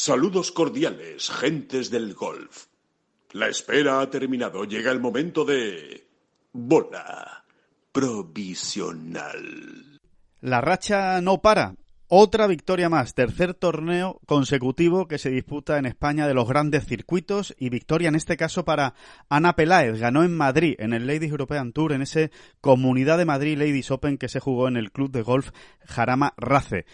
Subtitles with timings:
[0.00, 2.66] Saludos cordiales, gentes del golf.
[3.32, 4.62] La espera ha terminado.
[4.62, 6.06] Llega el momento de
[6.52, 7.44] bola
[7.90, 9.34] provisional.
[10.40, 11.74] La racha no para.
[12.06, 17.56] Otra victoria más, tercer torneo consecutivo que se disputa en España de los grandes circuitos
[17.58, 18.94] y victoria en este caso para
[19.28, 19.98] Ana Peláez.
[19.98, 24.16] Ganó en Madrid, en el Ladies European Tour, en ese Comunidad de Madrid Ladies Open
[24.16, 25.50] que se jugó en el club de golf
[25.84, 26.86] Jarama Race.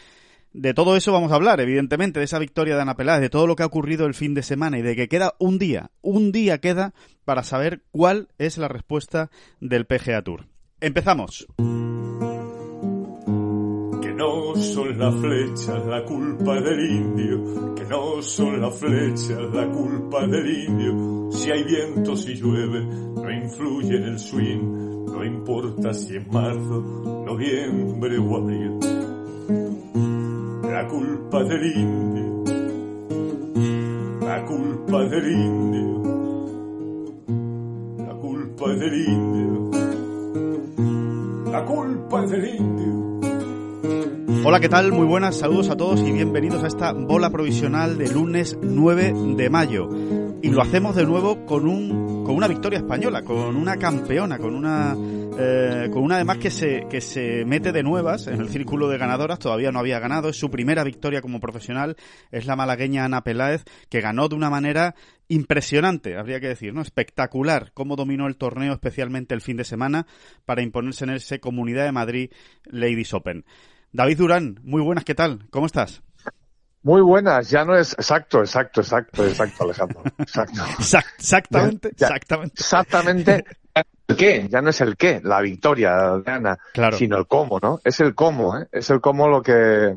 [0.54, 3.48] De todo eso vamos a hablar, evidentemente, de esa victoria de Ana Peláez, de todo
[3.48, 6.30] lo que ha ocurrido el fin de semana y de que queda un día, un
[6.30, 10.46] día queda para saber cuál es la respuesta del PGA Tour.
[10.80, 11.48] Empezamos.
[14.00, 19.68] Que no son las flechas la culpa del indio, que no son las flechas la
[19.72, 21.32] culpa del indio.
[21.32, 26.80] Si hay viento, si llueve, no influye en el swing, no importa si es marzo,
[27.26, 29.13] noviembre o abril
[30.74, 32.42] la culpa del indio,
[34.26, 36.02] la culpa del indio,
[37.98, 39.70] la culpa del indio,
[41.52, 43.20] la culpa del indio.
[44.44, 44.90] Hola, ¿qué tal?
[44.90, 49.50] Muy buenas, saludos a todos y bienvenidos a esta bola provisional de lunes 9 de
[49.50, 49.88] mayo.
[50.44, 54.54] Y lo hacemos de nuevo con un con una victoria española, con una campeona, con
[54.54, 54.94] una
[55.38, 58.98] eh, con una además que se, que se mete de nuevas en el círculo de
[58.98, 61.96] ganadoras, todavía no había ganado, es su primera victoria como profesional,
[62.30, 64.94] es la malagueña Ana Peláez, que ganó de una manera
[65.28, 66.82] impresionante, habría que decir, ¿no?
[66.82, 70.06] Espectacular cómo dominó el torneo, especialmente el fin de semana,
[70.44, 72.30] para imponerse en ese Comunidad de Madrid
[72.66, 73.46] Ladies Open.
[73.92, 75.46] David Durán, muy buenas, ¿qué tal?
[75.48, 76.03] ¿Cómo estás?
[76.84, 80.02] Muy buenas, ya no es exacto, exacto, exacto, exacto, Alejandro.
[80.18, 80.62] Exacto.
[81.18, 82.54] exactamente, exactamente.
[82.60, 83.44] Exactamente.
[84.06, 86.96] El qué, ya no es el qué, la victoria de Ana, Claro.
[86.98, 87.80] sino el cómo, ¿no?
[87.84, 88.68] Es el cómo, ¿eh?
[88.70, 89.96] Es el cómo lo que,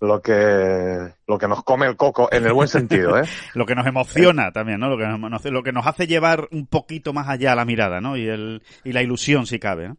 [0.00, 3.24] lo que, lo que nos come el coco, en el buen sentido, ¿eh?
[3.54, 4.88] Lo que nos emociona también, ¿no?
[4.88, 8.16] Lo que nos, lo que nos hace llevar un poquito más allá la mirada, ¿no?
[8.16, 9.96] Y, el, y la ilusión, si cabe, ¿no?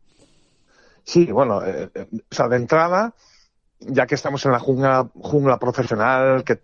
[1.03, 3.13] Sí, bueno, eh, eh, o sea, de entrada,
[3.87, 6.59] ya que estamos en la jungla, jungla profesional, que,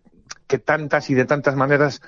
[0.48, 2.02] que tantas y de tantas maneras,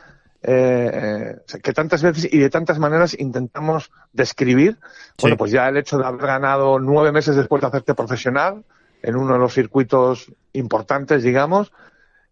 [0.44, 4.78] eh, eh, que tantas veces y de tantas maneras intentamos describir,
[5.22, 8.64] bueno, pues ya el hecho de haber ganado nueve meses después de hacerte profesional
[9.04, 11.72] en uno de los circuitos importantes, digamos,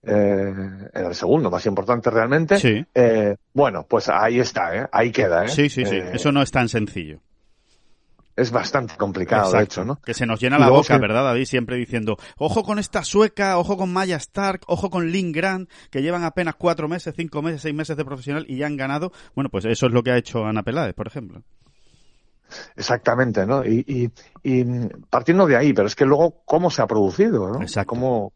[0.03, 0.53] eh,
[0.93, 2.85] en el segundo más importante realmente, Sí.
[2.95, 4.87] eh, bueno, pues ahí está, ¿eh?
[4.91, 5.47] ahí queda.
[5.47, 5.97] Sí, sí, sí.
[6.13, 7.19] Eso no es tan sencillo.
[8.39, 9.99] Es bastante complicado, de hecho, ¿no?
[10.01, 11.45] Que se nos llena Y la luego boca, ¿verdad, David?
[11.45, 16.01] Siempre diciendo, ojo con esta sueca, ojo con Maya Stark, ojo con Lynn Grant, que
[16.01, 19.11] llevan apenas cuatro meses, cinco meses, seis meses de profesional y ya han ganado.
[19.35, 21.43] Bueno, pues eso es lo que ha hecho Ana Peláez, por ejemplo.
[22.75, 23.63] Exactamente, ¿no?
[23.63, 24.11] Y, y,
[24.43, 24.65] y
[25.09, 27.61] partiendo de ahí, pero es que luego, ¿cómo se ha producido, no?
[27.61, 27.89] Exacto.
[27.89, 28.33] ¿Cómo,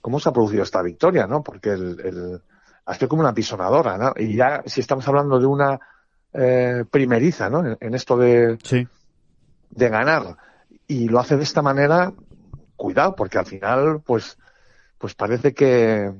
[0.00, 1.42] cómo se ha producido esta victoria, no?
[1.42, 2.42] Porque el, el,
[2.86, 4.12] ha sido como una pisonadora, ¿no?
[4.16, 5.78] Y ya, si estamos hablando de una
[6.32, 7.64] eh, primeriza, ¿no?
[7.64, 8.86] En, en esto de, Sí.
[9.74, 10.36] De ganar,
[10.86, 12.12] y lo hace de esta manera,
[12.76, 14.38] cuidado, porque al final, pues,
[14.98, 16.12] pues parece que,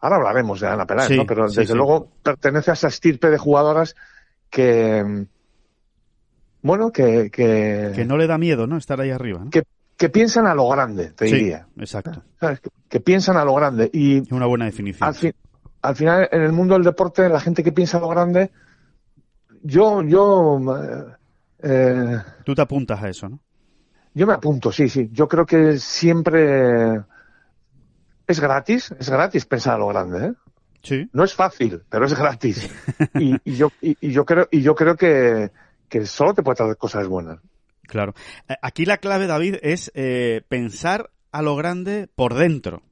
[0.00, 1.26] ahora hablaremos de Ana Peláez, Sí, ¿no?
[1.26, 1.76] Pero sí, desde sí.
[1.76, 3.94] luego pertenece a esa estirpe de jugadoras
[4.50, 5.26] que,
[6.62, 8.76] bueno, que, que, Que no le da miedo, ¿no?
[8.76, 9.50] Estar ahí arriba, ¿no?
[9.50, 9.62] que,
[9.96, 11.66] que piensan a lo grande, te diría.
[11.78, 12.22] exacto.
[12.38, 12.60] ¿Sabes?
[12.60, 13.90] Que, que piensan a lo grande.
[13.92, 15.08] Y una buena definición.
[15.08, 15.34] al,
[15.82, 18.50] al final, en el mundo del deporte, la gente que piensa a lo grande,
[19.62, 21.15] yo, yo, eh,
[22.44, 23.40] Tú te apuntas a eso, ¿no?
[24.16, 25.10] yo me apunto, sí, sí.
[25.12, 27.02] Yo creo que siempre
[28.26, 30.32] es gratis, es gratis pensar a lo grande, ¿eh?
[30.82, 31.10] Sí.
[31.12, 32.70] No es fácil, pero es gratis.
[33.20, 35.50] Y, y yo, y, y yo creo, y yo creo que,
[35.88, 37.40] que solo te puede traer cosas buenas.
[37.82, 38.14] Claro.
[38.48, 42.82] Eh, Aquí la clave, David, es eh, pensar a lo grande por dentro.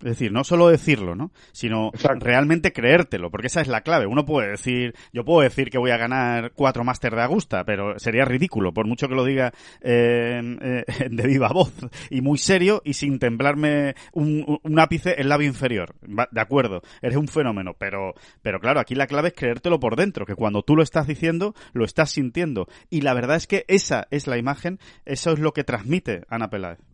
[0.00, 1.30] Es decir, no solo decirlo, ¿no?
[1.52, 2.24] Sino Exacto.
[2.24, 4.06] realmente creértelo, porque esa es la clave.
[4.06, 7.98] Uno puede decir, yo puedo decir que voy a ganar cuatro máster de Augusta, pero
[7.98, 11.72] sería ridículo, por mucho que lo diga eh, eh, de viva voz
[12.10, 15.94] y muy serio y sin temblarme un, ápice el labio inferior.
[16.02, 20.26] De acuerdo, eres un fenómeno, pero, pero claro, aquí la clave es creértelo por dentro,
[20.26, 22.68] que cuando tú lo estás diciendo, lo estás sintiendo.
[22.90, 26.50] Y la verdad es que esa es la imagen, eso es lo que transmite Ana
[26.50, 26.85] Peláez.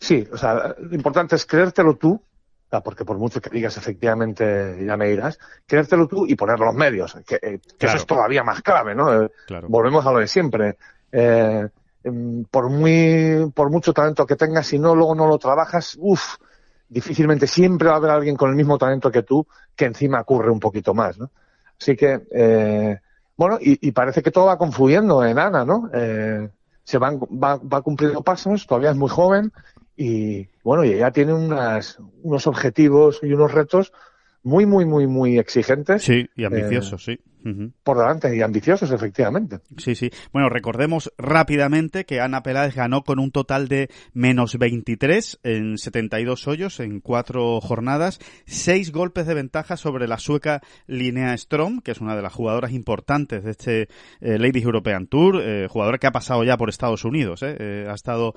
[0.00, 2.20] Sí, o sea, lo importante es creértelo tú
[2.78, 7.18] porque por mucho que digas efectivamente ya me irás, creértelo tú y poner los medios,
[7.26, 9.24] que, eh, eso es todavía más clave, ¿no?
[9.24, 9.30] Eh,
[9.66, 10.76] volvemos a lo de siempre.
[11.10, 11.68] Eh,
[12.04, 16.36] em, por muy, por mucho talento que tengas, si no luego no lo trabajas, uff,
[16.88, 19.44] difícilmente siempre va a haber alguien con el mismo talento que tú
[19.74, 21.30] que encima ocurre un poquito más, ¿no?
[21.80, 23.00] Así que, eh,
[23.36, 25.90] bueno, y, y, parece que todo va confluyendo en Ana, ¿no?
[25.92, 26.48] Eh,
[26.84, 29.50] se van, va, va cumpliendo pasos, todavía es muy joven
[30.02, 33.92] y, bueno, y ella tiene unas, unos objetivos y unos retos
[34.42, 36.02] muy, muy, muy, muy exigentes.
[36.02, 37.20] Sí, y ambiciosos, sí
[37.82, 39.60] por delante y ambiciosos, efectivamente.
[39.78, 40.10] Sí, sí.
[40.32, 46.48] Bueno, recordemos rápidamente que Ana Peláez ganó con un total de menos 23 en 72
[46.48, 52.00] hoyos en cuatro jornadas, seis golpes de ventaja sobre la sueca Linnea Strom, que es
[52.00, 53.82] una de las jugadoras importantes de este
[54.20, 57.94] eh, Ladies European Tour, eh, jugadora que ha pasado ya por Estados Unidos, eh, ha
[57.94, 58.34] estado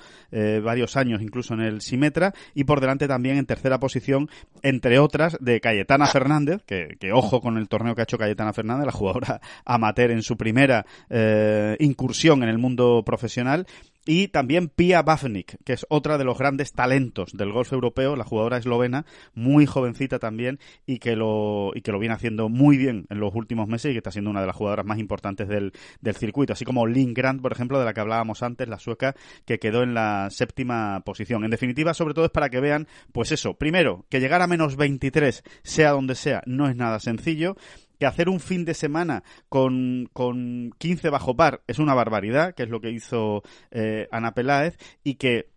[0.63, 4.29] varios años incluso en el Simetra, y por delante también en tercera posición,
[4.61, 8.53] entre otras, de Cayetana Fernández, que, que ojo con el torneo que ha hecho Cayetana
[8.53, 13.67] Fernández, jugadora amateur en su primera eh, incursión en el mundo profesional
[14.05, 18.25] y también Pia Bafnik, que es otra de los grandes talentos del golf europeo, la
[18.25, 23.05] jugadora eslovena, muy jovencita también y que lo, y que lo viene haciendo muy bien
[23.09, 25.71] en los últimos meses y que está siendo una de las jugadoras más importantes del,
[26.01, 26.51] del circuito.
[26.51, 29.83] Así como Lynn Grant, por ejemplo, de la que hablábamos antes, la sueca, que quedó
[29.83, 31.45] en la séptima posición.
[31.45, 34.75] En definitiva, sobre todo es para que vean, pues eso, primero, que llegar a menos
[34.75, 37.55] 23, sea donde sea, no es nada sencillo
[37.99, 42.63] que hacer un fin de semana con, con 15 bajo par es una barbaridad, que
[42.63, 45.53] es lo que hizo eh, Ana Peláez, y que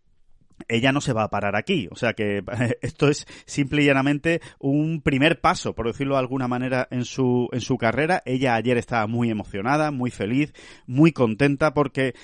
[0.69, 1.89] ella no se va a parar aquí.
[1.91, 2.43] O sea que
[2.83, 7.49] esto es simple y llanamente un primer paso, por decirlo de alguna manera, en su,
[7.53, 8.23] en su carrera.
[8.25, 10.53] Ella ayer estaba muy emocionada, muy feliz,
[10.87, 12.15] muy contenta porque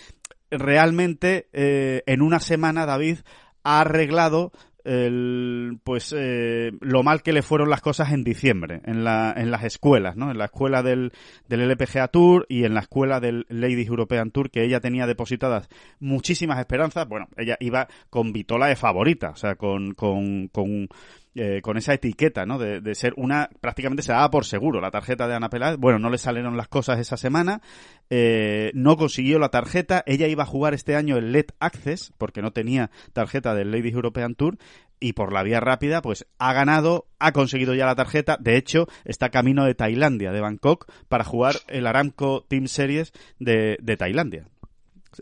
[0.50, 3.18] realmente eh, en una semana David
[3.64, 4.52] ha arreglado
[4.84, 9.50] el, pues eh, lo mal que le fueron las cosas en diciembre en, la, en
[9.50, 10.30] las escuelas, ¿no?
[10.30, 11.12] En la escuela del,
[11.48, 15.68] del LPGA Tour y en la escuela del Ladies European Tour que ella tenía depositadas
[16.00, 17.08] muchísimas esperanzas.
[17.08, 20.88] Bueno, ella iba con Vitola de favorita, o sea, con, con, con
[21.34, 22.58] eh, con esa etiqueta, ¿no?
[22.58, 25.78] De, de, ser una, prácticamente se daba por seguro la tarjeta de Ana Peláez.
[25.78, 27.62] Bueno, no le salieron las cosas esa semana,
[28.10, 30.02] eh, no consiguió la tarjeta.
[30.04, 33.94] Ella iba a jugar este año el LED Access, porque no tenía tarjeta del Ladies
[33.94, 34.58] European Tour,
[35.00, 38.36] y por la vía rápida, pues ha ganado, ha conseguido ya la tarjeta.
[38.38, 43.78] De hecho, está camino de Tailandia, de Bangkok, para jugar el Aramco Team Series de,
[43.80, 44.48] de Tailandia.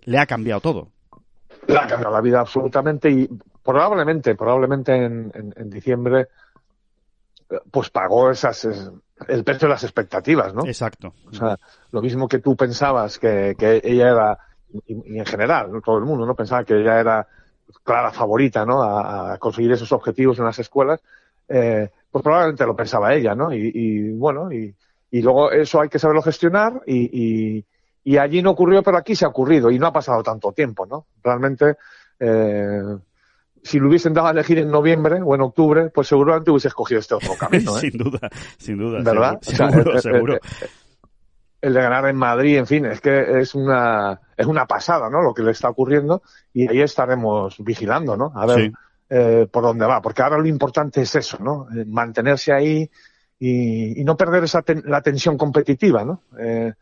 [0.05, 0.89] Le ha cambiado todo.
[1.69, 3.29] Le ha cambiado la vida absolutamente y
[3.70, 6.26] probablemente, probablemente en, en, diciembre,
[7.70, 8.64] pues pagó esas,
[9.28, 10.64] el precio de las expectativas, ¿no?
[10.67, 11.14] Exacto.
[11.28, 11.56] O sea,
[11.93, 14.38] lo mismo que tú pensabas que, que ella era,
[14.87, 15.81] y, en general, ¿no?
[15.81, 16.34] todo el mundo, ¿no?
[16.34, 17.28] Pensaba que ella era
[17.84, 18.82] clara favorita, ¿no?
[18.82, 21.00] A, conseguir esos objetivos en las escuelas,
[21.49, 23.52] eh, pues probablemente lo pensaba ella, ¿no?
[23.52, 24.75] Y, y bueno, y,
[25.12, 27.64] y, luego eso hay que saberlo gestionar y, y,
[28.02, 30.87] y allí no ocurrió, pero aquí se ha ocurrido y no ha pasado tanto tiempo,
[30.87, 31.06] ¿no?
[31.23, 31.76] Realmente,
[32.19, 32.82] eh,
[33.62, 37.01] si lo hubiesen dado a elegir en noviembre o en octubre, pues seguramente hubiese escogido
[37.01, 37.77] este otro camino.
[37.77, 37.81] ¿eh?
[37.81, 39.03] sin duda, sin duda.
[39.03, 39.39] ¿Verdad?
[39.43, 40.39] Seguro, seguro.
[41.61, 45.21] El, de ganar en Madrid, en fin, es que es una, es una pasada, ¿no?
[45.21, 46.23] Lo que le está ocurriendo
[46.55, 48.33] y ahí estaremos vigilando, ¿no?
[48.35, 48.73] A ver
[49.11, 51.67] eh, por dónde va, porque ahora lo importante es eso, ¿no?
[51.77, 52.89] Eh, mantenerse ahí
[53.39, 56.23] y, y no perder esa la tensión competitiva, ¿no?
[56.38, 56.73] Eh,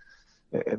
[0.52, 0.78] eh,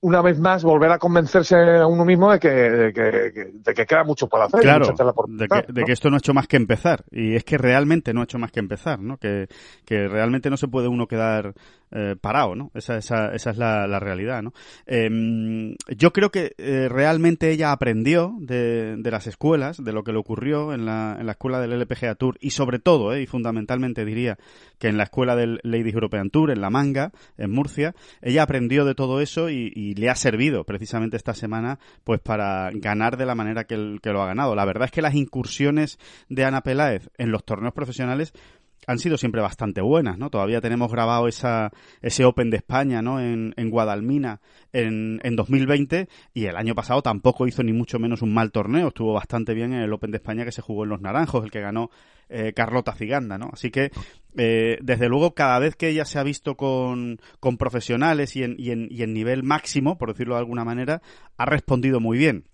[0.00, 3.86] una vez más volver a convencerse a uno mismo de que, de que, de que
[3.86, 4.60] queda mucho por hacer.
[4.60, 7.04] Claro, de, que, de que esto no ha hecho más que empezar.
[7.10, 9.16] Y es que realmente no ha hecho más que empezar, ¿no?
[9.16, 9.48] Que,
[9.84, 11.54] que realmente no se puede uno quedar
[11.90, 12.70] eh, parado, ¿no?
[12.74, 14.52] Esa, esa, esa es la, la realidad, ¿no?
[14.86, 20.12] Eh, yo creo que eh, realmente ella aprendió de, de, las escuelas, de lo que
[20.12, 23.26] le ocurrió en la, en la escuela del LPGA Tour y sobre todo, eh, y
[23.26, 24.38] fundamentalmente diría
[24.78, 28.84] que en la escuela del Ladies European Tour, en La Manga, en Murcia, ella aprendió
[28.84, 33.26] de todo eso y, y le ha servido precisamente esta semana pues para ganar de
[33.26, 34.54] la manera que, que lo ha ganado.
[34.54, 38.32] La verdad es que las incursiones de Ana Peláez en los torneos profesionales
[38.88, 40.30] han sido siempre bastante buenas, ¿no?
[40.30, 43.20] Todavía tenemos grabado esa, ese Open de España, ¿no?
[43.20, 44.40] En, en Guadalmina
[44.72, 48.88] en, en 2020 y el año pasado tampoco hizo ni mucho menos un mal torneo,
[48.88, 51.50] estuvo bastante bien en el Open de España que se jugó en Los Naranjos, el
[51.50, 51.90] que ganó
[52.30, 53.50] eh, Carlota Ciganda, ¿no?
[53.52, 53.90] Así que,
[54.38, 58.56] eh, desde luego, cada vez que ella se ha visto con, con profesionales y en,
[58.58, 61.02] y, en, y en nivel máximo, por decirlo de alguna manera,
[61.36, 62.44] ha respondido muy bien.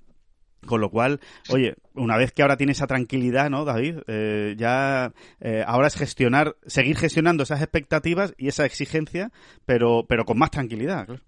[0.67, 3.99] Con lo cual, oye, una vez que ahora tiene esa tranquilidad, ¿no, David?
[4.07, 9.31] Eh, ya eh, ahora es gestionar, seguir gestionando esas expectativas y esa exigencia,
[9.67, 11.07] pero, pero con más tranquilidad.
[11.07, 11.21] Claro.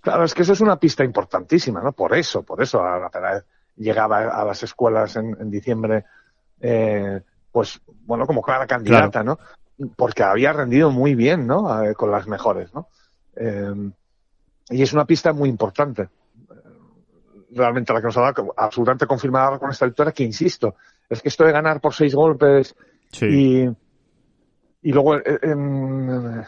[0.00, 1.92] claro es que eso es una pista importantísima, ¿no?
[1.92, 3.44] Por eso, por eso a la
[3.76, 6.04] llegaba a las escuelas en, en diciembre
[6.60, 9.38] eh, pues, bueno, como clara candidata, ¿no?
[9.96, 11.68] Porque había rendido muy bien, ¿no?
[11.96, 12.88] con las mejores, ¿no?
[14.70, 16.08] y es una pista muy importante.
[17.54, 20.74] Realmente la que nos ha dado absolutamente confirmada con esta victoria, que insisto,
[21.08, 22.74] es que esto de ganar por seis golpes
[23.22, 23.64] y,
[24.82, 26.44] y luego en,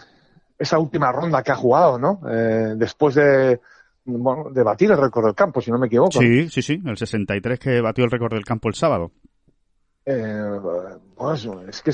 [0.59, 2.21] esa última ronda que ha jugado, ¿no?
[2.29, 3.61] Eh, después de,
[4.05, 6.13] bueno, de batir el récord del campo, si no me equivoco.
[6.13, 9.13] Sí, sí, sí, el 63 que batió el récord del campo el sábado.
[10.05, 10.61] Eh,
[11.17, 11.93] pues es que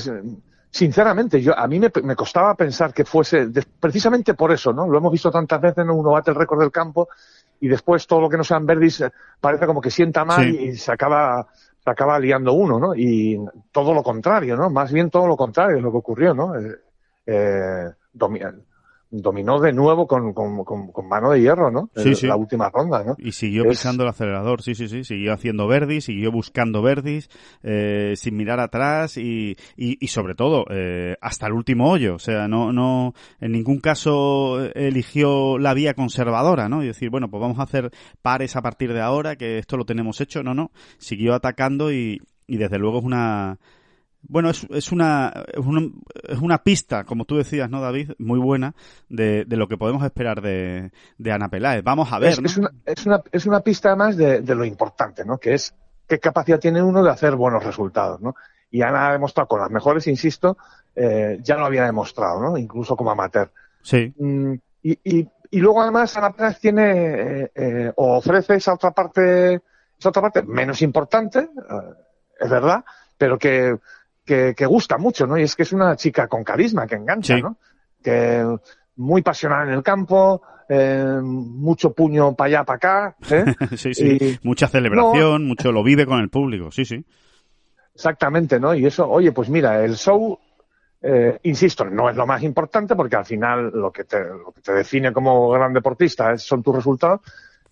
[0.69, 4.87] sinceramente yo a mí me, me costaba pensar que fuese precisamente por eso, ¿no?
[4.87, 5.95] Lo hemos visto tantas veces, ¿no?
[5.95, 7.09] uno bate el récord del campo
[7.63, 10.75] y después todo lo que no sean verdis eh, parece como que sienta mal y
[10.75, 11.47] se acaba
[11.81, 12.93] se acaba liando uno, ¿no?
[12.93, 13.39] Y
[13.71, 14.69] todo lo contrario, ¿no?
[14.69, 16.59] Más bien todo lo contrario es lo que ocurrió, ¿no?
[16.59, 16.75] Eh,
[17.25, 17.89] eh
[19.21, 21.89] dominó de nuevo con, con, mano de hierro, ¿no?
[21.95, 22.25] Sí, sí.
[22.25, 23.15] La última ronda, ¿no?
[23.19, 25.03] Y siguió pisando el acelerador, sí, sí, sí.
[25.03, 27.29] Siguió haciendo verdis, siguió buscando verdis,
[27.61, 32.15] eh, sin mirar atrás y, y, sobre todo, eh, hasta el último hoyo.
[32.15, 36.83] O sea, no, no, en ningún caso eligió la vía conservadora, ¿no?
[36.83, 37.91] Y decir, bueno, pues vamos a hacer
[38.23, 40.41] pares a partir de ahora, que esto lo tenemos hecho.
[40.41, 40.71] No, no.
[40.97, 43.59] Siguió atacando y, y desde luego es una,
[44.23, 48.11] bueno, es, es, una, es, una, pista, como tú decías, ¿no, David?
[48.17, 48.73] Muy buena
[49.09, 51.83] de, de lo que podemos esperar de, de Ana Peláez.
[51.83, 52.31] Vamos a ver.
[52.31, 55.37] Es, es, una, es, una, es una pista más de, de, lo importante, ¿no?
[55.37, 55.75] Que es
[56.07, 58.35] qué capacidad tiene uno de hacer buenos resultados, ¿no?
[58.71, 60.57] Y Ana ha demostrado con las mejores, insisto,
[60.95, 62.57] eh, ya lo había demostrado, ¿no?
[62.57, 63.51] Incluso como amateur.
[63.81, 64.13] Sí.
[64.17, 68.91] Mm, y, y, y, luego además Ana Peláez tiene eh, eh, o ofrece esa otra
[68.91, 69.61] parte,
[69.99, 71.93] esa otra parte menos importante, eh,
[72.39, 72.83] es verdad,
[73.17, 73.77] pero que
[74.25, 75.37] que, gusta mucho, ¿no?
[75.37, 77.57] Y es que es una chica con carisma, que engancha, ¿no?
[78.01, 78.45] Que
[78.95, 83.15] muy pasional en el campo, eh, mucho puño para allá, para acá.
[83.29, 83.45] ¿eh?
[83.77, 84.39] sí, sí.
[84.43, 87.03] Mucha celebración, mucho lo vive con el público, sí, sí.
[87.93, 88.73] Exactamente, ¿no?
[88.73, 90.37] Y eso, oye, pues mira, el show,
[91.01, 94.61] eh, insisto, no es lo más importante porque al final lo que te, lo que
[94.61, 97.21] te define como gran deportista son tus resultados,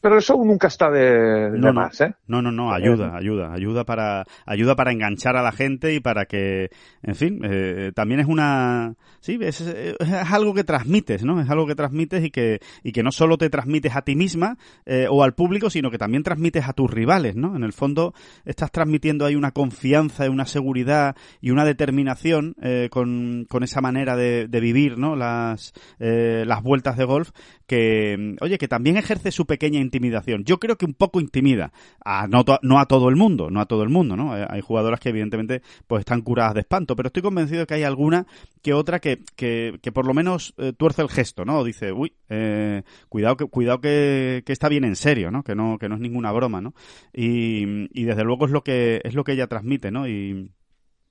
[0.01, 2.15] pero eso nunca está de, no, más, ¿eh?
[2.27, 6.25] No, no, no, ayuda, ayuda, ayuda para, ayuda para enganchar a la gente y para
[6.25, 6.69] que,
[7.03, 9.97] en fin, eh, también es una, sí, es, es,
[10.31, 11.39] algo que transmites, ¿no?
[11.39, 14.57] Es algo que transmites y que, y que no solo te transmites a ti misma
[14.85, 17.55] eh, o al público, sino que también transmites a tus rivales, ¿no?
[17.55, 18.13] En el fondo
[18.45, 24.15] estás transmitiendo ahí una confianza, una seguridad y una determinación eh, con, con esa manera
[24.15, 25.15] de, de vivir, ¿no?
[25.15, 27.31] Las, eh, las vueltas de golf
[27.67, 30.45] que, oye, que también ejerce su pequeña intimidación.
[30.45, 33.83] Yo creo que un poco intimida, a, no, a todo el mundo, no a todo
[33.83, 34.33] el mundo, ¿no?
[34.33, 38.25] Hay jugadoras que evidentemente pues están curadas de espanto, pero estoy convencido que hay alguna
[38.61, 41.63] que otra que, que, que por lo menos eh, tuerce el gesto, ¿no?
[41.63, 45.43] Dice, uy, eh, cuidado que, cuidado que, que, está bien en serio, ¿no?
[45.43, 46.73] Que no, que no es ninguna broma, ¿no?
[47.13, 50.07] Y, y desde luego es lo que, es lo que ella transmite, ¿no?
[50.07, 50.51] Y,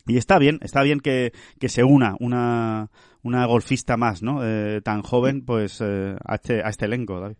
[0.07, 2.91] y está bien, está bien que, que se una una,
[3.23, 4.41] una golfista más, ¿no?
[4.45, 7.37] Eh, tan joven, pues eh, a, este, a este elenco, David.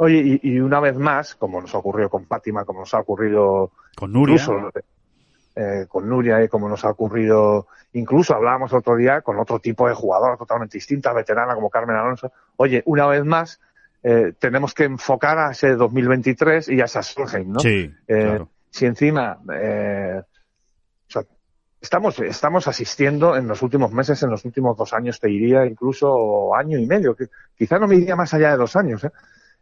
[0.00, 3.00] Oye, y, y, una vez más, como nos ha ocurrido con Fátima, como nos ha
[3.00, 4.70] ocurrido con Nuria, incluso,
[5.56, 9.88] eh, con Nuria y como nos ha ocurrido, incluso hablábamos otro día con otro tipo
[9.88, 12.30] de jugadora totalmente distinta, veterana como Carmen Alonso.
[12.56, 13.60] Oye, una vez más,
[14.04, 17.58] eh, tenemos que enfocar a ese 2023 y a esa Solheim, ¿no?
[17.58, 18.48] Sí, eh, claro.
[18.70, 20.22] Si encima eh,
[21.80, 26.54] estamos, estamos asistiendo en los últimos meses, en los últimos dos años, te diría, incluso
[26.54, 27.26] año y medio, que
[27.56, 29.10] quizá no me iría más allá de dos años, ¿eh?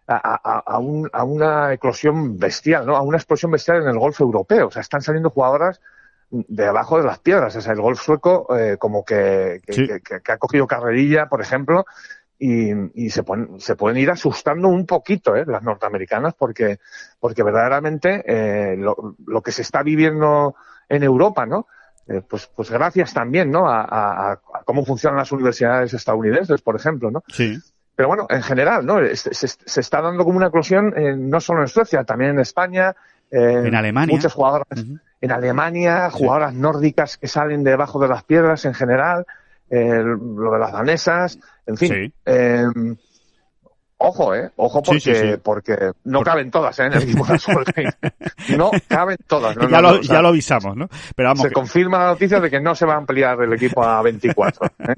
[0.08, 2.96] A, a, un, a, una eclosión bestial, ¿no?
[2.96, 4.68] A una explosión bestial en el golf europeo.
[4.68, 5.80] O sea, están saliendo jugadoras
[6.30, 7.54] de abajo de las piedras.
[7.56, 9.86] O sea, el golf sueco eh, como que, que, Sí.
[9.86, 11.86] que, que ha cogido carrerilla, por ejemplo,
[12.38, 12.70] y,
[13.06, 15.44] y se, pueden, se pueden ir asustando un poquito ¿eh?
[15.46, 16.78] las norteamericanas porque,
[17.18, 20.54] porque verdaderamente eh, lo, lo que se está viviendo
[20.88, 21.66] en Europa, ¿no?
[22.08, 23.68] Eh, pues, pues gracias también, ¿no?
[23.68, 27.24] A, a, a cómo funcionan las universidades estadounidenses, por ejemplo, ¿no?
[27.26, 27.58] Sí.
[27.96, 28.98] Pero bueno, en general, ¿no?
[29.14, 32.40] Se, se, se está dando como una eclosión eh, no solo en Suecia, también en
[32.40, 32.94] España.
[33.30, 34.14] Eh, En Alemania.
[34.14, 34.66] Muchas jugadoras.
[35.20, 36.18] En Alemania, Sí.
[36.18, 39.26] jugadoras nórdicas que salen debajo de las piedras en general.
[39.68, 41.40] eh, lo de las danesas.
[41.66, 41.88] En fin.
[41.92, 42.14] Sí.
[43.98, 44.50] Ojo, ¿eh?
[44.56, 45.34] Ojo porque, sí, sí.
[45.42, 46.86] porque no caben todas, ¿eh?
[46.86, 47.90] En el equipo de Solheim.
[48.56, 49.56] No caben todas.
[49.56, 50.88] No, ya, no, lo, no, ya lo avisamos, ¿no?
[51.16, 53.52] Pero vamos, se que- confirma la noticia de que no se va a ampliar el
[53.52, 54.66] equipo a 24.
[54.78, 54.94] ¿eh?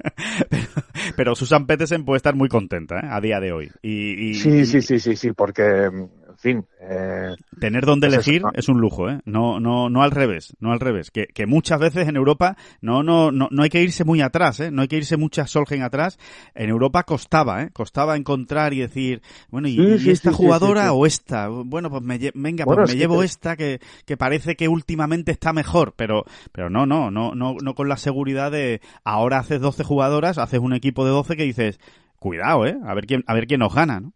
[1.15, 3.07] pero Susan Petersen puede estar muy contenta ¿eh?
[3.09, 3.71] a día de hoy.
[3.81, 6.65] Y, y- Sí, sí, sí, sí, sí, porque, en fin.
[6.81, 8.51] Eh, Tener donde pues elegir eso.
[8.53, 9.19] es un lujo, ¿eh?
[9.25, 11.11] No, no, no al revés, no al revés.
[11.11, 14.59] Que, que muchas veces en Europa no, no, no, no hay que irse muy atrás,
[14.59, 14.71] ¿eh?
[14.71, 16.17] No hay que irse muchas Solgen atrás.
[16.55, 17.69] En Europa costaba, ¿eh?
[17.73, 21.47] Costaba encontrar y decir, bueno, ¿y, Sí, y sí, esta sí, jugadora o esta?
[21.49, 25.31] Bueno, pues me, venga, Bueno, pues es me llevo esta que, que parece que últimamente
[25.31, 29.59] está mejor, pero, pero no, no, no, no, no con la seguridad de ahora haces
[29.61, 31.79] 12 jugadoras, haces un equipo de 12 que dices,
[32.17, 32.77] cuidado, ¿eh?
[32.85, 34.13] A ver quién, a ver quién nos gana, ¿no?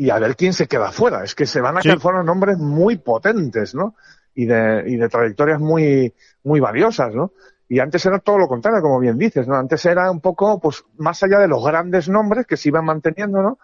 [0.00, 1.22] Y a ver quién se queda fuera.
[1.24, 1.88] Es que se van a Sí.
[1.88, 3.94] quedar fuera nombres muy potentes, ¿no?
[4.34, 6.14] Y de, y de trayectorias muy,
[6.44, 7.32] muy valiosas, ¿no?
[7.68, 9.56] Y antes era todo lo contrario, como bien dices, ¿no?
[9.56, 13.42] Antes era un poco, pues, más allá de los grandes nombres que se iban manteniendo,
[13.42, 13.58] ¿no?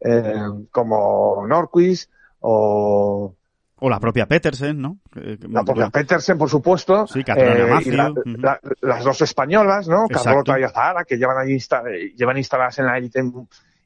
[0.00, 2.10] Eh, como Norquist
[2.40, 3.34] o
[3.82, 4.98] O la propia Petersen, ¿no?
[5.48, 7.06] La propia Petersen, por supuesto.
[7.06, 10.04] Sí, eh, y la- las dos españolas, ¿no?
[10.04, 10.28] Exacto.
[10.28, 11.58] Carlota y Azahara, que llevan ahí
[12.14, 13.22] llevan instaladas en la élite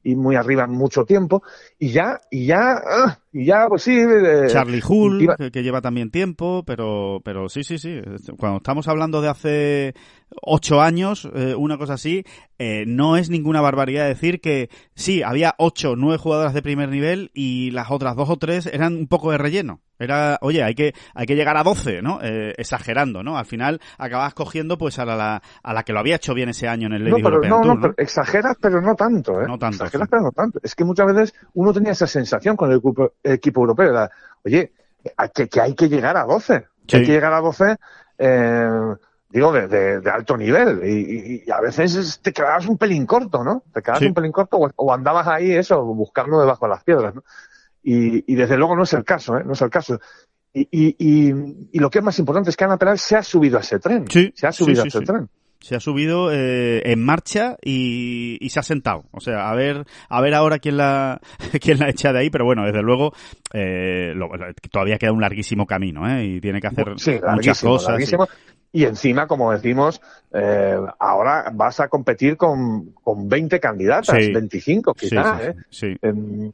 [0.04, 1.42] y muy arriba mucho tiempo.
[1.78, 3.97] Y ya, y ya, ah, y ya, pues sí.
[3.99, 8.00] eh, Charlie Hull, iba- que, que lleva también tiempo, pero, pero sí, sí, sí.
[8.38, 9.95] Cuando estamos hablando de hace
[10.43, 12.25] ocho años, eh, una cosa así,
[12.59, 17.31] eh, no es ninguna barbaridad decir que sí, había ocho, nueve jugadoras de primer nivel
[17.35, 19.81] y las otras dos o tres eran un poco de relleno.
[19.97, 22.19] Era, oye, hay que, hay que llegar a 12, ¿no?
[22.21, 23.38] Eh, exagerando, ¿no?
[23.38, 26.67] Al final acabas cogiendo pues a la, a la que lo había hecho bien ese
[26.67, 29.41] año en el No, Lady pero, European no, Tour, no, pero exageras, pero no tanto,
[29.41, 29.45] ¿eh?
[29.47, 30.11] No tanto, Exageras, sí.
[30.11, 30.59] pero no tanto.
[30.64, 32.81] Es que muchas veces uno tenía esa sensación con el
[33.25, 34.09] equipo, europeo.
[34.45, 34.73] Oye,
[35.35, 36.66] que, que hay que llegar a 12.
[36.87, 36.97] Que Sí.
[36.99, 37.76] hay que llegar a 12,
[38.19, 38.69] eh,
[39.31, 40.81] digo, de, de- de alto nivel.
[40.85, 43.62] Y, y- y a veces es- te quedabas un pelín corto, ¿no?
[43.73, 44.07] Te quedabas Sí.
[44.07, 47.25] un pelín corto o, o andabas ahí, eso, buscando debajo de las piedras, ¿no?
[47.83, 49.43] Y, y desde luego no es el caso, ¿eh?
[49.45, 49.99] No es el caso.
[50.52, 53.23] Y, y, y, y lo que es más importante es que Ana Peral se ha
[53.23, 54.07] subido a ese tren.
[54.09, 55.28] Sí, se ha subido sí, a ese tren.
[55.61, 59.04] Se ha subido eh, en marcha y, y se ha sentado.
[59.12, 61.20] O sea, a ver, a ver ahora quién la,
[61.61, 63.12] quién la echa de ahí, pero bueno, desde luego,
[63.52, 64.28] eh, lo-
[64.70, 66.25] todavía queda un larguísimo camino, ¿eh?
[66.25, 67.99] Y tiene que hacer Sí, muchas cosas.
[68.73, 74.32] Y encima, como decimos, eh, ahora vas a competir con, con 20 candidatas, Sí.
[74.32, 75.54] 25 Sí, quizás.
[75.70, 76.50] sí, ¿eh?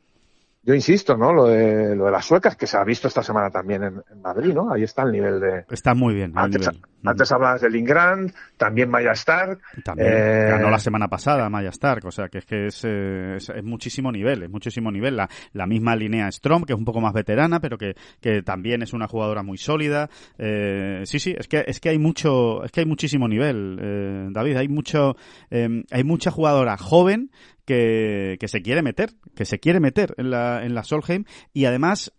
[0.63, 1.33] Yo insisto, ¿no?
[1.33, 4.21] Lo de, lo de las suecas, que se ha visto esta semana también en, en
[4.21, 4.71] Madrid, ¿no?
[4.71, 5.65] Ahí está el nivel de...
[5.71, 6.33] Está muy bien.
[6.35, 6.83] Antes, nivel.
[7.05, 9.61] antes hablabas de Lingrand, también Maya Stark.
[9.83, 13.37] También eh, ganó la semana pasada Maya Stark, o sea que es que es, eh,
[13.37, 15.17] es, es muchísimo nivel, es muchísimo nivel.
[15.17, 18.83] La, la misma línea Strom, que es un poco más veterana, pero que, que también
[18.83, 20.11] es una jugadora muy sólida.
[20.37, 24.29] Eh, sí, sí, es que es que hay mucho, es que hay muchísimo nivel, eh,
[24.31, 24.57] David.
[24.57, 25.17] Hay mucho,
[25.51, 27.31] hay mucha jugadora joven
[28.39, 32.13] que, se quiere meter, que se quiere meter en la, en la Solheim y además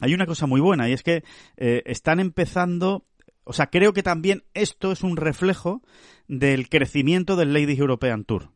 [0.00, 1.24] hay una cosa muy buena y es que
[1.56, 3.06] eh, están empezando
[3.44, 5.80] o sea, creo que también esto es un reflejo
[6.26, 8.50] del crecimiento del Ladies European Tour.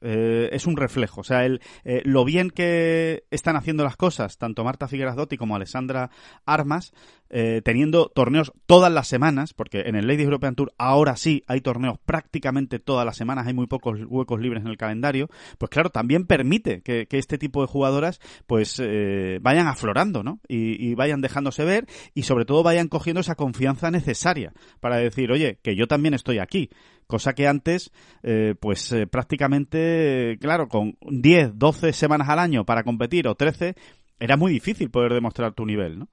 [0.00, 1.22] Eh, es un reflejo.
[1.22, 5.36] O sea, el, eh, lo bien que están haciendo las cosas, tanto Marta Figueras Dotti
[5.36, 6.10] como Alessandra
[6.46, 6.92] Armas,
[7.30, 11.60] eh, teniendo torneos todas las semanas, porque en el Ladies European Tour ahora sí hay
[11.60, 15.90] torneos prácticamente todas las semanas, hay muy pocos huecos libres en el calendario, pues claro,
[15.90, 20.40] también permite que, este tipo de jugadoras pues eh, vayan aflorando, ¿no?
[20.48, 25.58] Y, vayan dejándose ver y sobre todo vayan cogiendo esa confianza necesaria para decir, oye,
[25.62, 26.70] que yo también estoy aquí.
[27.06, 27.90] Cosa que antes,
[28.22, 33.74] eh, pues eh, prácticamente, claro, con 10, 12 semanas al año para competir o 13,
[34.20, 36.08] era muy difícil poder demostrar tu nivel, ¿no?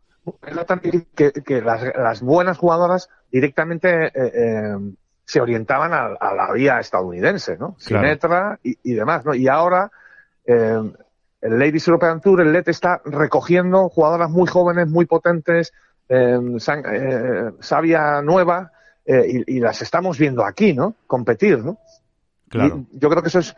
[0.46, 4.78] Era tan que, que las, las buenas jugadoras directamente eh, eh,
[5.26, 7.76] se orientaban a, a la vía estadounidense, ¿no?
[7.86, 8.04] Claro.
[8.06, 9.34] Sinetra y, y demás, ¿no?
[9.36, 9.92] Y ahora
[10.46, 10.82] eh,
[11.42, 15.74] el Ladies European Tour, el LET está recogiendo jugadoras muy jóvenes, muy potentes,
[16.60, 18.72] san- savia nueva,
[19.06, 20.96] y, y las estamos viendo aquí, ¿no?
[21.06, 21.78] Competir, ¿no?
[22.50, 22.86] Claro.
[22.92, 23.56] Y yo creo que eso es,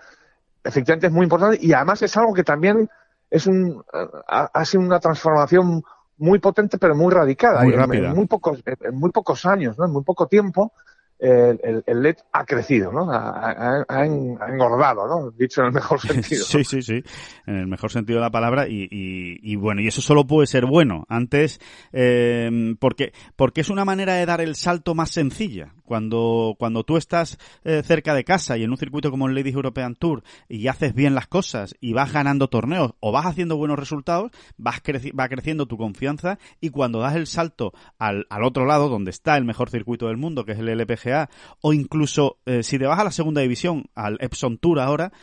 [0.63, 2.89] efectivamente, es muy importante y además es algo que también
[3.29, 3.83] es un,
[4.27, 5.83] ha, ha sido una transformación
[6.17, 7.63] muy potente pero muy radicada.
[7.63, 8.09] Muy en- rápida.
[8.09, 9.85] En, muy pocos, en muy pocos años, ¿no?
[9.85, 10.73] En muy poco tiempo,
[11.19, 13.11] eh, el, el LED ha crecido, ¿no?
[13.11, 15.31] Ha, ha- ha engordado, ¿no?
[15.31, 16.43] Dicho en el mejor sentido.
[16.45, 17.03] Sí, sí, sí,
[17.47, 20.45] en el mejor sentido de la palabra y, y- y bueno, y eso solo puede
[20.47, 21.05] ser bueno.
[21.09, 21.59] Antes,
[21.91, 25.73] eh, porque, porque es una manera de dar el salto más sencilla.
[25.87, 29.55] Cuando, cuando tú estás eh, cerca de casa y en un circuito como el Ladies
[29.55, 33.79] European Tour y haces bien las cosas y vas ganando torneos o vas haciendo buenos
[33.79, 38.65] resultados, vas creci- va creciendo tu confianza y cuando das el salto al, al otro
[38.65, 41.29] lado, donde está el mejor circuito del mundo, que es el LPGA,
[41.61, 45.13] o incluso eh, si te vas a la segunda división, al Epson Tour ahora,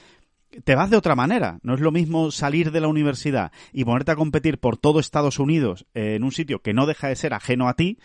[0.64, 1.58] te vas de otra manera.
[1.62, 5.38] No es lo mismo salir de la universidad y ponerte a competir por todo Estados
[5.38, 7.98] Unidos eh, en un sitio que no deja de ser ajeno a ti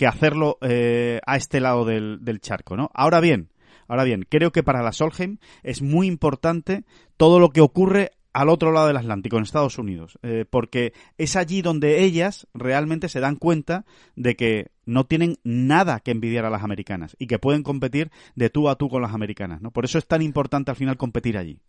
[0.00, 2.90] que hacerlo eh, a este lado del, del charco, ¿no?
[2.94, 3.50] Ahora bien,
[3.86, 6.84] ahora bien, creo que para la Solheim es muy importante
[7.18, 11.36] todo lo que ocurre al otro lado del Atlántico, en Estados Unidos, eh, porque es
[11.36, 13.84] allí donde ellas realmente se dan cuenta
[14.16, 18.48] de que no tienen nada que envidiar a las americanas y que pueden competir de
[18.48, 19.70] tú a tú con las americanas, ¿no?
[19.70, 21.60] Por eso es tan importante al final competir allí.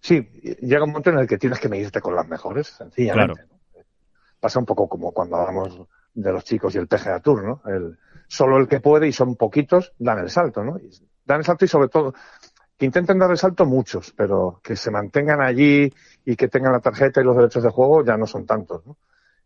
[0.00, 0.28] Sí,
[0.60, 3.46] llega un momento en el que tienes que medirte con las mejores, sencillamente.
[4.40, 7.62] Pasa un poco como cuando hablamos de los chicos y el PGA Tour, ¿no?
[7.66, 10.78] El, solo el que puede y son poquitos dan el salto, ¿no?
[11.24, 12.14] dan el salto y sobre todo
[12.76, 15.92] que intenten dar el salto muchos, pero que se mantengan allí
[16.24, 18.96] y que tengan la tarjeta y los derechos de juego ya no son tantos, ¿no?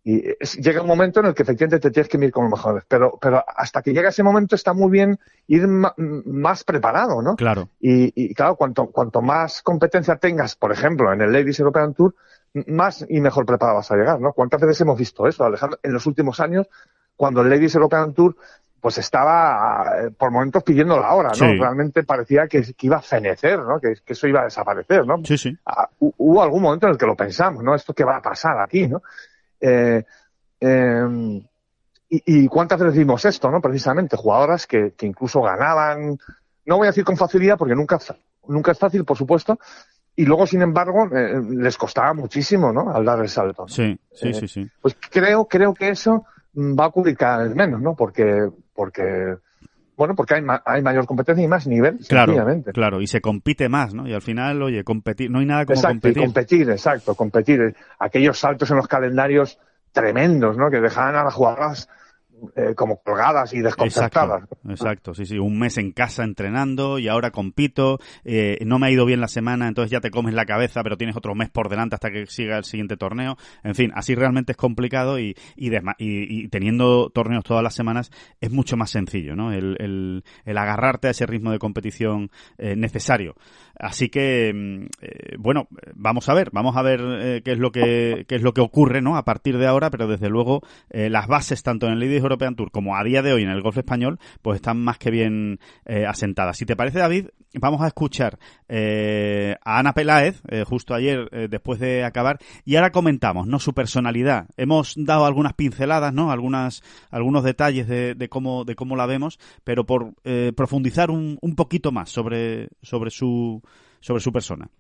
[0.03, 0.23] Y
[0.63, 3.19] llega un momento en el que efectivamente te tienes que ir con los mejores, pero,
[3.21, 7.37] pero hasta que llega ese momento está muy bien ir más preparado, ¿no?
[7.37, 7.69] Claro.
[7.79, 12.15] Y, y, claro, cuanto, cuanto más competencia tengas, por ejemplo, en el Ladies European Tour,
[12.67, 14.33] más y mejor preparado vas a llegar, ¿no?
[14.33, 16.67] ¿Cuántas veces hemos visto eso, Alejandro, en los últimos años,
[17.17, 18.37] cuando el Ladies European Tour
[18.81, 21.47] pues estaba eh, por momentos pidiendo la hora, ¿no?
[21.53, 23.79] Realmente parecía que, iba a fenecer, ¿no?
[23.79, 25.21] Que, eso iba a desaparecer, ¿no?
[25.25, 25.57] Sí, sí.
[25.67, 27.75] Ah, hubo algún momento en el que lo pensamos, ¿no?
[27.75, 29.03] Esto que va a pasar aquí, ¿no?
[29.61, 30.03] Eh,
[30.61, 31.43] em,
[32.09, 33.61] y, cuántas veces vimos esto, ¿no?
[33.61, 36.19] Precisamente, jugadoras que, incluso ganaban,
[36.65, 37.99] no voy a decir con facilidad porque nunca,
[38.49, 39.59] nunca es fácil, por supuesto,
[40.21, 42.91] y luego, sin embargo, eh, les costaba muchísimo, ¿no?
[42.91, 43.67] Al dar el salto.
[43.69, 44.67] Sí, sí, sí, sí.
[44.83, 47.95] Pues creo, creo que eso va a ocurrir cada vez menos, ¿no?
[47.97, 49.37] Porque, porque
[49.97, 52.35] bueno, porque hay, hay mayor competencia y más nivel, claro,
[52.75, 54.07] Claro, y se compite más, ¿no?
[54.07, 56.23] Y al final, oye, competir, no hay nada como exacto, competir.
[56.23, 57.75] competir, exacto, competir.
[57.99, 59.59] Aquellos saltos en los calendarios
[59.93, 60.71] tremendos, ¿no?
[60.71, 61.89] Que dejaban a las jugadoras
[62.57, 64.45] eh, como colgadas y desconcertadas.
[64.69, 68.91] Exacto, sí, sí, un mes en casa entrenando y ahora compito, eh, no me ha
[68.91, 71.69] ido bien la semana, entonces ya te comes la cabeza, pero tienes otro mes por
[71.69, 73.37] delante hasta que siga el siguiente torneo.
[73.63, 78.51] En fin, así realmente es complicado y, y, y, teniendo torneos todas las semanas es
[78.51, 79.53] mucho más sencillo, ¿no?
[79.53, 79.77] El,
[80.45, 83.35] el, agarrarte a ese ritmo de competición eh, necesario.
[83.79, 88.25] Así que, mm, eh, bueno, vamos a ver, vamos a ver qué es lo que
[88.29, 89.17] qué es lo que ocurre, ¿no?
[89.17, 92.23] A partir de ahora, pero desde luego las bases tanto en el Ladies
[92.71, 95.59] Como a día de hoy en el golf español, pues están más que bien
[96.07, 96.57] asentadas.
[96.57, 98.39] Si te parece, David, vamos a escuchar
[98.69, 103.59] a Ana Peláez justo ayer después de acabar y ahora comentamos, ¿no?
[103.59, 104.47] Su personalidad.
[104.57, 106.31] Hemos dado algunas pinceladas, ¿no?
[106.31, 110.15] Algunas algunos detalles de, de cómo de cómo la vemos, pero por
[110.55, 113.63] profundizar un, un poquito más sobre sobre su
[114.01, 114.71] sobre su persona.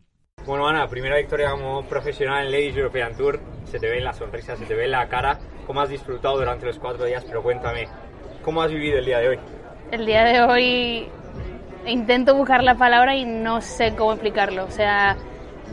[0.46, 3.38] Bueno, Ana, primera victoria como profesional en Ladies European Tour.
[3.64, 5.38] Se te ve en la sonrisa, se te ve en la cara.
[5.66, 7.24] ¿Cómo has disfrutado durante los cuatro días?
[7.24, 7.87] Pero cuéntame,
[8.42, 9.38] ¿cómo has vivido el día de hoy?
[9.92, 11.09] El día de hoy
[11.87, 14.64] intento buscar la palabra y no sé cómo explicarlo.
[14.64, 15.16] O sea,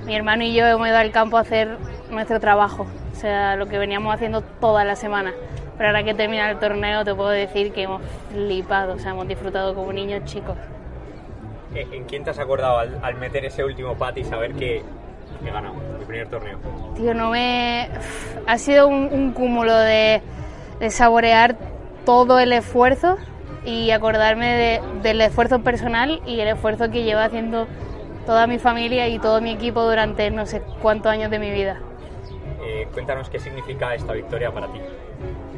[0.05, 1.77] mi hermano y yo hemos ido al campo a hacer
[2.11, 2.85] nuestro trabajo.
[3.13, 5.33] O sea, lo que veníamos haciendo toda la semana.
[5.77, 9.27] Pero ahora que termina el torneo te puedo decir que hemos flipado, o sea, hemos
[9.27, 10.57] disfrutado como niños chicos.
[11.73, 14.81] ¿En quién te has acordado al, meter ese último pat y saber que
[15.45, 16.57] he ganado mi primer torneo?
[16.95, 17.89] Tío, no me...
[18.47, 20.21] Ha sido un, cúmulo de,
[20.89, 21.57] saborear
[22.05, 23.17] todo el esfuerzo
[23.65, 27.67] y acordarme del esfuerzo personal y el esfuerzo que lleva haciendo
[28.25, 31.79] toda mi familia y todo mi equipo durante no sé cuántos años de mi vida.
[32.63, 34.79] Eh, cuéntanos qué significa esta victoria para ti.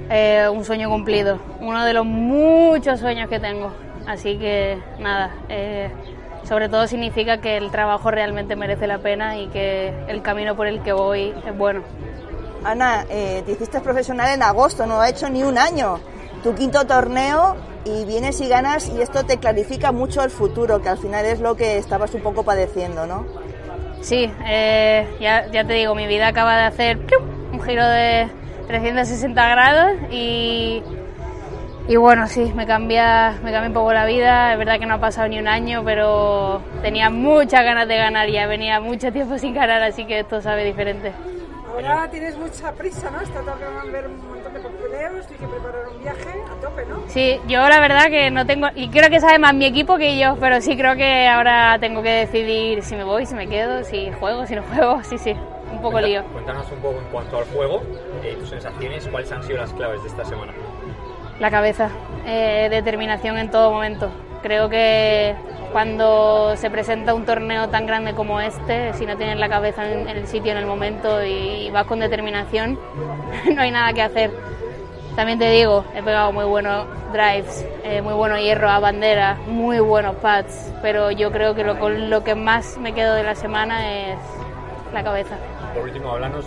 [0.09, 3.71] Eh, un sueño cumplido, uno de los muchos sueños que tengo.
[4.09, 5.91] Así que nada, eh,
[6.43, 10.65] sobre todo significa que el trabajo realmente merece la pena y que el camino por
[10.65, 11.83] el que voy es bueno.
[12.63, 15.99] Ana, eh, te hiciste profesional en agosto, no ha hecho ni un año.
[16.41, 20.89] Tu quinto torneo y vienes y ganas y esto te clarifica mucho el futuro, que
[20.89, 23.27] al final es lo que estabas un poco padeciendo, ¿no?
[24.01, 26.97] Sí, eh, ya, ya te digo, mi vida acaba de hacer
[27.53, 28.27] un giro de
[28.69, 30.81] 360 grados y
[31.89, 34.53] y bueno, sí, me cambia, me cambia un poco la vida.
[34.53, 38.29] Es verdad que no ha pasado ni un año, pero tenía muchas ganas de ganar
[38.29, 38.45] ya.
[38.45, 41.11] Venía mucho tiempo sin ganar, así que esto sabe diferente.
[41.73, 43.19] Ahora tienes mucha prisa, ¿no?
[43.21, 46.61] Esta tarde van a ver un montón de papeleos, y que preparar un viaje a
[46.61, 47.03] tope, ¿no?
[47.07, 50.19] Sí, yo la verdad que no tengo, y creo que sabe más mi equipo que
[50.19, 53.83] yo, pero sí creo que ahora tengo que decidir si me voy, si me quedo,
[53.83, 55.33] si juego, si no juego, sí, sí,
[55.71, 56.23] un poco lío.
[56.33, 57.81] Cuéntanos un poco en cuanto al juego,
[58.23, 60.53] eh, tus sensaciones, cuáles han sido las claves de esta semana.
[61.39, 61.89] La cabeza,
[62.25, 64.09] eh, determinación en todo momento.
[64.41, 65.35] Creo que
[65.71, 70.07] cuando se presenta un torneo tan grande como este, si no tienes la cabeza en,
[70.09, 72.77] el sitio, en el momento y, vas con determinación,
[73.55, 74.31] no hay nada que hacer.
[75.15, 79.79] También te digo, he pegado muy buenos drives, eh, muy bueno hierro a bandera, muy
[79.79, 84.11] buenos pads, pero yo creo que lo, lo que más me quedo de la semana
[84.11, 84.19] es
[84.93, 85.35] la cabeza.
[85.73, 86.45] Por último, háblanos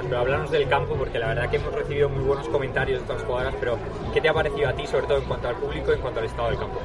[0.00, 3.26] pero háblanos del campo porque la verdad que hemos recibido muy buenos comentarios de estas
[3.26, 3.78] jugadoras, pero
[4.12, 6.20] ¿qué te ha parecido a ti, sobre todo en cuanto al público y en cuanto
[6.20, 6.80] al estado del campo?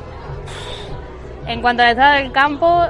[1.47, 2.87] En cuanto al estado del campo,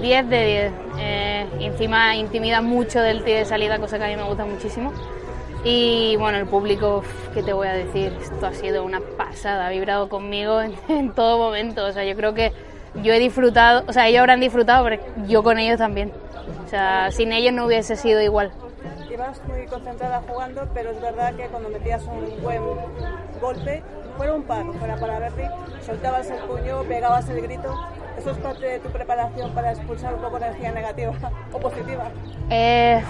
[0.00, 0.72] 10 de 10.
[0.98, 4.92] Eh, encima intimida mucho del tee de salida, cosa que a mí me gusta muchísimo.
[5.64, 7.02] Y bueno, el público,
[7.34, 8.12] ¿qué te voy a decir?
[8.20, 11.84] Esto ha sido una pasada, ha vibrado conmigo en, en todo momento.
[11.84, 12.52] O sea, yo creo que
[13.02, 16.12] yo he disfrutado, o sea, ellos habrán disfrutado, pero yo con ellos también.
[16.64, 18.52] O sea, sin ellos no hubiese sido igual.
[19.10, 22.62] Ibas muy concentrada jugando, pero es verdad que cuando metías un buen
[23.40, 23.82] golpe,
[24.18, 25.48] fuera un par, fuera para verte,
[25.80, 27.74] soltabas el puño, pegabas el grito.
[28.18, 31.12] ¿Eso es parte de tu preparación para expulsar un poco de energía negativa
[31.52, 32.10] o positiva?
[32.50, 33.02] Eh,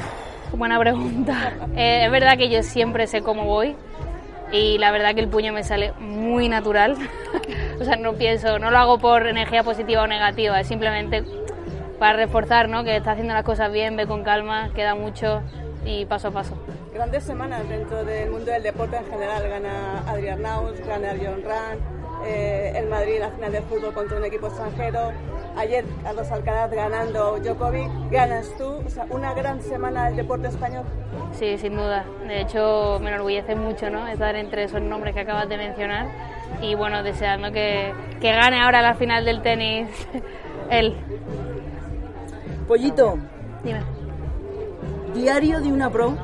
[0.52, 1.54] buena pregunta.
[1.74, 3.74] Eh, es verdad que yo siempre sé cómo voy
[4.52, 6.96] y la verdad que el puño me sale muy natural.
[7.80, 11.24] o sea, no pienso, no lo hago por energía positiva o negativa, es simplemente
[11.98, 12.84] para reforzar, ¿no?
[12.84, 15.42] Que está haciendo las cosas bien, ve con calma, queda mucho
[15.88, 16.54] y paso a paso.
[16.92, 19.48] Grandes semanas dentro del mundo del deporte en general.
[19.48, 21.80] Gana Adrián Naus, gana John Rand,
[22.26, 25.12] eh, el Madrid la final del fútbol contra un equipo extranjero.
[25.56, 28.82] Ayer Carlos Alcaraz ganando Djokovic, ganas tú.
[28.86, 30.84] O sea, una gran semana del deporte español.
[31.32, 32.04] Sí, sin duda.
[32.26, 34.06] De hecho, me enorgullece mucho, ¿no?
[34.06, 36.06] Estar entre esos nombres que acabas de mencionar
[36.60, 39.88] y bueno, deseando que, que gane ahora la final del tenis
[40.70, 40.94] él.
[42.66, 43.18] Pollito,
[43.64, 43.97] Dime.
[45.14, 46.16] Diario de una pro.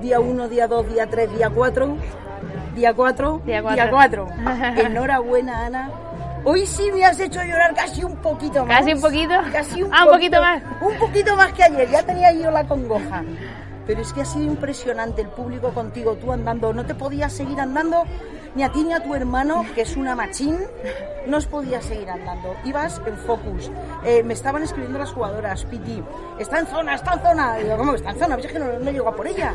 [0.00, 1.96] Día 1, día 2, día 3, día 4.
[2.74, 4.28] Día 4, Día día cuatro.
[4.44, 4.76] 4.
[4.86, 5.90] Enhorabuena, Ana.
[6.44, 8.80] Hoy sí me has hecho llorar casi un poquito más.
[8.80, 9.34] ¿Casi un poquito?
[9.52, 10.62] Casi un Ah, un poquito más.
[10.82, 11.88] Un poquito más que ayer.
[11.88, 13.22] Ya tenía yo la congoja.
[13.86, 16.72] Pero es que ha sido impresionante el público contigo, tú andando.
[16.74, 18.02] No te podías seguir andando
[18.54, 20.58] ni a ti ni a tu hermano, que es una machín.
[21.26, 22.54] No os podías seguir andando.
[22.64, 23.70] Ibas en focus.
[24.04, 26.02] Eh, me estaban escribiendo las jugadoras, Piti.
[26.38, 27.56] Está en zona, está en zona.
[27.56, 28.34] Digo, ¿cómo que está en zona?
[28.34, 29.54] Pues es que no, no llego a por ella.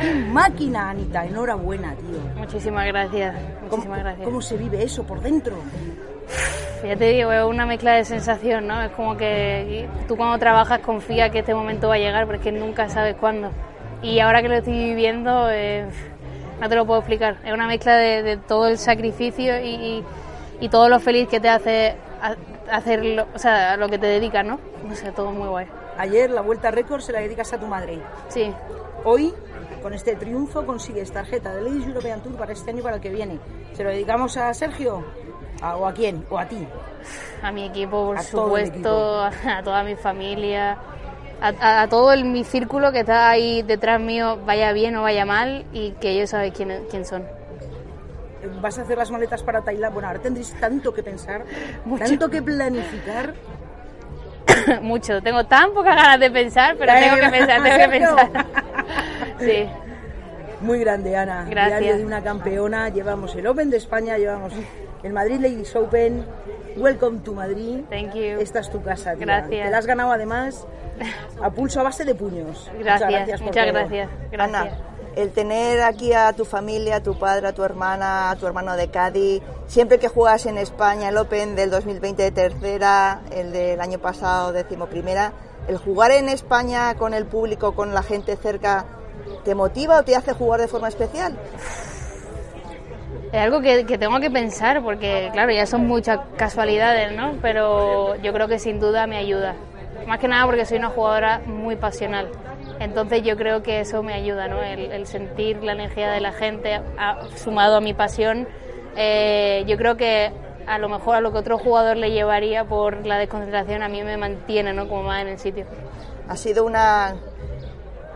[0.00, 1.24] ¡Qué máquina, Anita!
[1.24, 2.20] Enhorabuena, tío.
[2.36, 3.34] Muchísimas gracias.
[3.34, 4.24] ¿Cómo, Muchísimas gracias.
[4.24, 5.56] ¿Cómo se vive eso por dentro?
[6.84, 8.80] Ya te digo, es una mezcla de sensación, ¿no?
[8.80, 12.44] Es como que tú cuando trabajas confías que este momento va a llegar, pero es
[12.44, 13.50] que nunca sabes cuándo.
[14.02, 15.86] Y ahora que lo estoy viviendo, eh,
[16.60, 17.38] no te lo puedo explicar.
[17.44, 20.04] Es una mezcla de, de todo el sacrificio y, y-
[20.60, 22.36] y todo lo feliz que te hace ha-
[22.76, 24.58] hacerlo, o sea, a lo que te dedicas, ¿no?
[24.86, 25.66] No sé, todo muy guay.
[25.98, 27.98] Ayer la vuelta récord se la dedicas a tu madre.
[28.28, 28.52] Sí,
[29.04, 29.32] Hoy,
[29.82, 33.00] con este triunfo, consigues tarjeta de Ladies European Tour para este año y para el
[33.02, 33.38] que viene.
[33.72, 35.02] ¿Se lo dedicamos a Sergio?
[35.62, 36.26] ¿A- ¿O a quién?
[36.28, 36.66] ¿O a ti?
[37.42, 40.76] a mi equipo, por A supuesto, a, toda mi familia,
[41.40, 45.02] a, a- a todo el, mi círculo que está ahí detrás mío, vaya bien o
[45.02, 47.24] vaya mal, y que ellos saben quién, quién son.
[48.62, 49.90] ¿Vas a hacer las maletas para Tailandia?
[49.90, 51.44] Bueno, ahora tendréis tanto que pensar,
[51.84, 52.04] Mucho.
[52.04, 53.34] tanto que planificar.
[54.82, 55.20] Mucho.
[55.22, 58.46] Tengo tan pocas ganas de pensar, pero tengo que pensar, tengo que pensar.
[59.40, 59.66] Sí,
[60.60, 61.46] Muy grande, Ana.
[61.48, 61.80] Gracias.
[61.80, 62.90] Diario de una campeona.
[62.90, 64.52] Llevamos el Open de España, llevamos
[65.02, 66.26] el Madrid Ladies Open.
[66.76, 67.84] Welcome to Madrid.
[67.90, 68.40] thank you.
[68.40, 69.26] Esta es tu casa, tía.
[69.26, 69.64] Gracias.
[69.64, 70.66] Te la has ganado además
[71.42, 72.70] a pulso a base de puños.
[72.78, 73.74] Gracias, por muchas todo.
[73.74, 74.10] gracias.
[74.30, 74.40] Gracias.
[74.40, 74.78] Ana,
[75.16, 78.76] el tener aquí a tu familia, a tu padre, a tu hermana, a tu hermano
[78.76, 83.80] de Cádiz, siempre que juegas en España, el Open del 2020 de tercera, el del
[83.80, 85.32] año pasado decimoprimera,
[85.66, 88.84] el jugar en España con el público, con la gente cerca,
[89.44, 91.36] ¿te motiva o te hace jugar de forma especial?
[93.32, 97.34] Es algo que, que tengo que pensar porque, claro, ya son muchas casualidades, ¿no?
[97.40, 99.54] Pero yo creo que sin duda me ayuda.
[100.06, 102.28] Más que nada porque soy una jugadora muy pasional.
[102.80, 104.60] Entonces yo creo que eso me ayuda, ¿no?
[104.62, 108.48] El, el sentir la energía de la gente a- sumado a mi pasión.
[108.96, 110.32] eh, yo creo que
[110.66, 114.02] a lo mejor a lo que otro jugador le llevaría por la desconcentración a mí
[114.02, 114.88] me mantiene, ¿no?
[114.88, 115.66] Como más en el sitio.
[116.28, 117.14] Ha sido una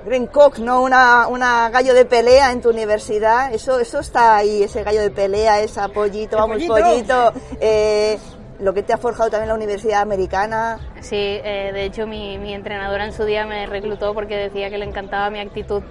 [0.05, 0.83] Green Cock, ¿no?
[0.83, 3.53] Una, una gallo de pelea en tu universidad.
[3.53, 6.75] Eso, eso está ahí, ese gallo de pelea, ese pollito, vamos, pollito.
[6.75, 7.33] pollito.
[7.61, 8.19] Eh,
[8.61, 10.79] lo que te ha forjado también la Universidad Americana.
[11.01, 14.79] Sí, eh, de hecho mi, mi entrenadora en su día me reclutó porque decía que
[14.79, 15.83] le encantaba mi actitud.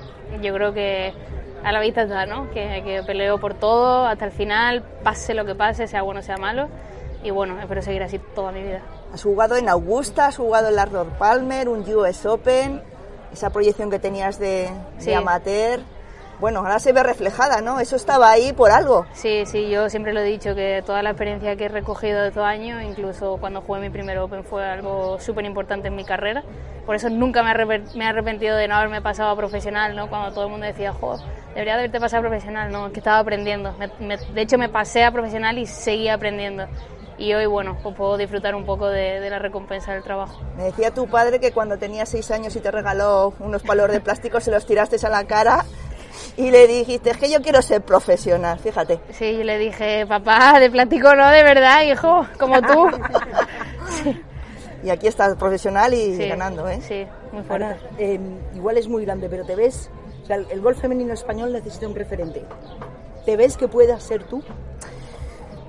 [0.41, 1.13] Yo creo que
[1.63, 2.49] a la vista está, ¿no?
[2.51, 6.23] Que, que peleo por todo hasta el final, pase lo que pase, sea bueno o
[6.23, 6.69] sea malo.
[7.23, 8.81] Y bueno, espero seguir así toda mi vida.
[9.13, 10.85] Has jugado en Augusta, has jugado en la
[11.17, 12.81] Palmer, un US Open,
[13.33, 15.13] esa proyección que tenías de, de Sí.
[15.13, 15.81] amateur.
[16.39, 17.79] Bueno, ahora se ve reflejada, ¿no?
[17.79, 19.05] Eso estaba ahí por algo.
[19.13, 22.31] Sí, sí, yo siempre lo he dicho, que toda la experiencia que he recogido de
[22.31, 26.43] todo año, incluso cuando jugué mi primer Open, fue algo súper importante en mi carrera.
[26.85, 30.09] Por eso nunca me he arrepentido de no haberme pasado a profesional, ¿no?
[30.09, 31.17] Cuando todo el mundo decía, jo,
[31.53, 33.73] debería de haberte pasado a profesional, no, que estaba aprendiendo.
[33.77, 36.65] Me- me- de hecho, me pasé a profesional y seguí aprendiendo.
[37.17, 40.41] Y hoy, bueno, pues puedo disfrutar un poco de, de la recompensa del trabajo.
[40.57, 43.99] Me decía tu padre que cuando tenías seis años y te regaló unos palos de
[44.01, 45.63] plástico, se los tiraste a la cara
[46.37, 48.99] y le dijiste, es que yo quiero ser profesional, fíjate.
[49.11, 52.87] Sí, yo le dije, papá, de plástico no, de verdad, hijo, como tú.
[54.83, 56.81] Y aquí estás profesional y Sí, ganando, ¿eh?
[56.81, 57.67] Sí, muy fuerte.
[57.67, 58.19] Ana, eh,
[58.53, 59.89] igual es muy grande, pero te ves,
[60.23, 62.43] o sea, el, el golf femenino español necesita un referente.
[63.25, 64.43] ¿Te ves que puedas ser tú?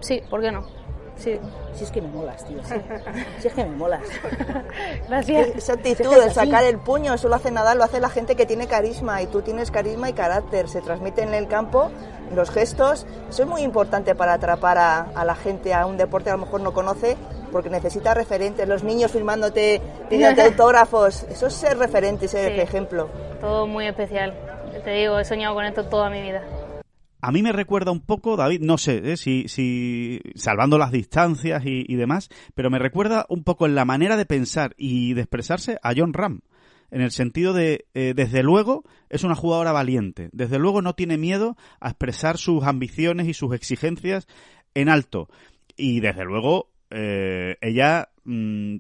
[0.01, 0.67] Sí, ¿por qué no?
[1.17, 1.39] Sí.
[1.75, 2.59] Si es que me molas, tío.
[2.65, 2.75] sí.
[3.39, 4.03] Si es que me molas.
[5.09, 5.49] Gracias.
[5.57, 8.47] Esa actitud, el sacar el puño, eso lo hace Nadal, lo hace la gente que
[8.47, 11.91] tiene carisma y tú tienes carisma y carácter, se transmite en el campo,
[12.35, 16.25] los gestos, eso es muy importante para atrapar a, a la gente a un deporte
[16.27, 17.17] que a lo mejor no conoce
[17.53, 22.61] porque necesita referentes, los niños filmándote, pidiéndote autógrafos, eso es ser referente, ser Sí.
[22.61, 23.09] ejemplo.
[23.41, 24.35] Todo muy especial.
[24.85, 26.43] Te digo, he soñado con esto toda mi vida.
[27.27, 29.17] A mí me recuerda un poco, David, no sé ¿eh?
[29.17, 33.87] si, si salvando las distancias y, y demás, pero me recuerda un poco en la
[33.87, 36.43] manera de pensar y de expresarse a John Ram.
[36.91, 40.29] En el sentido de, eh, desde luego, es una jugadora valiente.
[40.33, 44.27] Desde luego no tiene miedo a expresar sus ambiciones y sus exigencias
[44.75, 45.31] en alto.
[45.79, 48.77] Y desde luego, eh, ella mm,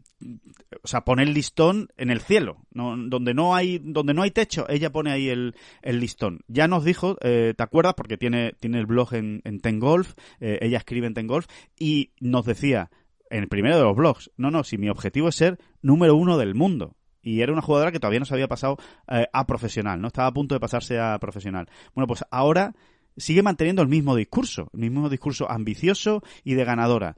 [0.82, 4.66] o sea, pone el listón en el cielo, donde no hay donde no hay techo,
[4.68, 6.40] ella pone ahí el, el listón.
[6.48, 7.94] Ya nos dijo, eh, ¿te acuerdas?
[7.94, 11.46] Porque tiene, tiene el blog en, en Ten Golf, eh, ella escribe en Ten Golf,
[11.78, 12.90] y nos decía,
[13.30, 16.38] en el primero de los blogs, no, no, si mi objetivo es ser número uno
[16.38, 16.96] del mundo.
[17.22, 18.76] Y era una jugadora que todavía no se había pasado
[19.08, 20.08] eh, a profesional, ¿no?
[20.08, 21.68] Estaba a punto de pasarse a profesional.
[21.94, 22.74] Bueno, pues ahora
[23.16, 27.16] sigue manteniendo el mismo discurso, el mismo discurso ambicioso y de ganadora.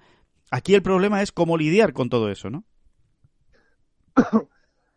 [0.50, 2.64] Aquí el problema es cómo lidiar con todo eso, ¿no?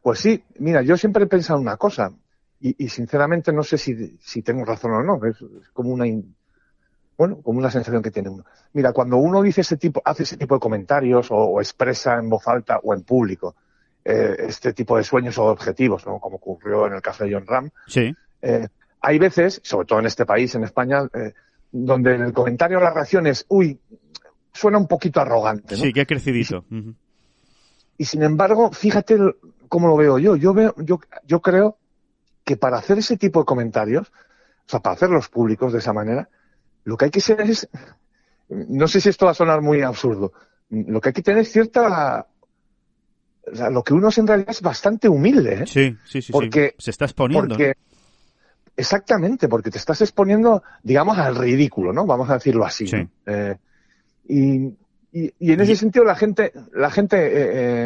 [0.01, 2.13] Pues sí, mira, yo siempre he pensado una cosa,
[2.61, 5.35] y, y sinceramente no sé si, si tengo razón o no, es,
[5.73, 6.35] como una, in-
[7.17, 8.45] bueno, como una sensación que tiene uno.
[8.73, 12.29] Mira, cuando uno dice ese tipo, hace ese tipo de comentarios o, o expresa en
[12.29, 13.55] voz alta o en público
[14.05, 16.17] eh, este tipo de sueños o objetivos, ¿no?
[16.19, 18.15] como ocurrió en el caso de John Ram, Sí.
[18.41, 18.69] eh,
[19.01, 21.33] hay veces, sobre todo en este país, en España, eh,
[21.73, 23.79] donde el comentario la reacción es, uy,
[24.59, 25.75] suena un poquito arrogante.
[25.75, 25.81] ¿no?
[25.83, 26.65] Sí, que ha crecidito.
[27.97, 29.35] Y sin embargo, fíjate el-
[29.67, 30.35] cómo lo veo yo.
[30.35, 31.77] Yo veo, yo, yo creo
[32.43, 36.29] que para hacer ese tipo de comentarios, o sea, para hacerlos públicos de esa manera,
[36.83, 37.67] lo que hay que ser es,
[38.49, 40.33] no sé si esto va a sonar muy absurdo,
[40.69, 42.25] lo que hay que tener es cierta,
[43.51, 45.67] o sea, lo que uno es en realidad es bastante humilde, ¿eh?
[45.67, 46.85] Sí, sí, sí, Porque- sí.
[46.85, 47.49] Se está exponiendo.
[47.49, 47.73] Porque,
[48.75, 52.05] exactamente, porque te estás exponiendo, digamos, al ridículo, ¿no?
[52.05, 52.87] Vamos a decirlo así.
[52.87, 52.95] Sí.
[52.97, 53.09] ¿no?
[53.33, 53.57] Eh,
[54.27, 54.65] y,
[55.11, 57.31] y, y en ese sentido la gente, la gente, eh,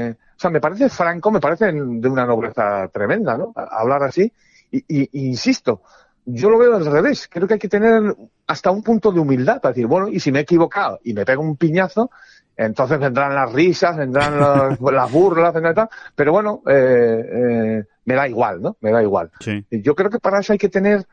[0.09, 3.53] eh, o sea, me parece franco, me parece de una nobleza tremenda, ¿no?
[3.55, 4.31] Hablar así.
[4.71, 5.81] Y, y- insisto,
[6.25, 7.27] yo lo veo al revés.
[7.31, 8.15] Creo que hay que tener
[8.47, 11.25] hasta un punto de humildad para decir, bueno, y si me he equivocado y me
[11.25, 12.09] pego un piñazo,
[12.57, 15.89] entonces vendrán las risas, vendrán los- las burlas, vendrán tal.
[16.15, 18.75] Pero bueno, eh, eh, me da igual, ¿no?
[18.81, 19.31] Me da igual.
[19.39, 19.65] Sí.
[19.71, 21.05] Yo creo que para eso hay que tener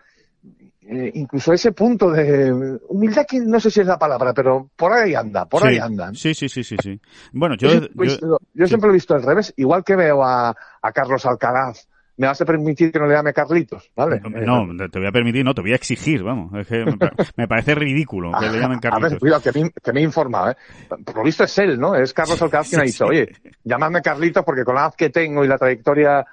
[0.83, 4.93] eh, incluso ese punto de humildad, que no sé si es la palabra, pero por
[4.93, 5.69] ahí anda, por sí.
[5.69, 6.13] ahí anda.
[6.15, 7.01] Sí, sí, sí, sí, sí.
[7.33, 7.69] Bueno, yo...
[7.69, 8.77] Yo, siempre, yo- sí.
[8.81, 11.87] lo he visto al revés, igual que veo a, a Carlos Alcaraz.
[12.17, 14.21] Me vas a permitir que no le llame Carlitos, ¿vale?
[14.45, 16.53] No, te voy a permitir, no, te voy a exigir, vamos.
[16.55, 19.21] Es que me, pa- me parece ridículo que le llamen A ver, Carlitos.
[19.21, 20.57] cuidado, que me, que me he informado, ¿eh?
[21.03, 21.95] Por lo visto es él, ¿no?
[21.95, 23.31] Es Carlos Alcaraz quien ha dicho, oye,
[23.65, 26.27] llamadme Carlitos porque con la edad que tengo y la trayectoria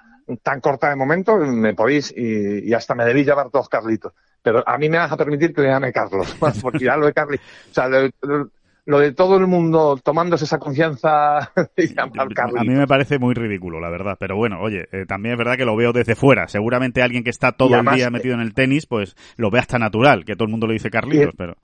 [0.44, 4.12] tan corta de momento, me podéis y, y hasta me debéis llamar todos Carlitos.
[4.52, 7.14] Pero a mí me vas a permitir que le llame Carlos, porque ya lo de
[7.14, 8.50] Carlitos, o sea, lo, lo-
[8.86, 12.66] lo de todo el mundo tomándose esa confianza de llamar A Carlitos.
[12.66, 14.16] mí me parece muy ridículo, la verdad.
[14.18, 16.48] Pero bueno, oye, eh, también es verdad que lo veo desde fuera.
[16.48, 19.60] Seguramente alguien que está todo además, el día metido en el tenis, pues lo ve
[19.60, 21.56] hasta natural, que todo el mundo le dice Carlitos, Y- pero...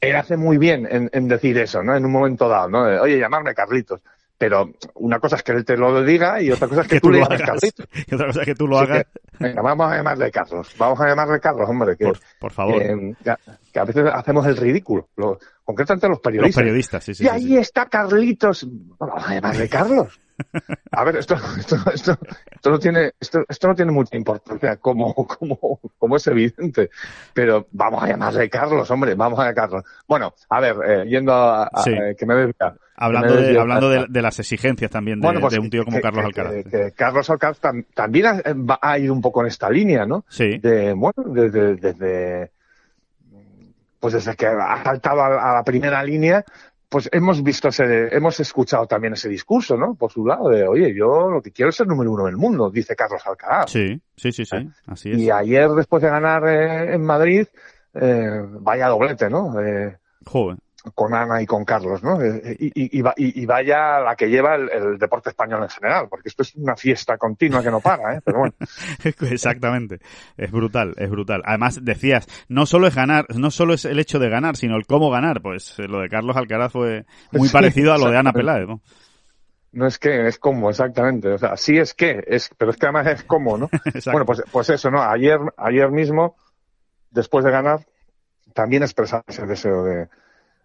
[0.00, 1.94] él hace muy bien en, en decir eso, ¿no?
[1.94, 2.82] En un momento dado, ¿no?
[3.02, 4.00] Oye, llamarme Carlitos.
[4.36, 7.10] Pero una cosa es que él te lo diga y otra cosa es que, tú,
[7.10, 7.42] le lo hagas.
[7.42, 7.86] Carlitos.
[8.08, 9.04] Y otra cosa es que tú lo Así hagas.
[9.06, 10.74] que, venga, vamos a llamarle Carlos.
[10.76, 11.96] Vamos a llamarle Carlos, hombre.
[11.96, 12.78] Que, Por, por favor.
[12.82, 13.14] que,
[13.72, 15.08] que a veces hacemos el ridículo.
[15.16, 16.62] Lo, concretamente los Los periodistas.
[16.62, 17.22] periodistas, sí, sí.
[17.24, 17.56] y sí, ahí sí.
[17.58, 18.66] está Carlitos.
[18.98, 20.20] Vamos a llamarle Carlos.
[20.90, 22.18] A ver, esto, esto, esto,
[22.50, 26.90] esto no tiene, esto, esto no tiene mucha importancia, como, como, como es evidente.
[27.32, 29.84] Pero vamos a llamarle Carlos, hombre, vamos a llamarle Carlos.
[30.08, 31.90] Bueno, a ver, eh, yendo a, a- Sí.
[31.92, 32.74] eh, que me desvía.
[32.96, 35.96] Hablando, de, hablando de, de las exigencias también de, Bueno, pues de un tío como
[35.96, 36.64] que- Carlos que- Alcaraz.
[36.70, 38.26] que- Carlos Alcaraz tam- también
[38.80, 40.24] ha, ir un poco en esta línea, ¿no?
[40.28, 40.58] Sí.
[40.58, 42.50] De, bueno, desde, desde,
[44.00, 46.44] pues desde que ha saltado a, a la primera línea,
[46.88, 49.94] pues hemos visto ese, hemos escuchado también ese discurso, ¿no?
[49.96, 52.70] Por su lado, de, oye, yo lo que quiero es ser número uno del mundo,
[52.70, 53.70] dice Carlos Alcaraz.
[53.72, 54.68] Sí, sí, sí, sí.
[54.86, 55.18] Así es.
[55.18, 57.46] Y ayer, después de ganar eh, en Madrid,
[57.94, 59.58] eh, vaya doblete, ¿no?
[59.60, 60.58] Eh, Joder.
[60.94, 62.20] Con Ana y con Carlos, ¿no?
[62.20, 65.62] Eh, Y, y- y va- y- y vaya la que lleva el, el deporte español
[65.62, 68.20] en general, porque esto es una fiesta continua que no para, ¿eh?
[68.24, 68.54] Pero bueno.
[69.30, 70.00] Exactamente.
[70.36, 71.42] Es brutal, es brutal.
[71.46, 74.86] Además, decías, no solo es ganar, no solo es el hecho de ganar, sino el
[74.86, 75.40] cómo ganar.
[75.40, 78.32] Pues eh, lo de Carlos Alcaraz fue muy Sí, parecido a lo de Ana.
[78.32, 78.80] Peláez, ¿no?
[79.72, 81.28] No es que, es como, exactamente.
[81.32, 83.68] O sea, sí es que, es, pero es que además es como, ¿no?
[84.12, 85.02] bueno, pues, pues eso, ¿no?
[85.02, 86.36] Ayer, ayer mismo,
[87.10, 87.80] después de ganar,
[88.54, 90.08] también expresaba ese deseo de,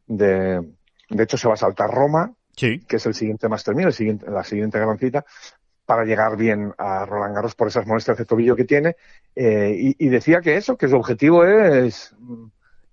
[0.10, 0.62] de,
[1.10, 2.80] de hecho se va a saltar Roma, Sí.
[2.80, 5.24] que es el siguiente Master 1000, el siguiente, la siguiente gran cita,
[5.86, 8.98] para llegar bien a Roland Garros por esas molestias de tobillo que tiene.
[9.36, 12.14] eh, y, y decía que eso, que su objetivo es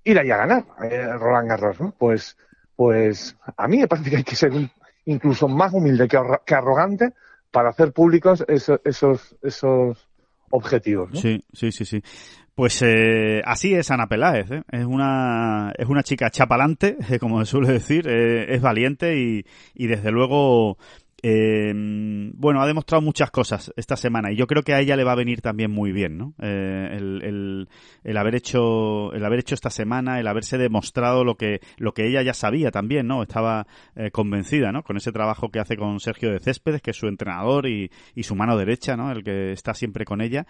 [0.05, 1.93] ir ahí a ganar eh, Roland Garros, ¿no?
[1.99, 2.37] Pues,
[2.77, 4.71] pues a mí me parece que hay que ser un-
[5.07, 7.13] incluso más humilde que, arro- que arrogante
[7.51, 10.09] para hacer públicos eso- esos, esos
[10.51, 11.21] objetivos, ¿no?
[11.21, 12.03] Sí, sí, sí, sí.
[12.57, 14.63] Pues eh, así es Ana Peláez, ¿eh?
[14.73, 19.45] es una es una chica chapalante, eh, como se suele decir, eh, es valiente y,
[19.75, 20.79] y desde luego
[21.23, 25.05] eh, bueno ha demostrado muchas cosas esta semana y yo creo que a ella le
[25.05, 26.33] va a venir también muy bien, ¿no?
[26.41, 27.69] Eh, el, el,
[28.05, 32.09] el haber hecho el haber hecho esta semana, el haberse demostrado lo que lo que
[32.09, 33.23] ella ya sabía también, ¿no?
[33.23, 33.67] Estaba
[34.13, 34.83] convencida, ¿no?
[34.83, 38.23] Con ese trabajo que hace con Sergio de Céspedes, que es su entrenador y, y
[38.23, 39.13] su mano derecha, ¿no?
[39.13, 40.47] El que está siempre con ella.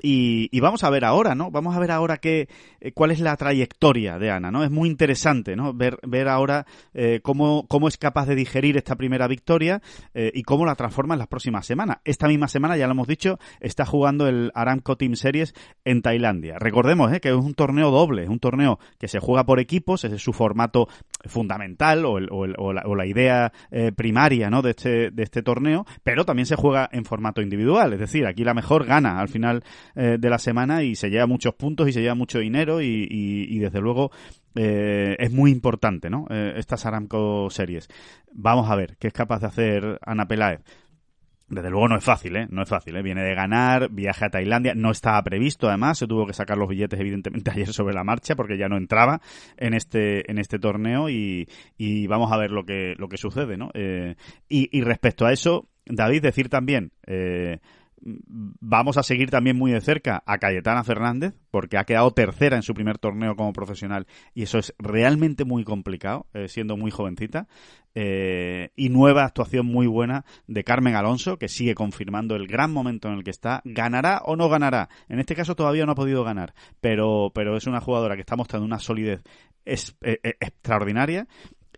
[0.00, 1.50] Y, vamos a ver ahora, ¿no?
[1.50, 2.48] Vamos a ver ahora qué,
[2.80, 4.62] eh, cuál es la trayectoria de Ana, ¿no?
[4.62, 5.74] Es muy interesante, ¿no?
[5.74, 9.82] Ver, ver ahora eh, cómo, cómo es capaz de digerir esta primera victoria
[10.14, 11.98] eh, y cómo la transforma en las próximas semanas.
[12.04, 16.58] Esta misma semana, ya lo hemos dicho, está jugando el Aramco Team Series en Tailandia.
[16.58, 17.20] Recordemos ¿eh?
[17.20, 20.22] que es un torneo doble, es un torneo que se juega por equipos, ese es
[20.22, 20.88] su formato
[21.24, 24.62] fundamental o, el- o el- o la, o la idea eh, primaria ¿no?
[24.62, 28.44] de, este, de este torneo, pero también se juega en formato individual, es decir, aquí
[28.44, 29.62] la mejor gana al final
[29.98, 33.06] eh, de la semana y se lleva muchos puntos y se lleva mucho dinero y,
[33.10, 34.12] y- desde luego
[34.54, 36.26] eh, es muy importante ¿no?
[36.30, 37.88] Eh, estas Aramco series.
[38.32, 40.60] Vamos a ver qué es capaz de hacer Ana Peláez.
[41.50, 42.46] Desde luego no es fácil, ¿eh?
[42.50, 43.02] No es fácil, ¿eh?
[43.02, 46.68] Viene de ganar, viaje a Tailandia, no estaba previsto además, se tuvo que sacar los
[46.68, 49.20] billetes evidentemente ayer sobre la marcha porque ya no entraba
[49.56, 53.56] en este, en este torneo y, y vamos a ver lo que, lo que sucede,
[53.56, 53.70] ¿no?
[53.74, 54.14] Y,
[54.78, 56.92] y respecto a eso, David, decir también,
[58.00, 62.62] vamos a seguir también muy de cerca a Cayetana Fernández, porque ha quedado tercera en
[62.62, 67.48] su primer torneo como profesional y eso es realmente muy complicado, eh, siendo muy jovencita.
[67.94, 73.08] Eh, y nueva actuación muy buena de Carmen Alonso, que sigue confirmando el gran momento
[73.08, 73.60] en el que está.
[73.64, 74.88] ¿Ganará o no ganará?
[75.08, 78.36] En este caso todavía no ha podido ganar, pero, pero es una jugadora que está
[78.36, 79.22] mostrando una solidez
[79.64, 79.90] eh,
[80.38, 81.26] extraordinaria.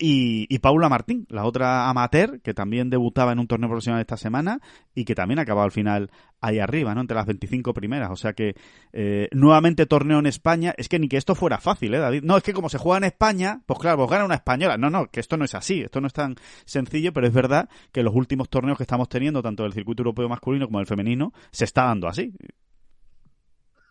[0.03, 4.17] Y, y Paula Martín, la otra amateur, que también debutaba en un torneo profesional esta
[4.17, 4.61] semana
[4.95, 7.03] y que también acabó al final ahí arriba, ¿no?
[7.03, 8.11] Entre las 25 primeras.
[8.11, 8.55] O sea que
[8.95, 10.75] eh, nuevamente torneo en España.
[10.79, 12.23] Es que ni que esto fuera fácil, ¿eh, David?
[12.25, 14.79] No, es que como se juega en España, pues claro, pues gana una española.
[14.79, 15.83] No, no, que esto no es así.
[15.83, 19.43] Esto no es tan sencillo, pero es verdad que los últimos torneos que estamos teniendo,
[19.43, 22.33] tanto del circuito europeo masculino como del femenino, se está dando así.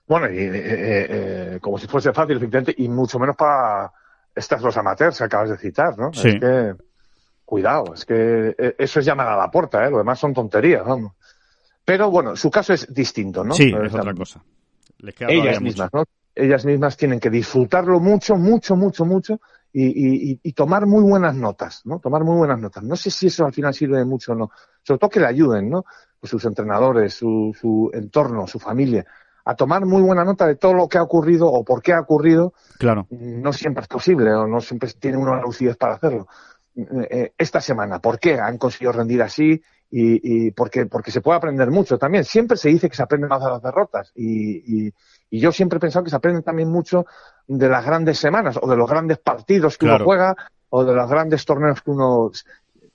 [0.09, 1.07] Bueno, y, eh, eh,
[1.55, 3.93] eh, como si fuese fácil, efectivamente, y mucho menos para
[4.39, 6.11] estas dos amateurs que acabas de citar, ¿no?
[6.13, 6.29] Sí.
[6.29, 6.75] Es que,
[7.45, 9.91] cuidado, es que eh, eso es llamar a la puerta, ¿eh?
[9.91, 11.13] Lo demás son tonterías, vamos.
[11.85, 13.53] Pero bueno, su caso es distinto, ¿no?
[13.53, 14.43] Sí, es otra cosa.
[14.99, 15.61] Les queda ellas mucho.
[15.61, 16.03] mismas, ¿no?
[16.35, 19.39] Ellas mismas tienen que disfrutarlo mucho, mucho, mucho, mucho
[19.73, 21.99] y, y- y- y tomar muy buenas notas, ¿no?
[21.99, 22.83] Tomar muy buenas notas.
[22.83, 24.51] No sé si eso al final sirve de mucho o no.
[24.83, 25.85] Sobre todo que le ayuden, ¿no?
[26.19, 29.05] Pues sus entrenadores, su, su entorno, su familia,
[29.45, 32.01] a tomar muy buena nota de todo lo que ha ocurrido o por qué ha
[32.01, 32.53] ocurrido.
[32.77, 33.07] Claro.
[33.09, 36.27] No siempre es posible o no siempre tiene uno la lucidez para hacerlo.
[36.75, 39.61] Eh, esta semana, ¿por qué han conseguido rendir así?
[39.91, 42.23] Y, y porque, porque se puede aprender mucho también.
[42.23, 44.11] Siempre se dice que se aprende más de las derrotas.
[44.15, 44.93] Y, y,
[45.31, 47.05] y yo siempre he pensado que se aprende también mucho
[47.47, 50.03] de las grandes semanas o de los grandes partidos que Claro.
[50.03, 50.35] uno juega
[50.69, 52.29] o de los grandes torneos que uno.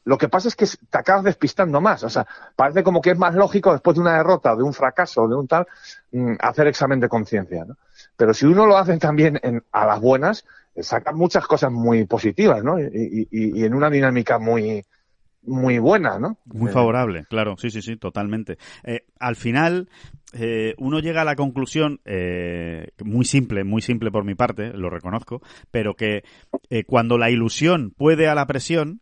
[0.05, 2.05] Lo que pasa es que te acabas despistando más.
[2.05, 2.27] O sea,
[2.57, 5.49] parece como que es más lógico después de una derrota, de un fracaso, de un
[5.49, 5.67] tal,
[6.13, 7.65] mm, hacer examen de conciencia.
[7.65, 7.77] ¿no?
[8.17, 10.45] Pero si uno lo hace también en, a las buenas,
[10.75, 12.79] eh, saca muchas cosas muy positivas, ¿no?
[12.79, 13.29] Y,
[13.65, 14.85] en una dinámica muy,
[15.43, 16.39] muy buena, ¿no?
[16.47, 18.59] Muy favorable, claro, sí, sí, sí, totalmente.
[18.83, 19.89] Eh, al final,
[20.37, 24.91] eh, uno llega a la conclusión, eh, muy simple, muy simple por mi parte, lo
[24.91, 25.41] reconozco,
[25.71, 26.25] pero que
[26.71, 29.01] eh, cuando la ilusión puede a la presión,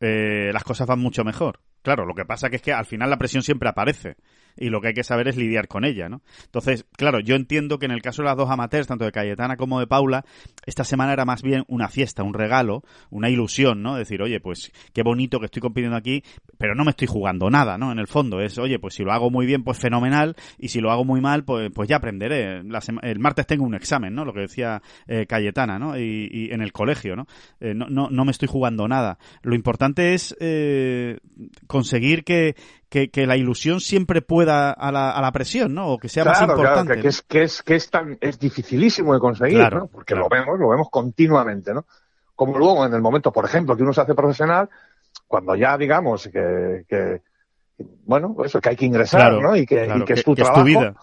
[0.00, 1.60] eh, las cosas van mucho mejor.
[1.82, 4.16] Claro, lo que pasa que es que al final la presión siempre aparece
[4.56, 6.22] y lo que hay que saber es lidiar con ella, ¿no?
[6.44, 9.56] Entonces, claro, yo entiendo que en el caso de las dos amateurs, tanto de Cayetana
[9.56, 10.24] como de Paula,
[10.64, 13.96] esta semana era más bien una fiesta, un regalo, una ilusión, ¿no?
[13.96, 16.22] Decir, oye, pues qué bonito que estoy compitiendo aquí,
[16.58, 17.92] pero no me estoy jugando nada, ¿no?
[17.92, 20.80] En el fondo es, oye, pues si lo hago muy bien, pues fenomenal, y si
[20.80, 22.62] lo hago muy mal, pues, pues ya aprenderé.
[22.64, 24.24] La el martes tengo un examen, ¿no?
[24.24, 25.98] Lo que decía eh, Cayetana, ¿no?
[25.98, 27.26] Y, y en el colegio, ¿no?
[27.60, 29.18] Eh, no, no, no me estoy jugando nada.
[29.42, 31.18] Lo importante es eh,
[31.66, 32.54] conseguir que,
[32.88, 35.88] que, que la ilusión siempre pueda a la, a la presión, ¿no?
[35.92, 36.94] O que sea más Claro, claro, importante.
[36.96, 39.86] que, que es, que es, que es tan, es dificilísimo de conseguir, Claro, ¿no?
[39.88, 41.84] Porque lo vemos, lo vemos continuamente, ¿no?
[42.34, 44.68] Como luego en el momento, por ejemplo, que uno se hace profesional,
[45.26, 47.22] cuando ya digamos que, que
[48.04, 49.56] bueno, eso, que hay que ingresar, ¿no?
[49.56, 50.64] Y que, y que, es tu trabajo.
[50.64, 50.94] vida.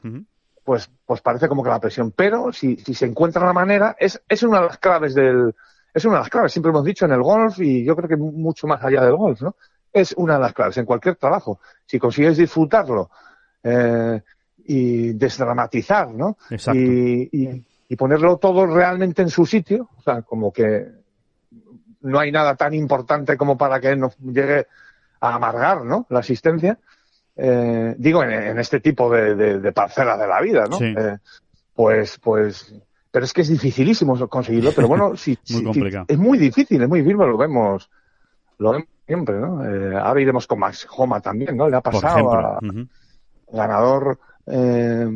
[0.63, 2.11] Pues, pues parece como que la presión.
[2.15, 5.53] Pero si, si se encuentra la manera, es, es una de las claves del,
[5.93, 8.15] es una de las claves, siempre hemos dicho en el golf y yo creo que
[8.17, 9.55] mucho más allá del golf, ¿no?
[9.91, 11.59] Es una de las claves en cualquier trabajo.
[11.85, 13.11] Si consigues disfrutarlo
[13.63, 14.21] eh,
[14.65, 16.37] y desdramatizar, ¿no?
[16.73, 20.87] Y, y, y, ponerlo todo realmente en su sitio, o sea, como que
[22.01, 24.67] no hay nada tan importante como para que nos llegue
[25.19, 26.05] a amargar, ¿no?
[26.09, 26.77] La asistencia.
[27.35, 30.77] Eh, digo, en, este tipo de, de, de, parcela de la vida, ¿no?
[30.79, 31.17] Eh,
[31.73, 32.75] pues, pues
[33.13, 35.61] pero es que es dificilísimo conseguirlo, pero bueno, sí, es
[36.17, 37.89] muy difícil, es muy difícil, lo vemos,
[38.57, 39.63] lo vemos siempre, ¿no?
[39.63, 41.69] Eh, ahora iremos con Max Homa también, ¿no?
[41.69, 42.59] Le ha pasado a
[43.53, 45.07] ganador, eh,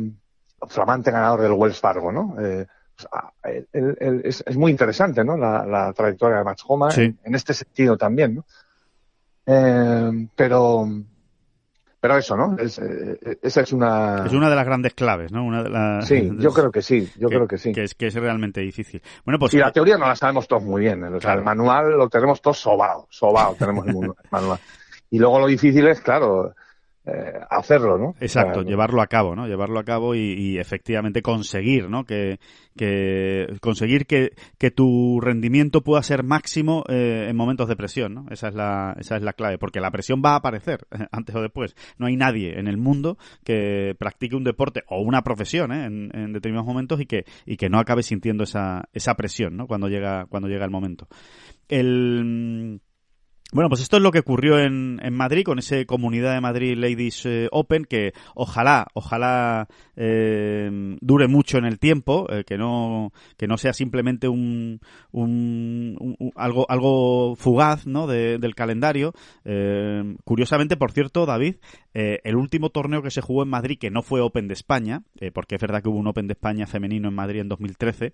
[0.68, 2.36] flamante ganador del Wells Fargo, ¿no?
[2.40, 2.66] Eh,
[3.72, 5.36] es, es, muy interesante, ¿no?
[5.36, 8.44] La, la trayectoria de Max Homa en, en, este sentido también, ¿no?
[9.46, 10.86] Eh, pero,
[12.00, 12.56] pero eso, ¿no?
[12.58, 14.24] Es, eh, esa es una...
[14.26, 15.44] Es una de las grandes claves, ¿no?
[15.44, 16.06] Una de las...
[16.06, 17.72] Sí, yo creo que sí, yo creo que sí.
[17.72, 19.00] Que es, que es realmente difícil.
[19.24, 19.54] Bueno, pues...
[19.54, 22.42] Y la teoría no la sabemos todos muy bien, o sea, el manual lo tenemos
[22.42, 23.94] todos sobado, sobado tenemos el
[24.30, 24.58] manual.
[25.10, 26.54] Y luego lo difícil es, claro,
[27.08, 28.14] eh, hacerlo, ¿no?
[28.20, 29.46] Exacto, llevarlo a cabo, ¿no?
[29.46, 32.04] Llevarlo a cabo y, efectivamente conseguir, ¿no?
[32.04, 32.38] Que,
[32.76, 38.26] que conseguir que, que, tu rendimiento pueda ser máximo eh, en momentos de presión, ¿no?
[38.30, 41.40] Esa es la esa es la clave, porque la presión va a aparecer antes o
[41.40, 41.74] después.
[41.96, 45.86] No hay nadie en el mundo que practique un deporte o una profesión, ¿eh?
[45.86, 49.66] en, en, determinados momentos y que y que no acabe sintiendo esa esa presión, ¿no?
[49.66, 51.08] Cuando llega cuando llega el momento.
[51.68, 52.80] El
[53.50, 56.76] bueno, pues esto es lo que ocurrió en, en Madrid con ese Comunidad de Madrid
[56.76, 60.68] Ladies eh, Open que ojalá, ojalá eh,
[61.00, 64.80] dure mucho en el tiempo, eh, que no que no sea simplemente un,
[65.12, 68.06] un, algo algo fugaz, ¿no?
[68.06, 69.14] del calendario.
[70.24, 71.56] curiosamente, por cierto, David,
[71.94, 75.54] el último torneo que se jugó en Madrid que no fue Open de España, porque
[75.54, 78.12] es verdad que hubo un Open de España femenino en Madrid en 2013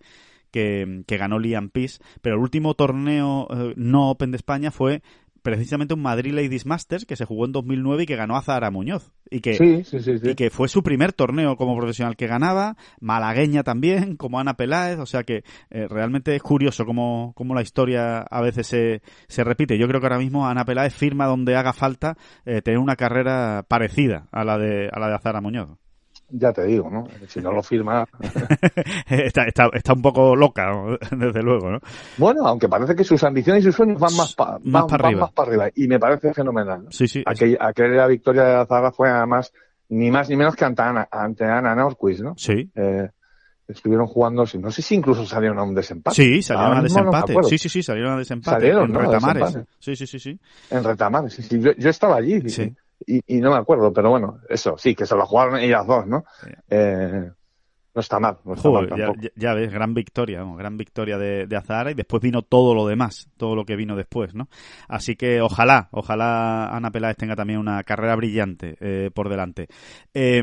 [0.51, 5.03] que, que ganó Liam Peace, pero el último torneo no Open de España fue
[5.45, 8.70] precisamente un Madrid Ladies Masters que se jugó en 2009 y que ganó a Zahara
[8.70, 9.12] Muñoz.
[9.30, 9.84] Y que,
[10.22, 14.99] y que fue su primer torneo como profesional que ganaba, malagueña también, como Ana Peláez,
[14.99, 19.45] o sea que eh, realmente es curioso cómo, cómo, la historia a veces se, se,
[19.45, 19.78] repite.
[19.78, 22.16] Yo creo que ahora mismo Ana Peláez firma donde haga falta
[22.47, 25.84] eh, tener una carrera parecida a la de, a la de Azara Muñoz
[26.31, 27.07] ya te digo, ¿no?
[27.29, 28.07] Si no lo firma.
[29.09, 30.70] está, está, está, un poco loca,
[31.11, 31.79] desde luego, ¿no?
[32.16, 35.20] Bueno, aunque parece que sus ambiciones y sus sueños van más, más, para, arriba.
[35.22, 35.70] más para arriba.
[35.75, 36.87] Y me parece fenomenal.
[36.91, 37.22] Sí, sí.
[37.27, 39.53] aquella victoria de Azara fue además
[39.89, 42.35] ni más ni menos que ante Ana, ante Ana Norquist, ¿no?
[42.37, 42.70] Sí.
[42.75, 43.09] Eh,
[43.68, 46.16] estuvieron jugando, no sé si incluso salieron a un desempate.
[46.16, 47.35] Sí, salieron a desempate.
[47.45, 48.57] sí, sí, sí, salieron a desempate.
[48.57, 49.59] Salieron, en Retamares.
[49.79, 50.39] Sí, sí, sí, sí.
[50.70, 51.61] En Retamares, sí, sí.
[51.61, 52.49] Yo, yo estaba allí.
[52.49, 52.75] Sí
[53.07, 56.07] y, y, no me acuerdo, pero bueno, eso, sí, que se lo jugaron ellas dos,
[56.07, 56.24] ¿no?
[56.68, 57.30] Eh,
[57.95, 58.38] no está mal.
[58.45, 62.20] No está mal ya, ya, ves, gran victoria, gran victoria de, de, Azahara y después
[62.20, 64.49] vino todo lo demás, todo lo que vino después, ¿no?
[64.88, 69.68] Así que ojalá, ojalá Ana Peláez tenga también una carrera brillante eh, por delante.
[70.12, 70.42] Eh,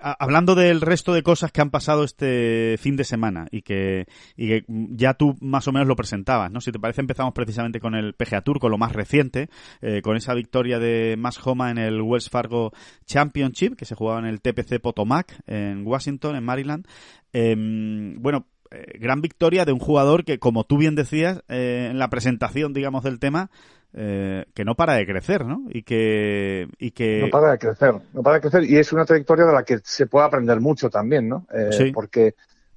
[0.00, 4.06] hablando del resto de cosas que han pasado este fin de semana y que,
[4.36, 6.60] y que ya tú más o menos lo presentabas, ¿no?
[6.60, 9.48] Si te parece empezamos precisamente con el PGA Tour, con lo más reciente,
[9.80, 12.72] eh, con esa victoria de Max Homa en el Wells Fargo
[13.06, 16.86] Championship que se jugaba en el TPC Potomac en Washington en Maryland.
[17.32, 21.98] Em, bueno, eh, gran victoria de un jugador que, como tú bien decías eh, en
[21.98, 23.50] la presentación, digamos, del tema,
[23.92, 25.62] eh, que no para de crecer, ¿no?
[25.68, 27.20] Y que, y que...
[27.22, 28.64] No para de crecer, no para de crecer.
[28.64, 31.46] Y es una trayectoria de la que se puede aprender mucho también, ¿no?
[31.70, 31.92] sí.
[31.92, 32.34] Porque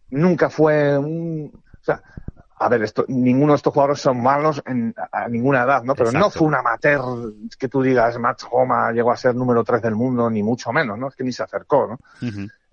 [0.10, 1.52] nunca fue un...
[1.54, 2.02] O sea,
[2.62, 5.96] a ver, esto, ninguno de estos jugadores son malos en, a ninguna edad, ¿no?
[5.96, 9.82] Pero no fue un amateur que tú digas, Matt Homa llegó a ser número 3
[9.82, 11.08] del mundo, ni mucho menos, ¿no?
[11.08, 11.98] Es que ni se acercó, ¿no?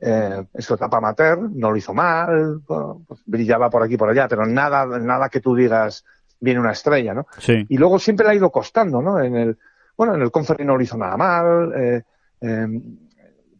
[0.01, 4.11] Eh, en su etapa amateur, no lo hizo mal, pues brillaba por aquí y por
[4.11, 6.05] allá, pero nada, nada que tú digas
[6.40, 7.26] viene una estrella, ¿no?
[7.38, 7.64] Sí.
[7.68, 9.20] Y luego siempre le ha ido costando, ¿no?
[9.20, 9.59] En el,
[9.97, 12.03] bueno, en el Conference no lo hizo nada mal, eh,
[12.40, 12.66] eh,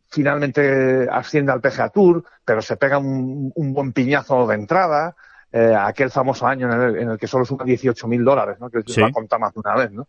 [0.09, 5.16] finalmente asciende al PGA Tour, pero se pega un, un buen piñazo de entrada,
[5.53, 8.68] eh, aquel famoso año en el, en el que solo suma 18 mil dólares, ¿no?
[8.68, 9.01] Que sí.
[9.01, 10.09] lo ha contado más de una vez, ¿no?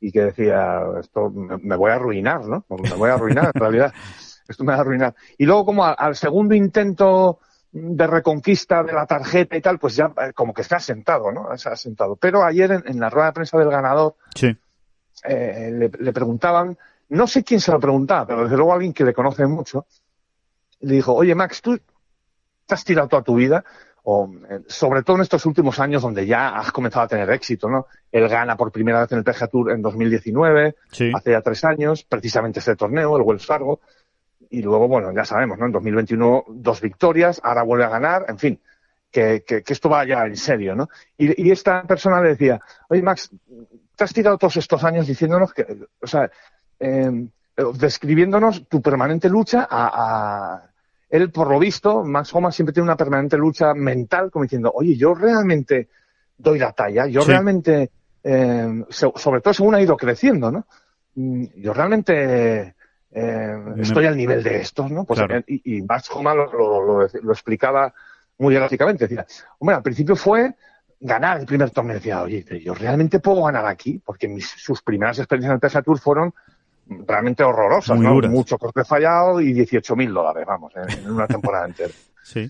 [0.00, 2.64] Y que decía, esto me, me voy a arruinar, ¿no?
[2.68, 3.92] Me voy a arruinar, en realidad
[4.52, 5.14] esto me va a arruinar.
[5.38, 7.38] Y luego como al, segundo intento
[7.72, 11.30] de reconquista de la tarjeta y tal, pues ya eh, como que se ha sentado,
[11.30, 11.56] ¿no?
[11.56, 12.16] Se ha sentado.
[12.16, 14.56] Pero ayer en, la rueda de prensa del ganador sí.
[15.24, 16.76] eh, le, le, preguntaban,
[17.10, 19.86] no sé quién se lo preguntaba, pero desde luego alguien que le conoce mucho,
[20.80, 21.78] le dijo, oye Max, tú
[22.66, 23.64] te has tirado toda tu vida,
[24.02, 27.68] o eh, sobre todo en estos últimos años donde ya has comenzado a tener éxito,
[27.68, 27.86] ¿no?
[28.10, 30.74] Él gana por primera vez en el PGA Tour en 2019,
[31.14, 33.80] hace ya tres años, precisamente este torneo, el Wells Fargo,
[34.50, 35.66] y luego, bueno, ya sabemos, ¿no?
[35.66, 38.60] En 2021 dos victorias, ahora vuelve a ganar, en fin,
[39.10, 40.88] que, que, esto va ya en serio, ¿no?
[41.16, 43.30] Y, y, esta persona le decía, oye Max,
[43.96, 45.66] te has tirado todos estos años diciéndonos que,
[46.00, 46.30] o sea,
[46.78, 47.28] eh,
[47.74, 50.70] describiéndonos tu permanente lucha a, a,
[51.08, 54.96] él, por lo visto, Max Homa siempre tiene una permanente lucha mental, como diciendo, oye,
[54.96, 55.88] yo realmente
[56.36, 57.90] doy la talla, yo realmente,
[58.22, 60.66] eh, sobre todo según ha ido creciendo, ¿no?
[61.16, 62.74] Mm, yo realmente
[63.12, 65.04] eh, estoy al nivel de estos, ¿no?
[65.04, 67.92] Pues, eh, y, y, Max Homa lo, lo, lo, explicaba
[68.38, 69.08] muy gráficamente.
[69.08, 69.26] Decía,
[69.58, 70.54] hombre, al principio fue
[71.00, 71.94] ganar el primer torneo.
[71.94, 75.82] Decía, oye, yo realmente puedo ganar aquí, porque mis, sus primeras experiencias en el PSA
[75.82, 76.32] Tour fueron
[77.06, 78.14] realmente horrorosas, ¿no?
[78.28, 81.92] Mucho corte fallado y 18 mil dólares, vamos, en, una temporada entera.
[82.22, 82.48] Sí.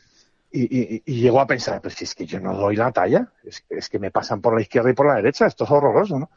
[0.52, 3.28] Y, y, y, llegó a pensar, pues si es que yo no doy la talla,
[3.44, 6.18] es, es, que me pasan por la izquierda y por la derecha, esto es horroroso,
[6.18, 6.28] ¿no?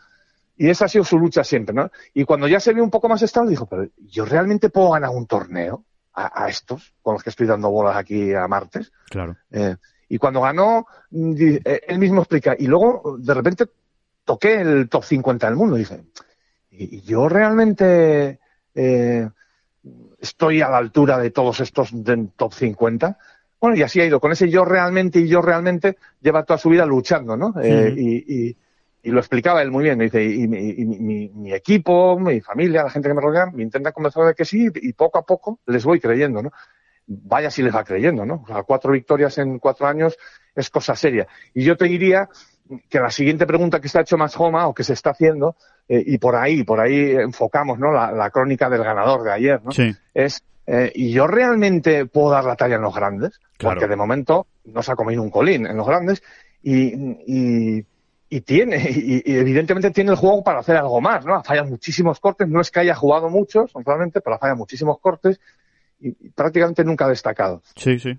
[0.56, 1.90] Y esa ha sido su lucha siempre, ¿no?
[2.14, 5.10] Y cuando ya se vio un poco más estable, dijo, pero yo realmente puedo ganar
[5.10, 5.84] un torneo
[6.14, 8.92] a, a estos, con los que estoy dando bolas aquí a martes.
[9.10, 9.36] Claro.
[9.52, 9.76] Eh,
[10.10, 13.66] y cuando ganó, eh, él mismo explica, y luego de repente
[14.24, 16.04] toqué el top 50 del mundo, dice,
[16.70, 18.40] y, yo realmente
[18.76, 19.30] eh,
[20.20, 23.18] estoy a la altura de todos estos del top 50.
[23.60, 24.20] Bueno, y así ha ido.
[24.20, 27.54] Con ese yo realmente y yo realmente lleva toda su vida luchando, ¿no?
[27.62, 28.58] Eh, y, y,
[29.04, 29.98] y, lo explicaba él muy bien.
[29.98, 33.64] Me dice, y, mi, mi, mi, equipo, mi familia, la gente que me rodea, me
[33.64, 36.52] intenta convencer de que sí y poco a poco les voy creyendo, ¿no?
[37.06, 38.44] Vaya si les va creyendo, ¿no?
[38.44, 40.18] O sea, cuatro victorias en cuatro años
[40.56, 41.28] es cosa seria.
[41.54, 42.30] Y yo te diría
[42.90, 45.56] que la siguiente pregunta que se ha hecho más Homa o que se está haciendo,
[45.88, 47.92] eh, y por ahí, por ahí enfocamos, ¿no?
[47.92, 49.72] La, la crónica del ganador de ayer, ¿no?
[49.72, 49.94] Sí.
[50.14, 53.40] Es, eh, ¿y yo realmente puedo dar la talla en los grandes?
[53.58, 53.76] Claro.
[53.76, 56.24] Porque de momento no se ha comido un colín en los grandes
[56.62, 56.94] y,
[57.28, 57.86] y,
[58.36, 61.44] y tiene, y, y, evidentemente tiene el juego para hacer algo más, ¿no?
[61.44, 65.40] Falla muchísimos cortes, no es que haya jugado muchos, solamente, pero falla muchísimos cortes
[66.00, 67.62] y, y prácticamente nunca ha destacado.
[67.76, 68.18] Sí, sí.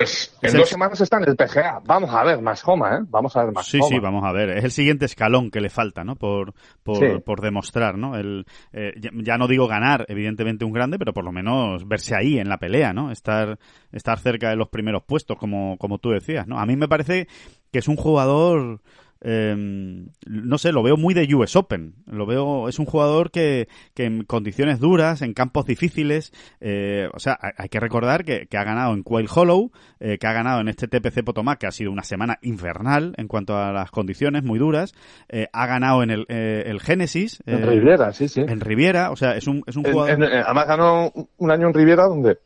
[0.00, 1.82] Pues en dos semanas está en el PGA.
[1.84, 3.00] Vamos a ver más Homa, ¿eh?
[3.10, 3.88] Vamos a ver más Sí, Homa.
[3.88, 4.48] sí, vamos a ver.
[4.56, 6.16] Es el siguiente escalón que le falta, ¿no?
[6.16, 7.18] Por, por, Sí.
[7.22, 8.16] por demostrar, ¿no?
[8.16, 12.14] El, eh, ya, ya no digo ganar, evidentemente, un grande, pero por lo menos verse
[12.16, 13.10] ahí en la pelea, ¿no?
[13.10, 13.58] Estar,
[13.92, 16.58] estar cerca de los primeros puestos, como, como tú decías, ¿no?
[16.58, 17.28] A mí me parece
[17.70, 18.80] que es un jugador
[19.22, 21.94] eh, no sé, lo veo muy de US Open.
[22.06, 27.18] Lo veo, es un jugador que, que en condiciones duras, en campos difíciles, eh, o
[27.18, 30.60] sea, hay, que recordar que, que, ha ganado en Quail Hollow, eh, que ha ganado
[30.60, 34.42] en este TPC Potomac, que ha sido una semana infernal en cuanto a las condiciones
[34.42, 34.94] muy duras,
[35.28, 37.42] eh, ha ganado en el, eh, el Genesis.
[37.46, 38.40] En Riviera, sí, sí.
[38.40, 40.10] En Riviera, o sea, es un, es un jugador.
[40.10, 42.38] En, además ganó un año en Riviera donde,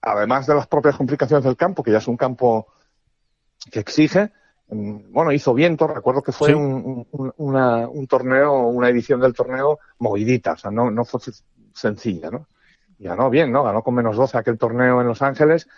[0.00, 2.66] además de las propias complicaciones del campo, que ya es un campo
[3.70, 4.30] que exige,
[5.10, 6.54] bueno, hizo viento, recuerdo que fue Sí.
[6.54, 11.20] un, un, una, un torneo, una edición del torneo movidita, o sea, no, no fue
[11.72, 12.46] sencilla, ¿no?
[12.98, 13.62] Y ganó bien, ¿no?
[13.64, 15.68] Ganó con menos 12 aquel torneo en Los Ángeles.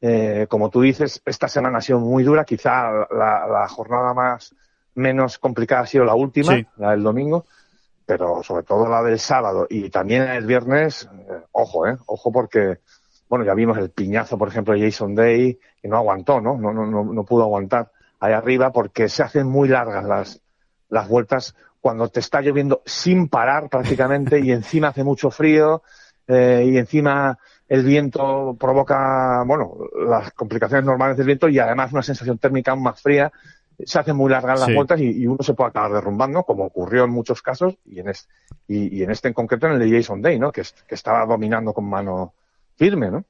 [0.00, 4.54] Eh, como tú dices, esta semana ha sido muy dura, quizá la, la jornada más
[4.94, 6.66] menos complicada ha sido la última, Sí.
[6.78, 7.44] la del domingo,
[8.06, 12.78] pero sobre todo la del sábado y también el viernes, eh, ojo, eh, ojo porque,
[13.28, 16.56] bueno, ya vimos el piñazo, por ejemplo, de Jason Day, que no aguantó, ¿no?
[16.56, 17.90] No, no, no, no pudo aguantar
[18.20, 20.40] ahí arriba porque se hacen muy largas las,
[20.88, 25.82] las vueltas cuando te está lloviendo sin parar prácticamente y encima hace mucho frío
[26.28, 29.74] eh, y encima el viento provoca, bueno,
[30.06, 33.32] las complicaciones normales del viento y además una sensación térmica aún más fría.
[33.82, 34.74] Se hacen muy largas las Sí.
[34.74, 38.10] vueltas y, y uno se puede acabar derrumbando, como ocurrió en muchos casos y en,
[38.10, 38.30] este,
[38.68, 40.52] y, y en este en concreto en el de Jason Day, ¿no?
[40.52, 42.34] Que, que estaba dominando con mano
[42.76, 43.24] firme, ¿no?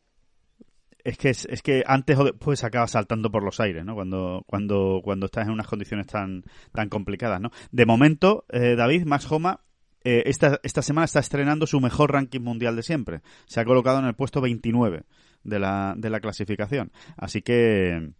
[1.05, 3.94] Es que es, es que antes o después acabas saltando por los aires, ¿no?
[3.94, 7.51] Cuando cuando cuando estás en unas condiciones tan tan complicadas, ¿no?
[7.70, 9.61] De momento, eh, David Max Homa
[10.03, 13.20] eh, esta esta semana está estrenando su mejor ranking mundial de siempre.
[13.46, 15.05] Se ha colocado en el puesto 29
[15.44, 16.92] de la de la clasificación.
[17.16, 18.12] Así que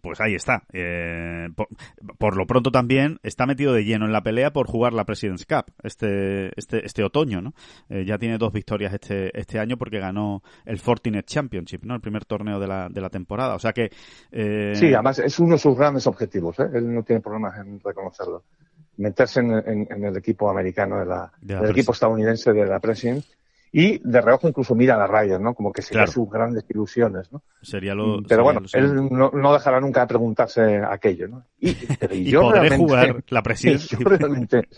[0.00, 0.64] pues ahí está.
[0.72, 1.68] Eh, por,
[2.18, 5.46] por, lo pronto también está metido de lleno en la pelea por jugar la President's
[5.46, 7.54] Cup este este, este otoño, ¿no?
[7.88, 11.94] Eh, ya tiene dos victorias este este año porque ganó el Fortinet Championship, ¿no?
[11.94, 13.54] El primer torneo de la, de la temporada.
[13.54, 13.90] O sea que...
[14.30, 14.74] Eh...
[14.74, 16.58] Sí, además es uno de sus grandes objetivos.
[16.60, 16.68] ¿eh?
[16.74, 18.44] Él no tiene problemas en reconocerlo.
[18.98, 22.66] Meterse en, en, en el equipo americano, de la, de la del equipo estadounidense de
[22.66, 23.24] la President.
[23.78, 25.52] Y de reojo incluso mira a la Ryder, ¿no?
[25.52, 26.12] Como que sería Claro.
[26.12, 27.42] sus grandes ilusiones, ¿no?
[27.60, 28.22] Sería lo...
[28.22, 31.44] Pero sería bueno, lo él no, no dejará nunca de preguntarse aquello, ¿no?
[31.60, 33.80] Y, pero, y y yo podré realmente- jugar la President.
[33.82, 34.68] yo realmente,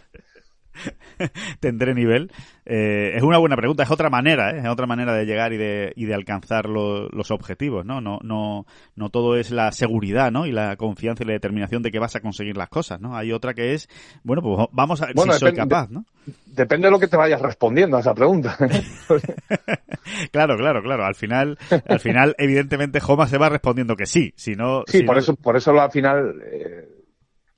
[1.61, 2.31] tendré nivel.
[2.65, 4.59] Eh, es una buena pregunta, es otra manera, ¿eh?
[4.59, 8.01] es otra manera de llegar y de, y de alcanzar los objetivos, ¿no?
[8.01, 10.47] No, no, no todo es la seguridad, ¿no?
[10.47, 13.17] Y la confianza y la determinación de que vas a conseguir las cosas, ¿no?
[13.17, 13.89] Hay otra que es,
[14.23, 16.05] bueno, pues vamos a ver si soy capaz, ¿no?
[16.47, 18.57] Depende de lo que te vayas respondiendo a esa pregunta.
[20.33, 21.05] claro, claro, claro.
[21.07, 24.83] Al final, al final, evidentemente, Joma se va respondiendo que sí, si no.
[24.87, 26.89] Sí, por eso, por eso al final, eh,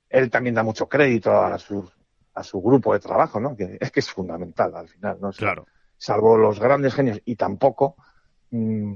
[0.09, 1.89] él también da mucho crédito a su,
[2.33, 3.55] a su grupo de trabajo, ¿no?
[3.55, 5.31] Que es que es fundamental al final, ¿no?
[5.31, 5.65] Claro.
[5.97, 7.95] Salvo los grandes genios y tampoco.
[8.51, 8.93] Mm,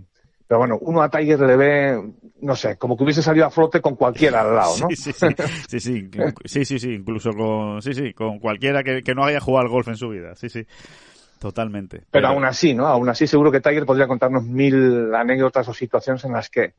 [0.47, 3.81] pero bueno, uno a Tiger le ve, no sé, como que hubiese salido a flote
[3.81, 4.87] con cualquiera al lado, ¿no?
[4.95, 5.27] Sí, sí, sí,
[5.67, 6.09] sí, sí,
[6.45, 9.71] sí, sí, sí, incluso con, sí, sí, con cualquiera que, que no haya jugado al
[9.71, 10.65] golf en su vida, sí, sí.
[11.39, 12.03] Totalmente.
[12.11, 12.87] Pero, aún así, ¿no?
[12.87, 16.73] Aún así seguro que Tiger podría contarnos mil anécdotas o situaciones en las que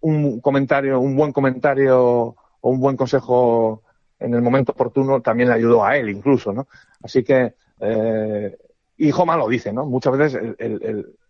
[0.00, 3.82] un comentario, un buen comentario o un buen consejo
[4.20, 6.68] en el momento oportuno también le ayudó a él incluso, ¿no?
[7.02, 8.58] Así que, eh,
[8.96, 9.86] y Joma lo dice, ¿no?
[9.86, 10.56] Muchas veces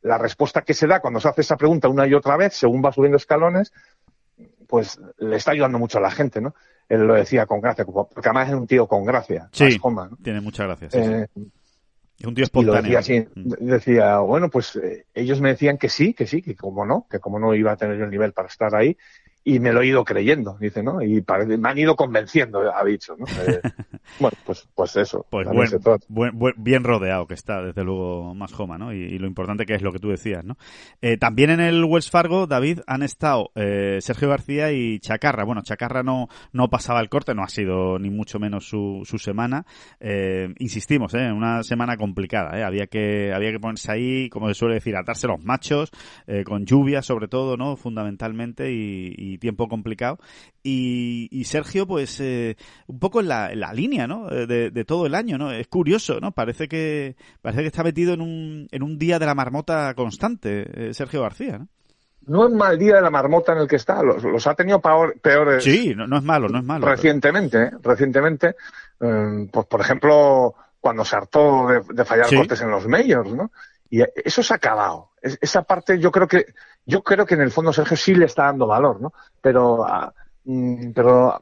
[0.02, 2.82] la respuesta que se da cuando se hace esa pregunta una y otra vez, según
[2.82, 3.72] va subiendo escalones,
[4.66, 6.54] pues le está ayudando mucho a la gente, ¿no?
[6.88, 9.48] Él lo decía con gracia, porque además es un tío con gracia.
[9.52, 10.90] Sí, Joma, tiene mucha gracia.
[10.90, 11.28] Sí, eh,
[12.18, 12.96] es un tío espontáneo.
[12.96, 13.52] Decía, mm.
[13.60, 17.20] decía, bueno, pues eh, ellos me decían que sí, que sí, que como no, que
[17.20, 18.96] como no iba a tener el nivel para estar ahí,
[19.44, 21.02] y me lo he ido creyendo, dice, ¿no?
[21.02, 21.24] Y
[21.58, 23.26] me han ido convenciendo, ha dicho, ¿no?
[23.26, 23.60] Eh,
[24.20, 25.26] bueno, pues, pues eso.
[25.30, 25.48] Pues
[26.08, 28.92] buen, bien rodeado que está, desde luego, más Joma, ¿no?
[28.92, 30.56] Y, lo importante que es lo que tú decías, ¿no?
[31.02, 35.44] Eh, también en el Wells Fargo, David, han estado eh, Sergio García y Chacarra.
[35.44, 39.18] Bueno, Chacarra no, no pasaba el corte, no ha sido ni mucho menos su, su
[39.18, 39.66] semana.
[40.58, 41.32] insistimos, ¿eh?
[41.32, 42.64] Una semana complicada, ¿eh?
[42.64, 45.90] Había que, había que ponerse ahí, como se suele decir, atarse los machos,
[46.44, 47.76] con lluvia sobre todo, ¿no?
[47.76, 50.18] Fundamentalmente y y tiempo complicado.
[50.62, 52.56] Y, Sergio, pues, eh,
[52.86, 54.30] un poco en la, la línea, ¿no?
[54.30, 55.52] Eh, de, todo el año, ¿no?
[55.52, 56.32] Es curioso, ¿no?
[56.32, 60.88] Parece que, parece que está metido en un, en un día de la marmota constante,
[60.88, 61.68] eh, Sergio García, ¿no?
[62.26, 65.64] No es mal día de la marmota en el que está, los, ha tenido peores.
[65.64, 66.86] Sí, no, es malo, no es malo.
[66.86, 68.54] Recientemente, recientemente,
[68.98, 73.50] pues por ejemplo, cuando se hartó de, fallar cortes en los medios, ¿no?
[73.90, 75.10] Y eso se ha acabado.
[75.22, 76.46] esa parte yo creo que
[76.88, 79.12] yo creo que en el fondo Sergio sí le está dando valor, ¿no?
[79.42, 80.12] Pero, ah,
[80.44, 81.38] mm, pero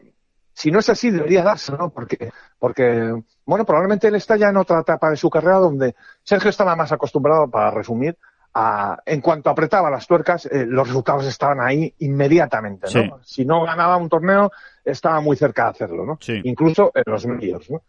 [0.53, 1.91] si no es así, debería darse, ¿no?
[1.91, 5.95] Porque, porque, bueno, probablemente él está ya en otra etapa de su carrera donde
[6.25, 8.19] Sergio estaba más acostumbrado, para resumir,
[8.55, 13.21] a, en cuanto apretaba las tuercas, eh, los resultados estaban ahí inmediatamente, ¿no?
[13.23, 14.51] Si no ganaba un torneo,
[14.85, 16.19] estaba muy cerca de hacerlo, ¿no?
[16.43, 17.83] Incluso en los medios, ¿no?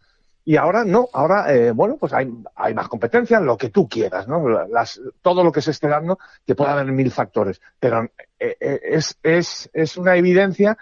[0.48, 4.30] Y ahora no, ahora, eh, bueno, pues hay, hay más competencia, lo que tú quieras,
[4.30, 4.48] ¿no?
[4.70, 7.60] Las, todo lo que se esté dando, que puede haber mil factores.
[7.78, 8.06] Pero
[8.40, 10.78] eh, eh, es, es, es una evidencia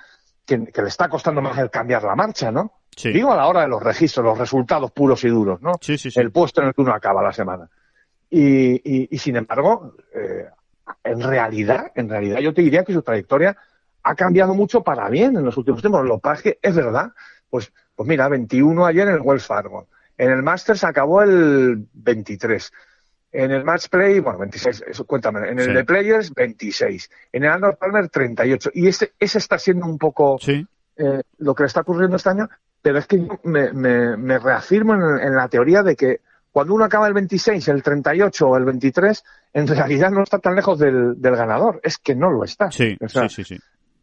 [0.46, 2.74] que, le está costando más el cambiar la marcha, ¿no?
[2.96, 5.72] Digo a la hora de los registros, los resultados puros y duros, ¿no?
[5.82, 7.68] Sí, el puesto en el que uno acaba la semana.
[8.30, 10.46] Y, y, y sin embargo, eh,
[11.04, 13.58] en realidad, en realidad yo te diría que su trayectoria
[14.04, 16.06] ha cambiado mucho para bien en los últimos tiempos.
[16.06, 17.14] Lo que es verdad,
[17.50, 19.88] pues pues mira, 21 ayer en el Wells Fargo.
[20.18, 22.72] En el Masters acabó el 23.
[23.32, 25.50] En el Match Play, bueno, 26, eso, cuéntame.
[25.50, 27.10] En el de Players, 26.
[27.34, 28.72] En el Arnold Palmer, 38.
[28.74, 32.50] Y ese, ese está siendo un poco eh, lo que le está ocurriendo este año,
[32.82, 37.08] pero es que yo me, me, reafirmo en, la teoría de que cuando uno acaba
[37.08, 41.36] el 26, el 38 o el 23, en realidad no está tan lejos del, del
[41.36, 41.82] ganador.
[41.84, 42.72] Es que no lo está.
[42.72, 43.58] Sí, sí, sí, sí.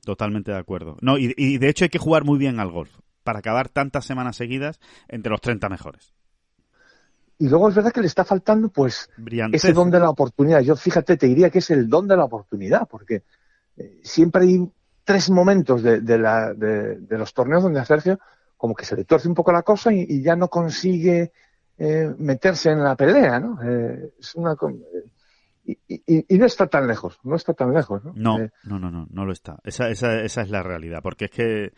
[0.04, 0.98] Totalmente de acuerdo.
[1.00, 2.90] No, y, y de hecho hay que jugar muy bien al golf
[3.22, 6.12] para acabar tantas semanas seguidas entre los 30 mejores.
[7.38, 9.10] Y luego es verdad que le está faltando, pues,
[9.52, 10.60] ese don de la oportunidad.
[10.60, 13.24] Yo, fíjate, te diría que es el don de la oportunidad, porque
[13.76, 14.70] eh, siempre hay
[15.04, 16.00] tres momentos de,
[17.10, 18.20] los torneos donde a Sergio
[18.56, 21.32] como que se le torce un poco la cosa y, ya no consigue
[21.78, 23.58] eh, meterse en la pelea, ¿no?
[23.60, 24.54] Eh, es una,
[25.64, 28.12] y, no está tan lejos, no está tan lejos, ¿no?
[28.16, 29.58] No, eh, no, no, no, no lo está.
[29.64, 31.72] Esa, esa, esa es la realidad, porque es que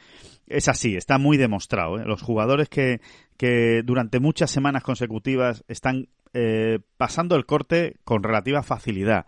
[0.46, 1.98] es así, está muy demostrado.
[1.98, 2.04] ¿eh?
[2.04, 3.00] Los jugadores que,
[3.36, 9.26] que durante muchas semanas consecutivas están eh, pasando el corte con relativa facilidad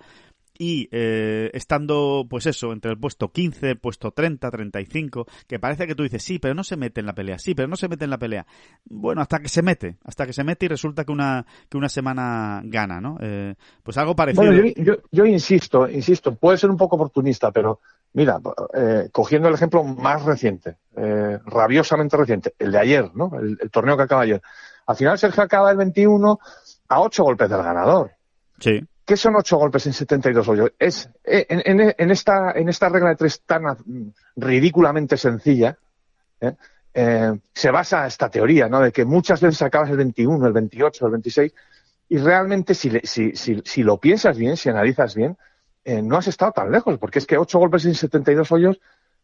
[0.58, 5.94] y eh, estando, pues eso, entre el puesto 15, puesto 30, 35, que parece que
[5.94, 8.04] tú dices, sí, pero no se mete en la pelea, sí, pero no se mete
[8.04, 8.46] en la pelea.
[8.84, 11.88] Bueno, hasta que se mete, hasta que se mete y resulta que una, que una
[11.88, 13.18] semana gana, ¿no?
[13.20, 14.46] Eh, pues algo parecido.
[14.46, 17.80] Bueno, yo, yo, insisto, insisto, puede ser un poco oportunista, pero
[18.12, 18.40] mira,
[18.74, 23.30] eh, cogiendo el ejemplo más reciente, eh, rabiosamente reciente, el de ayer, ¿no?
[23.38, 24.42] El, el torneo que acaba ayer.
[24.86, 26.38] Al final Sergio acaba el 21
[26.88, 28.12] a 8 golpes del ganador.
[28.60, 28.80] Sí.
[29.06, 30.72] ¿Qué son ocho golpes en 72 hoyos?
[30.80, 33.62] Es, eh, en, esta, en esta regla de tres tan
[34.34, 35.78] ridículamente sencilla,
[36.40, 36.54] ¿eh?
[36.92, 38.80] eh, se basa esta teoría, ¿no?
[38.80, 41.54] De que muchas veces acabas el 21, el 28, el 26
[42.08, 45.36] y realmente si, si, si, si lo piensas bien, si analizas bien,
[45.84, 48.80] no has estado tan lejos, porque es que ocho golpes en 72 hoyos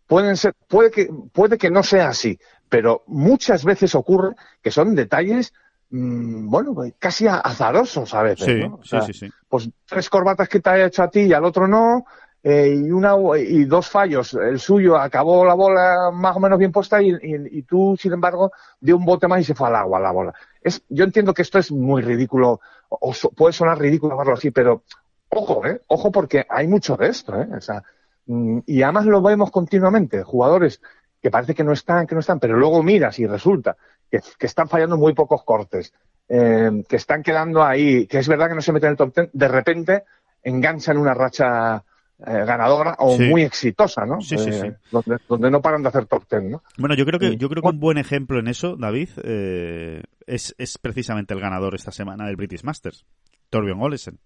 [0.06, 4.94] pueden ser, puede que, puede que no sea así, pero muchas veces ocurre que son
[4.94, 5.52] detalles,
[5.92, 8.74] mm, bueno, casi a- azarosos a veces, Sí, ¿no?
[8.74, 9.30] O sí, sea, sí, sí.
[9.48, 12.04] Pues tres corbatas que te haya hecho a ti y al otro no,
[12.42, 14.34] eh, y una y dos fallos.
[14.34, 18.12] El suyo acabó la bola más o menos bien puesta y, y- y tú, sin
[18.14, 20.34] embargo, dio un bote más y se fue al agua la bola.
[20.60, 24.50] Es, yo entiendo que esto es muy ridículo, o, so- puede sonar ridículo verlo así,
[24.50, 24.84] pero
[25.28, 25.80] ojo, ¿eh?
[25.88, 27.48] Ojo porque hay mucho de esto, ¿eh?
[27.56, 27.82] O sea,
[28.26, 30.80] mm, y además lo vemos continuamente, jugadores
[31.20, 33.76] que parece que no están, que no están, pero luego miras y resulta
[34.12, 35.92] que, que están fallando muy pocos cortes,
[36.28, 39.12] eh, que están quedando ahí, que es verdad que no se meten en el top
[39.14, 40.04] ten, de repente
[40.44, 41.82] enganchan una racha
[42.24, 43.24] eh, ganadora o Sí.
[43.24, 44.20] muy exitosa, ¿no?
[44.20, 44.68] Sí, sí, Eh, sí.
[44.90, 46.62] Donde, donde no paran de hacer top ten, ¿no?
[46.76, 50.54] Bueno, yo creo que yo creo que un buen ejemplo en eso, David, eh, es,
[50.58, 53.06] es precisamente el ganador esta semana del British Masters,
[53.50, 54.18] Torbjörn Olesen.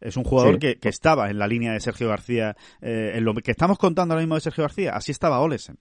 [0.00, 0.58] Es un jugador Sí.
[0.60, 4.14] que, que estaba en la línea de Sergio García, eh, en lo que estamos contando
[4.14, 5.78] ahora mismo de Sergio García, así estaba Olesen.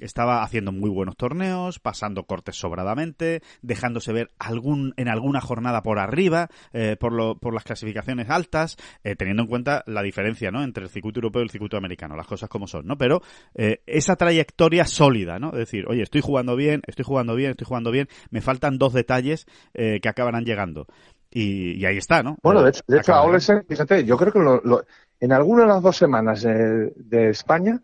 [0.00, 5.98] Estaba haciendo muy buenos torneos, pasando cortes sobradamente, dejándose ver algún, en alguna jornada por
[5.98, 10.62] arriba, eh, por, lo, por las clasificaciones altas, eh, teniendo en cuenta la diferencia ¿no?
[10.62, 12.96] entre el circuito europeo y el circuito americano, las cosas como son, ¿no?
[12.98, 13.22] Pero
[13.54, 15.48] eh, esa trayectoria sólida, ¿no?
[15.52, 18.92] Es decir, oye, estoy jugando bien, estoy jugando bien, estoy jugando bien, me faltan dos
[18.92, 20.86] detalles eh, que acabarán llegando.
[21.32, 22.36] Y, y ahí está, ¿no?
[22.42, 23.22] Bueno, Eh, de hecho, de hecho a.
[23.22, 24.84] Olesen, fíjate, yo creo que lo- lo-
[25.20, 27.82] en alguna de las dos semanas eh, de España eh,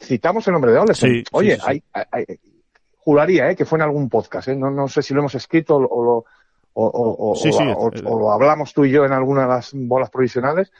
[0.00, 1.10] citamos el nombre de Olesen.
[1.10, 1.66] Sí, Oye, sí, sí.
[1.66, 2.40] hay- hay- hay-
[2.98, 5.76] juraría eh, que fue en algún podcast, eh, no, no sé si lo hemos escrito
[5.76, 6.12] o, o lo,
[6.74, 7.64] o, o- o- Sí, o- sí,
[8.04, 10.70] o- o lo hablamos tú y yo en alguna de las bolas provisionales.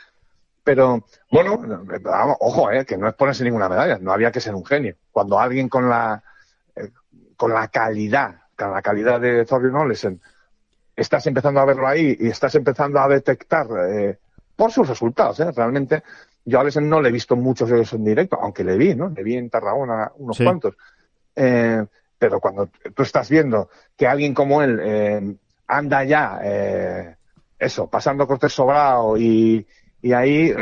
[0.65, 1.59] Pero, bueno,
[2.41, 4.97] ojo, eh, que no es ponerse ninguna medalla, no había que ser un genio.
[5.11, 6.23] Cuando alguien con la,
[6.77, 6.91] eh,
[7.39, 10.21] con la calidad, con la calidad de Thorbjörn Olesen,
[10.95, 14.19] estás empezando a verlo ahí y estás empezando a detectar eh,
[14.57, 15.41] por sus resultados.
[15.41, 15.51] ¿eh?
[15.57, 16.03] Realmente,
[16.49, 18.95] yo a Olesen no le he visto muchos de ellos en directo, aunque le vi,
[18.95, 19.11] ¿no?
[19.11, 20.45] Le vi en Tarragona unos Sí.
[20.45, 20.75] cuantos.
[21.37, 21.85] Eh,
[22.19, 25.37] pero cuando tú estás viendo que alguien como él eh,
[25.67, 27.17] anda ya, eh,
[27.59, 29.67] eso, pasando cortes sobrado y,
[30.03, 30.53] y ahí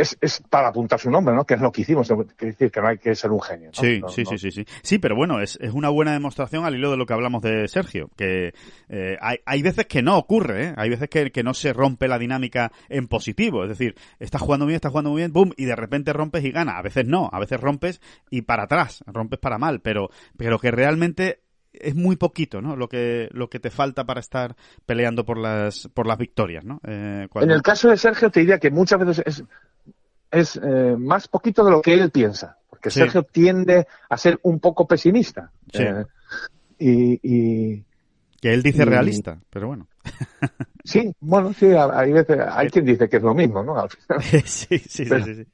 [0.00, 1.44] es, es para apuntar su nombre, ¿no?
[1.44, 2.08] Que es lo que hicimos.
[2.08, 3.70] Quiere decir que no hay que ser un genio.
[3.76, 3.80] ¿no?
[3.80, 4.30] Sí, No, sí, no.
[4.30, 4.64] sí, sí, sí.
[4.82, 7.68] Sí, pero bueno, es, es una buena demostración al hilo de lo que hablamos de
[7.68, 8.52] Sergio, que
[8.88, 10.74] eh, hay, hay veces que no ocurre, ¿eh?
[10.76, 14.66] hay veces que, que no se rompe la dinámica en positivo, es decir, estás jugando
[14.66, 16.78] bien, estás jugando muy bien, boom, y de repente rompes y gana.
[16.78, 20.70] A veces no, a veces rompes y para atrás, rompes para mal, pero, pero que
[20.70, 21.40] realmente
[21.72, 22.76] es muy poquito, ¿no?
[22.76, 24.56] Lo que, lo que te falta para estar
[24.86, 26.80] peleando por las, por las victorias, ¿no?
[26.84, 29.44] Eh, En el caso de Sergio te diría que muchas veces es,
[30.30, 33.00] es eh, más poquito de lo que él piensa, porque Sí.
[33.00, 35.50] Sergio tiende a ser un poco pesimista.
[35.72, 35.82] Sí.
[35.82, 36.04] Eh,
[36.78, 37.84] y, y-
[38.40, 39.86] que él dice y- realista, pero bueno.
[40.84, 43.78] Sí, bueno, sí, hay veces, hay quien dice que es lo mismo, ¿no?
[43.78, 44.22] Al final.
[44.46, 45.44] sí, sí, sí, sí, sí.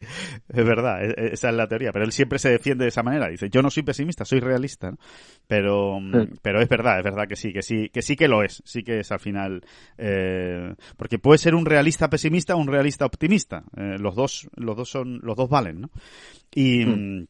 [0.49, 1.93] Es verdad, e- e- esa es la teoría.
[1.93, 3.29] Pero él siempre se defiende de esa manera.
[3.29, 4.91] Dice, yo no soy pesimista, soy realista.
[4.93, 4.99] ¿no?
[5.47, 6.31] Pero, mm, Sí.
[6.43, 8.63] pero es verdad, es verdad que sí, que sí, que sí que lo es.
[8.65, 9.63] Sí que es al final.
[9.99, 13.65] eh, porque puede ser un realista pesimista o un realista optimista.
[13.77, 15.91] Eh, los dos, los dos son, los dos valen, ¿no?
[16.55, 16.85] Y.
[16.87, 17.27] mm,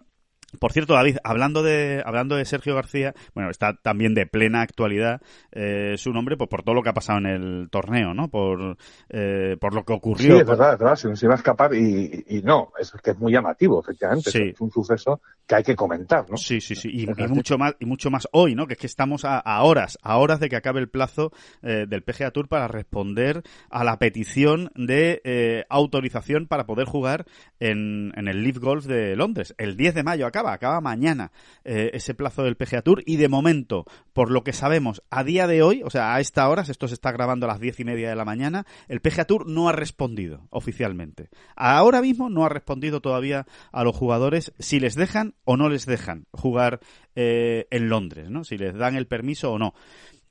[0.61, 5.21] Por cierto, David, hablando de, hablando de Sergio García, bueno, está también de plena actualidad
[5.53, 8.29] eh, su nombre pues, por todo lo que ha pasado en el torneo, ¿no?
[8.29, 8.77] Por,
[9.11, 10.41] eh, por lo que Sí, ocurrió.
[10.41, 13.19] es verdad, es verdad, se nos iba a escapar y, y no, es que es
[13.19, 14.31] muy llamativo, efectivamente.
[14.31, 14.43] Sí.
[14.55, 16.37] Es un suceso que hay que comentar, ¿no?
[16.37, 16.91] Sí, sí, sí.
[16.93, 18.67] Y, mucho más, y mucho más hoy, ¿no?
[18.67, 21.33] Que es que estamos a, a horas, a horas de que acabe el plazo
[21.63, 27.27] eh, del PGA Tour para responder a la petición de eh, autorización para poder jugar
[27.61, 29.55] en, en el Leaf Golf de Londres.
[29.59, 31.33] El 10 de mayo acaba, acaba mañana
[31.65, 35.47] eh, ese plazo del PGA Tour y de momento, por lo que sabemos a día
[35.47, 37.85] de hoy, o sea, a esta hora, esto se está grabando a las diez y
[37.85, 41.31] media de la mañana, el PGA Tour no ha respondido oficialmente.
[41.55, 45.87] Ahora mismo no ha respondido todavía a los jugadores si les dejan o no les
[45.87, 46.81] dejan jugar
[47.15, 48.45] eh, en Londres, ¿no?
[48.45, 49.75] Si les dan el permiso o no.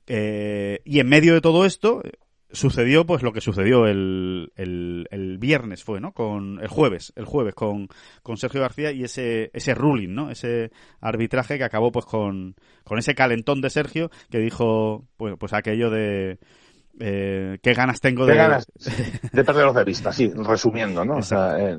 [0.06, 2.02] Eh, y en medio de todo esto
[2.50, 6.12] sucedió pues lo que sucedió el, el, el viernes fue, ¿no?
[6.12, 7.88] Con el jueves, el jueves con,
[8.22, 10.30] con Sergio García y ese ese ruling, ¿no?
[10.30, 10.70] Ese
[11.00, 15.90] arbitraje que acabó pues con, con ese calentón de Sergio que dijo pues pues aquello
[15.90, 16.38] de
[16.98, 18.66] eh, qué ganas tengo Qué de ganas
[19.32, 21.16] de vista, sí, resumiendo, ¿no?
[21.16, 21.78] O sea, eh,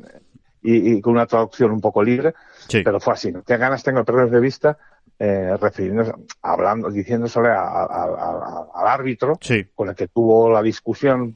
[0.61, 2.33] y, y con una traducción un poco libre,
[2.67, 2.81] Sí.
[2.83, 3.41] pero fue así, ¿no?
[3.43, 4.77] Qué ganas tengo de perderlos de vista,
[5.19, 9.65] eh, refiriéndose, hablando, diciéndosele a- a- a- al árbitro Sí.
[9.73, 11.33] con el que tuvo la discusión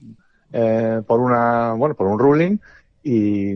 [0.54, 2.58] eh, por una, bueno, por un ruling
[3.04, 3.54] y,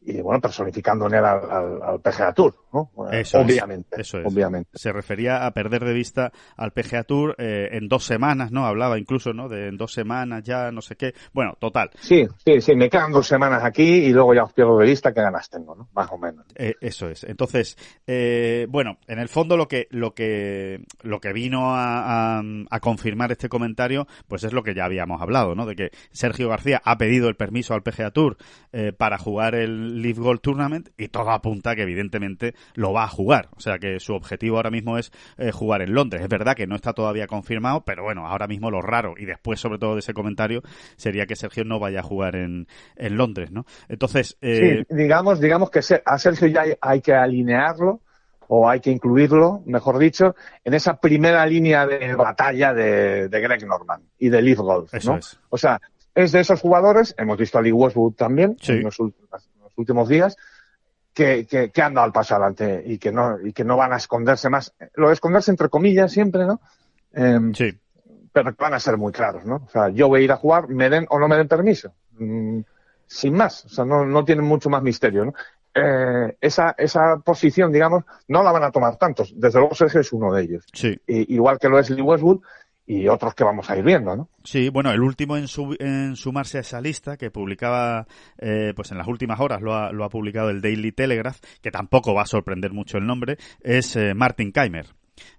[0.00, 2.54] y bueno, personificando en él al, al, al PGA Tour.
[2.72, 2.90] ¿No?
[3.10, 4.26] Eso obviamente, es, eso es.
[4.26, 4.70] obviamente.
[4.74, 8.66] Se refería a perder de vista al PGA Tour eh, en dos semanas, ¿no?
[8.66, 9.48] Hablaba incluso, ¿no?
[9.48, 11.14] De en dos semanas ya, no sé qué.
[11.32, 11.90] Bueno, total.
[12.00, 15.12] Sí, sí, sí, me quedan dos semanas aquí y luego ya os pierdo de vista
[15.12, 15.88] qué ganas tengo, ¿no?
[15.92, 16.46] Más o menos.
[16.54, 17.24] Eh, eso es.
[17.24, 22.42] Entonces, eh, bueno, en el fondo lo que, lo que, lo que vino a, a,
[22.70, 25.66] a confirmar este comentario, pues es lo que ya habíamos hablado, ¿no?
[25.66, 28.36] De que Sergio García ha pedido el permiso al PGA Tour
[28.72, 33.08] eh, para jugar el Live Golf Tournament y todo apunta que evidentemente lo va a
[33.08, 33.48] jugar.
[33.56, 36.22] O sea que su objetivo ahora mismo es eh, jugar en Londres.
[36.22, 39.60] Es verdad que no está todavía confirmado, pero bueno, ahora mismo lo raro y después
[39.60, 40.62] sobre todo de ese comentario
[40.96, 43.64] sería que Sergio no vaya a jugar en, en Londres, ¿no?
[43.88, 44.84] Entonces, eh...
[44.88, 48.00] sí, digamos, digamos que a Sergio ya hay, hay que alinearlo
[48.48, 53.66] o hay que incluirlo, mejor dicho, en esa primera línea de batalla de, de Greg
[53.66, 55.18] Norman y de Leaf Golf, Eso ¿no?
[55.18, 55.38] es.
[55.48, 55.80] O sea,
[56.14, 58.72] es de esos jugadores, hemos visto a Lee Westwood también Sí.
[58.72, 60.36] en, los últimos, en los últimos días,
[61.14, 63.92] que, que, que han dado el paso adelante y que no, y que no van
[63.92, 64.74] a esconderse más.
[64.94, 66.60] Lo de esconderse entre comillas siempre, ¿no?
[67.12, 67.78] Em, sí.
[68.32, 69.56] Pero van a ser muy claros, ¿no?
[69.66, 71.92] O sea, yo voy a ir a jugar, me den o no me den permiso.
[72.18, 72.60] Mm,
[73.06, 73.66] sin más.
[73.66, 75.34] O sea, no, no tienen mucho más misterio, ¿no?
[75.74, 79.32] Eh, esa, esa posición, digamos, no la van a tomar tantos.
[79.36, 80.64] Desde luego Sergio es uno de ellos.
[80.72, 80.98] Sí.
[81.06, 82.40] Y- igual que lo es Lee Westwood
[83.00, 84.28] y otros que vamos a ir viendo, ¿no?
[84.44, 88.06] Sí, bueno, el último en, sub- en sumarse a esa lista que publicaba,
[88.38, 91.70] eh, pues en las últimas horas lo ha, lo ha publicado el Daily Telegraph, que
[91.70, 94.86] tampoco va a sorprender mucho el nombre, es eh, Martin Keimer.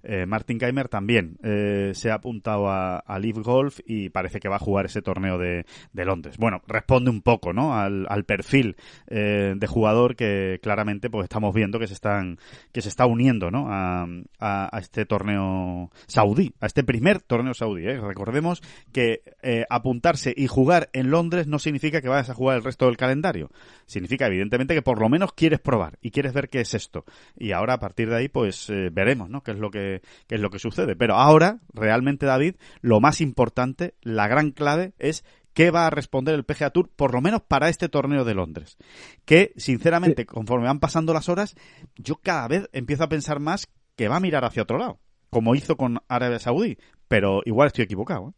[0.03, 4.49] Eh, Martin Keimer también eh, se ha apuntado a, a Live Golf y parece que
[4.49, 6.37] va a jugar ese torneo de, Londres.
[6.37, 7.75] Bueno, responde un poco, ¿no?
[7.75, 8.75] Al, al perfil
[9.07, 12.37] eh, de jugador que claramente pues estamos viendo que se están
[12.71, 13.67] que se está uniendo, ¿no?
[13.69, 14.05] A,
[14.39, 17.87] a, este torneo saudí, a este primer torneo saudí.
[17.87, 17.99] ¿eh?
[17.99, 18.61] Recordemos
[18.91, 22.85] que eh, apuntarse y jugar en Londres no significa que vayas a jugar el resto
[22.87, 23.49] del calendario.
[23.85, 27.05] Significa evidentemente que por lo menos quieres probar y quieres ver qué es esto.
[27.37, 29.41] Y ahora a partir de ahí pues veremos, ¿no?
[29.41, 30.95] Qué es lo que es lo que sucede.
[30.95, 36.35] Pero ahora realmente David, lo más importante, la gran clave es qué va a responder
[36.35, 38.77] el PGA Tour, por lo menos para este torneo de Londres.
[39.25, 41.55] Que, sinceramente, conforme van pasando las horas,
[41.95, 44.99] yo cada vez empiezo a pensar más que va a mirar hacia otro lado,
[45.29, 46.77] como hizo con Arabia Saudí.
[47.07, 48.29] Pero igual estoy equivocado.
[48.29, 48.33] ¿eh?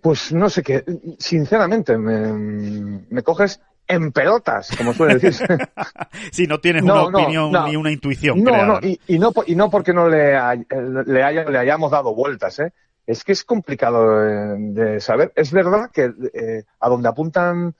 [0.00, 0.84] Pues no sé qué,
[1.18, 2.32] sinceramente, me,
[3.10, 5.46] me coges en pelotas, como suele decirse.
[6.32, 7.66] si no tienes No, una no, opinión no.
[7.66, 8.38] ni una intuición.
[8.44, 10.66] No, creada, no, y, y no, y no porque no le, hay-
[11.06, 12.72] le, haya- le hayamos dado vueltas, ¿eh?
[13.06, 15.32] Es que es complicado eh, de saber.
[15.34, 17.74] Es verdad que eh, a donde apuntan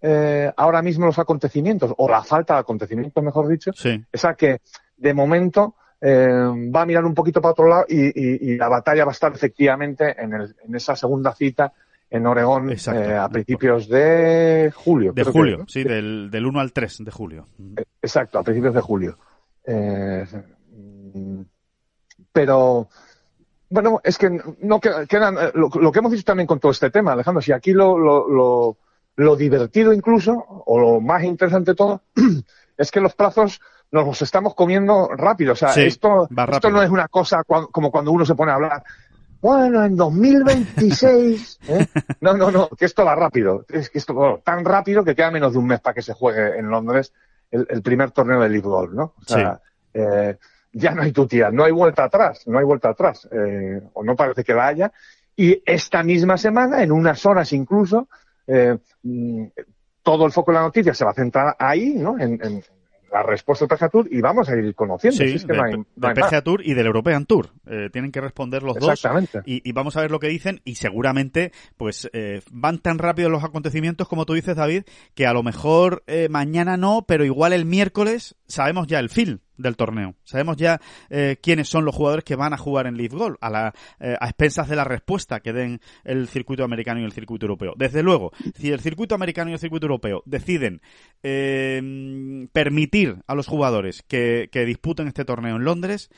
[0.00, 4.04] eh, ahora mismo los acontecimientos, o la falta de acontecimientos, mejor dicho, Sí.
[4.10, 4.60] es a que
[4.96, 6.28] de momento eh,
[6.74, 9.14] va a mirar un poquito para otro lado y, y- y la batalla va a
[9.14, 11.72] estar efectivamente en, el- en esa segunda cita
[12.14, 15.12] en Oregón eh, a principios de julio.
[15.14, 15.64] De creo que, julio, ¿no?
[15.66, 17.48] sí, del, del 1 al 3 de julio.
[18.02, 19.18] Exacto, a principios de julio.
[19.64, 20.24] Eh,
[22.32, 22.88] pero,
[23.70, 26.72] bueno, es que no que- quedan, eh, lo, lo que hemos dicho también con todo
[26.72, 28.76] este tema, Alejandro, si aquí lo, lo, lo,
[29.16, 30.32] lo divertido incluso,
[30.66, 32.02] o lo más interesante de todo,
[32.76, 33.60] es que los plazos
[33.90, 35.52] nos los estamos comiendo rápido.
[35.52, 38.56] O sea, Sí, esto, esto no es una cosa como cuando uno se pone a
[38.56, 38.82] hablar.
[39.42, 41.58] Bueno, en 2026.
[41.68, 41.86] ¿eh?
[42.20, 43.66] No, no, no, que esto va rápido.
[43.68, 46.14] Es que esto va tan rápido que queda menos de un mes para que se
[46.14, 47.12] juegue en Londres
[47.50, 49.14] el, el primer torneo de League Golf, ¿no?
[49.20, 49.60] O sea,
[49.92, 50.38] eh,
[50.72, 54.14] ya no hay tutía, no hay vuelta atrás, no hay vuelta atrás, eh, o no
[54.14, 54.92] parece que la haya.
[55.34, 58.08] Y esta misma semana, en unas horas incluso,
[58.46, 59.46] eh, mm,
[60.04, 62.16] todo el foco de la noticia se va a centrar ahí, ¿no?
[62.16, 62.62] En, en
[63.12, 65.18] la respuesta del PGA Tour y vamos a ir conociendo.
[65.18, 66.30] Sí, es que del, no hay, del no hay más.
[66.30, 67.50] PGA Tour y del European Tour.
[67.66, 69.06] Eh, tienen que responder los dos.
[69.44, 73.28] Y, y vamos a ver lo que dicen y seguramente pues eh, van tan rápido
[73.28, 74.84] los acontecimientos como tú dices, David,
[75.14, 79.40] que a lo mejor eh, mañana no, pero igual el miércoles sabemos ya el fin
[79.62, 80.14] del torneo.
[80.24, 83.48] Sabemos ya eh, quiénes son los jugadores que van a jugar en Leaf Golf a,
[83.50, 87.46] la, eh, a expensas de la respuesta que den el circuito americano y el circuito
[87.46, 87.74] europeo.
[87.76, 90.82] Desde luego, si el circuito americano y el circuito europeo deciden
[91.22, 96.10] eh, permitir a los jugadores que, que disputen este torneo en Londres,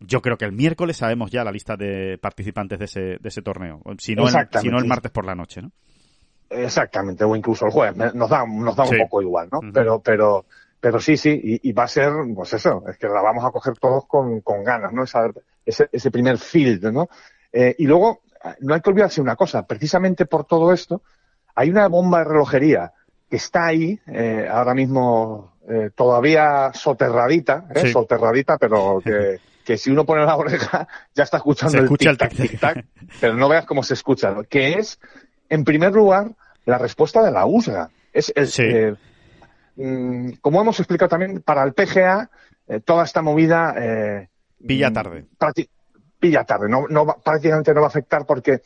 [0.00, 3.42] yo creo que el miércoles sabemos ya la lista de participantes de ese, de ese
[3.42, 3.82] torneo.
[3.98, 4.60] Si no, el, Exactamente.
[4.60, 5.72] si no el martes por la noche, ¿no?
[6.48, 8.14] Exactamente, o incluso el jueves.
[8.14, 8.94] Nos da, nos da Sí.
[8.96, 9.60] un poco igual, ¿no?
[9.72, 10.46] Pero, pero,
[10.80, 13.50] pero sí, sí, y, y va a ser, pues eso, es que la vamos a
[13.50, 15.04] coger todos con, con ganas, ¿no?
[15.04, 15.30] Esa-
[15.66, 17.08] ese, ese primer field, ¿no?
[17.52, 18.20] Eh, y luego,
[18.60, 21.02] no hay que olvidarse una cosa, precisamente por todo esto,
[21.54, 22.92] hay una bomba de relojería
[23.28, 27.80] que está ahí, eh, ahora mismo eh, todavía soterradita, ¿eh?
[27.82, 27.92] Sí.
[27.92, 32.10] soterradita, pero que, que si uno pone la oreja ya está escuchando Se el escucha
[32.12, 32.50] tic-tac, tic-tac.
[32.50, 32.84] tic-tac,
[33.20, 34.42] pero no veas cómo se escucha, ¿no?
[34.44, 34.98] que es,
[35.48, 36.30] en primer lugar,
[36.64, 37.90] la respuesta de la USGA.
[38.12, 38.62] Es el, Sí.
[39.84, 42.30] Mm, como hemos explicado también, para el PGA,
[42.68, 43.74] eh, toda esta movida...
[43.76, 44.28] Eh,
[44.66, 45.26] pilla tarde.
[46.18, 48.60] Pilla tarde, no, no, prácticamente no va a afectar porque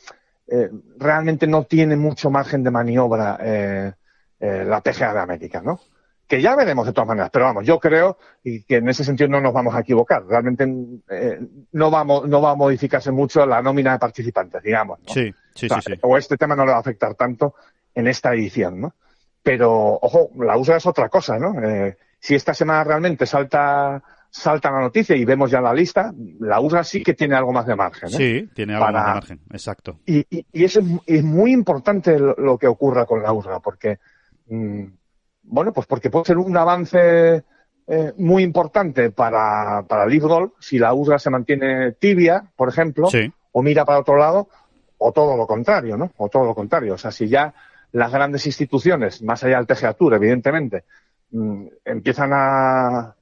[0.47, 3.93] eh, realmente no tiene mucho margen de maniobra eh,
[4.39, 5.79] eh, la PGA de América, ¿no?
[6.27, 9.29] Que ya veremos de todas maneras, pero vamos, yo creo y que en ese sentido
[9.29, 10.25] no nos vamos a equivocar.
[10.25, 10.65] Realmente
[11.71, 14.99] no, vamos, no va a modificarse mucho la nómina de participantes, digamos.
[14.99, 15.13] ¿no?
[15.13, 15.93] Sí, sí, sí, sí.
[16.01, 17.55] O este tema no le va a afectar tanto
[17.93, 18.95] en esta edición, ¿no?
[19.45, 21.53] Pero, ojo, la USA es otra cosa, ¿no?
[22.19, 26.83] si esta semana realmente salta salta la noticia y vemos ya la lista, la USA
[26.83, 28.09] sí que tiene algo más de margen.
[28.09, 28.11] ¿eh?
[28.11, 29.99] Sí, tiene algo más de margen, exacto.
[30.05, 30.77] Y, y, y es,
[31.23, 33.99] muy importante lo, que ocurra con la USA, porque,
[34.47, 34.83] mm,
[35.43, 37.45] bueno, pues porque puede ser un avance
[37.87, 43.07] eh, muy importante para, para Golf si la USA se mantiene tibia, por ejemplo,
[43.51, 44.49] o mira para otro lado,
[44.97, 46.11] o todo lo contrario, ¿no?
[46.17, 46.95] O todo lo contrario.
[46.95, 47.53] O sea, si ya
[47.95, 50.83] las grandes instituciones, más allá del Tour, evidentemente,
[51.31, 53.15] mm, empiezan a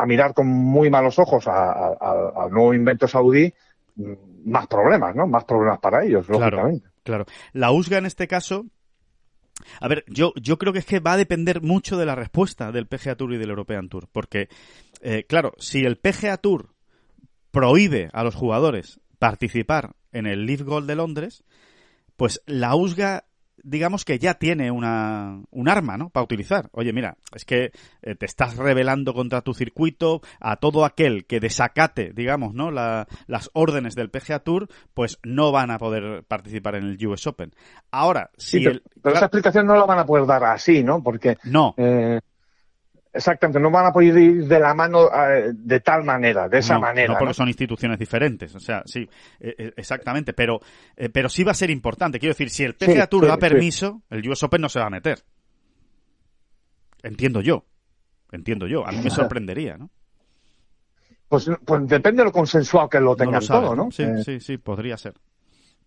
[0.00, 3.52] a mirar con muy malos ojos al nuevo invento saudí,
[3.96, 4.12] mm,
[4.46, 5.26] más problemas, ¿no?
[5.26, 6.88] Más problemas para ellos, lógicamente.
[7.02, 7.26] Claro.
[7.52, 8.66] La USGA en este caso,
[9.80, 12.72] a ver, yo, yo creo que es que va a depender mucho de la respuesta
[12.72, 14.08] del PGA Tour y del European Tour.
[14.10, 14.48] Porque,
[15.02, 16.70] eh, claro, si el PGA Tour
[17.50, 21.44] prohíbe a los jugadores participar en el Leaf Gold de Londres,
[22.16, 23.24] pues la USGA
[23.62, 26.10] digamos que ya tiene una, un arma, ¿no?
[26.10, 26.68] Para utilizar.
[26.72, 31.40] Oye, mira, es que eh, te estás rebelando contra tu circuito, a todo aquel que
[31.40, 32.70] desacate, digamos, ¿no?
[32.70, 37.26] La, las órdenes del PGA Tour, pues no van a poder participar en el US
[37.26, 37.52] Open.
[37.90, 41.02] Ahora, si pero, esa explicación no la van a poder dar así, ¿no?
[41.02, 41.74] Porque no.
[41.76, 42.20] Eh,
[43.12, 46.78] Exactamente, no van a poder ir de la mano eh, de tal manera, de esa
[46.78, 47.14] manera.
[47.14, 49.00] No, porque son instituciones diferentes, o sea, sí,
[49.40, 50.60] eh, eh, exactamente, pero,
[51.12, 52.20] pero sí va a ser importante.
[52.20, 54.90] Quiero decir, si el PGA Tour da permiso, el US Open no se va a
[54.90, 55.24] meter.
[57.02, 57.64] Entiendo yo,
[58.30, 59.90] entiendo yo, a mí me sorprendería, ¿no?
[61.28, 63.90] Pues, pues depende de lo consensuado que lo tengan todo, ¿no?
[63.90, 65.14] Sí, sí, sí, podría ser.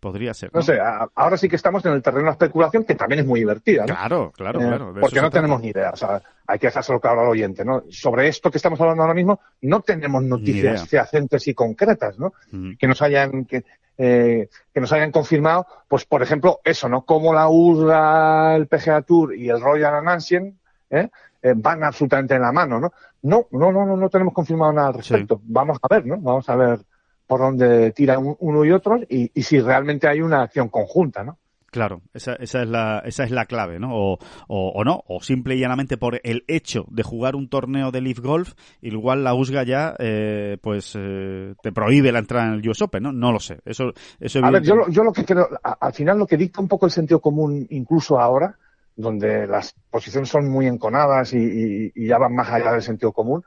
[0.03, 0.49] Podría ser.
[0.53, 0.61] ¿no?
[0.61, 0.77] sé,
[1.15, 3.85] ahora sí que estamos en el terreno de la especulación, que también es muy divertida.
[3.85, 3.95] ¿no?
[3.95, 4.93] Claro, claro, eh, claro.
[4.99, 5.91] Porque no tenemos ni idea.
[5.91, 7.85] O sea, hay que dejárselo claro al oyente, ¿no?
[7.89, 12.33] Sobre esto que estamos hablando ahora mismo, no tenemos noticias fehacientes y concretas, ¿no?
[12.77, 13.63] Que nos hayan, que,
[13.97, 17.05] eh, que nos hayan confirmado, pues por ejemplo, eso, ¿no?
[17.05, 21.07] Cómo la USRA, el PGA Tour y el Royal Ancien, ¿eh?
[21.41, 21.53] ¿eh?
[21.55, 22.91] van absolutamente en la mano, ¿no?
[23.21, 25.39] No, no, no, no, no tenemos confirmado nada al respecto.
[25.45, 26.17] Vamos a ver, ¿no?
[26.17, 26.79] Vamos a ver
[27.27, 31.37] por donde tiran uno y otro y, si realmente hay una acción conjunta, ¿no?
[31.73, 33.89] Claro, esa, esa, es la, esa es la clave, ¿no?
[33.95, 37.99] O, o, no, o simple y llanamente por el hecho de jugar un torneo de
[37.99, 42.69] Leaf Golf, igual la USGA ya, eh, pues, eh, te prohíbe la entrada en el
[42.69, 43.11] US Open, ¿no?
[43.11, 43.57] No lo sé.
[43.65, 43.85] Eso,
[44.19, 46.85] eso A ver, yo, yo lo que creo, al final lo que dicta un poco
[46.85, 48.55] el sentido común, incluso ahora,
[48.95, 53.43] donde las posiciones son muy enconadas y, y ya van más allá del sentido común,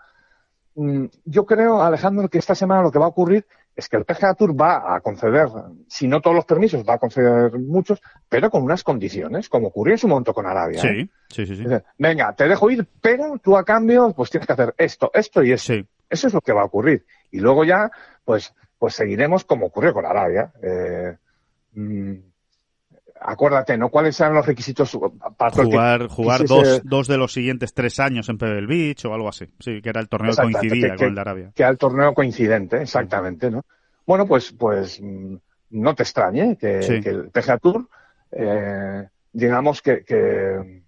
[0.74, 3.46] mm, yo creo, Alejandro, que esta semana lo que va a ocurrir
[3.76, 5.48] es que el PGA Tour va a conceder,
[5.86, 9.94] si no todos los permisos, va a conceder muchos, pero con unas condiciones, como ocurrió
[9.94, 10.80] en su momento con Arabia.
[10.80, 11.08] Sí, ¿eh?
[11.28, 11.64] sí, sí,
[11.98, 15.52] Venga, te dejo ir, pero tú a cambio, pues tienes que hacer esto, esto y
[15.52, 15.74] eso.
[16.08, 17.04] Eso es lo que va a ocurrir.
[17.30, 17.90] Y luego ya,
[18.24, 20.52] pues, pues seguiremos como ocurrió con Arabia.
[20.62, 21.16] Eh,
[21.74, 22.14] mm,
[23.20, 23.88] acuérdate, ¿no?
[23.88, 24.98] ¿Cuáles eran los requisitos
[25.36, 29.28] para jugar jugar dos, dos de los siguientes tres años en Pebble Beach o algo
[29.28, 29.46] así?
[29.58, 31.52] Sí, que era el torneo que coincidía con el de Arabia.
[31.54, 33.64] Que era el torneo coincidente, exactamente, ¿no?
[34.06, 35.34] Bueno, pues, pues mm,
[35.70, 37.88] no te extrañe que, el PGA Tour,
[38.32, 40.84] eh, digamos que, que,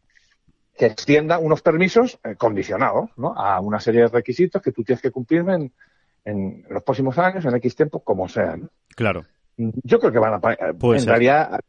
[0.79, 3.35] extienda unos permisos eh, condicionados, ¿no?
[3.37, 5.73] A una serie de requisitos que tú tienes que cumplir en,
[6.25, 8.71] en los próximos años, en X tiempo, como sean.
[8.95, 9.25] Claro.
[9.57, 11.61] Yo creo que van a, en realidad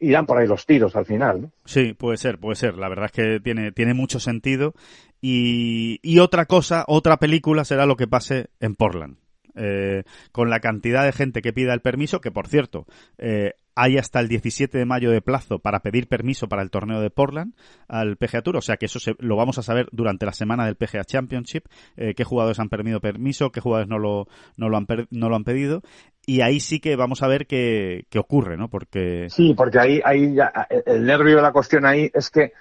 [0.00, 1.42] irán por ahí los tiros al final.
[1.42, 1.52] ¿no?
[1.64, 2.76] Sí, puede ser, puede ser.
[2.76, 4.74] La verdad es que tiene, tiene mucho sentido.
[5.20, 9.16] Y, y otra cosa, otra película será lo que pase en Portland.
[9.60, 12.86] Eh, con la cantidad de gente que pida el permiso, que por cierto,
[13.18, 17.00] eh, hay hasta el 17 de mayo de plazo para pedir permiso para el torneo
[17.00, 17.54] de Portland
[17.88, 20.76] al PGA Tour, o sea que eso lo vamos a saber durante la semana del
[20.76, 21.64] PGA Championship,
[21.96, 25.36] eh, qué jugadores han permitido permiso, qué jugadores no lo, no lo, han, no lo
[25.36, 25.82] han pedido,
[26.28, 28.68] y ahí sí que vamos a ver qué, qué ocurre, ¿no?
[28.68, 29.28] Porque...
[29.30, 30.52] Sí, porque ahí, ahí ya,
[30.84, 32.52] el nervio de la cuestión ahí es que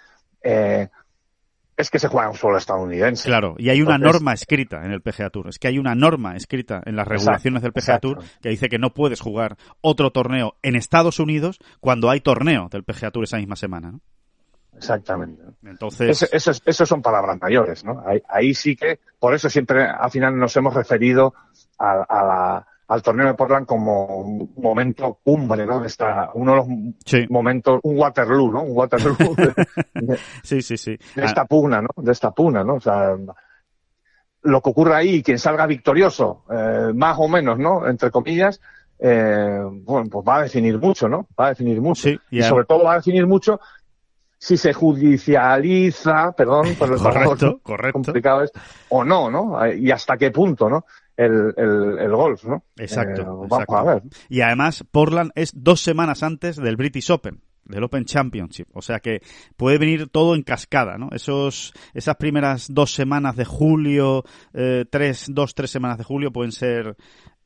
[0.42, 0.88] eh,
[1.76, 3.28] es que se juega un solo estadounidense.
[3.28, 5.50] Claro, y hay una norma escrita en el PGA Tour.
[5.50, 8.80] Es que hay una norma escrita en las regulaciones del PGA Tour que dice que
[8.80, 13.36] no puedes jugar otro torneo en Estados Unidos cuando hay torneo del PGA Tour esa
[13.36, 13.92] misma semana.
[13.92, 14.00] ¿no?
[14.78, 15.44] Exactamente.
[15.64, 16.30] Entonces.
[16.32, 18.02] Eso, son palabras mayores, ¿no?
[18.30, 21.34] Ahí, sí que, por eso siempre al final nos hemos referido
[21.78, 25.82] a, al torneo de Portland como un momento cumbre, ¿no?
[25.82, 28.64] De esta, uno de los momentos, un Waterloo, ¿no?
[28.64, 29.16] Un Waterloo
[29.94, 30.98] de, sí, sí, sí.
[31.16, 31.90] de esta pugna, ¿no?
[31.98, 32.76] De esta pugna, ¿no?
[32.76, 33.16] O sea,
[34.44, 37.86] lo que ocurra ahí, quien salga victorioso, eh, más o menos, ¿no?
[37.88, 38.62] Entre comillas,
[39.00, 41.28] eh, bueno, pues va a definir mucho, ¿no?
[41.38, 42.10] Va a definir mucho.
[42.32, 43.60] y sobre todo va a definir mucho
[44.40, 47.94] si se judicializa, perdón por el correcto, correcto.
[47.94, 48.52] complicado es,
[48.90, 49.66] o no, ¿no?
[49.74, 50.86] Y hasta qué punto, ¿no?
[51.18, 52.64] El, el, el golf, ¿no?
[52.78, 53.48] Exacto, Eh, exacto.
[53.50, 54.04] vamos a ver.
[54.30, 58.68] Y además, Portland es dos semanas antes del British Open del Open Championship.
[58.74, 59.22] O sea que
[59.58, 61.10] puede venir todo en cascada, ¿no?
[61.12, 64.24] Esos, esas primeras dos semanas de julio,
[64.54, 66.96] eh, tres, dos, tres semanas de julio pueden ser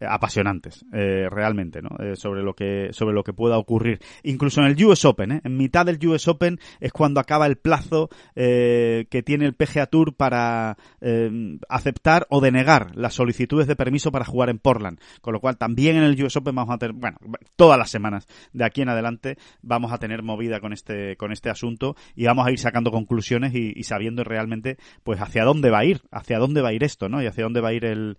[0.08, 1.90] apasionantes, eh, realmente, ¿no?
[2.00, 4.00] Eh, sobre lo que, sobre lo que pueda ocurrir.
[4.24, 5.42] Incluso en el US Open, ¿eh?
[5.44, 9.86] En mitad del US Open es cuando acaba el plazo, eh, que tiene el PGA
[9.88, 15.00] Tour para, eh, aceptar o denegar las solicitudes de permiso para jugar en Portland.
[15.22, 17.18] Con lo cual también en el US Open vamos a tener, bueno,
[17.56, 21.50] todas las semanas de aquí en adelante vamos a tener movida con este, con este
[21.50, 25.80] asunto y vamos a ir sacando conclusiones y, y sabiendo realmente, pues, hacia dónde va
[25.80, 27.22] a ir, hacia dónde va a ir esto, ¿no?
[27.22, 28.18] Y hacia dónde va a ir el,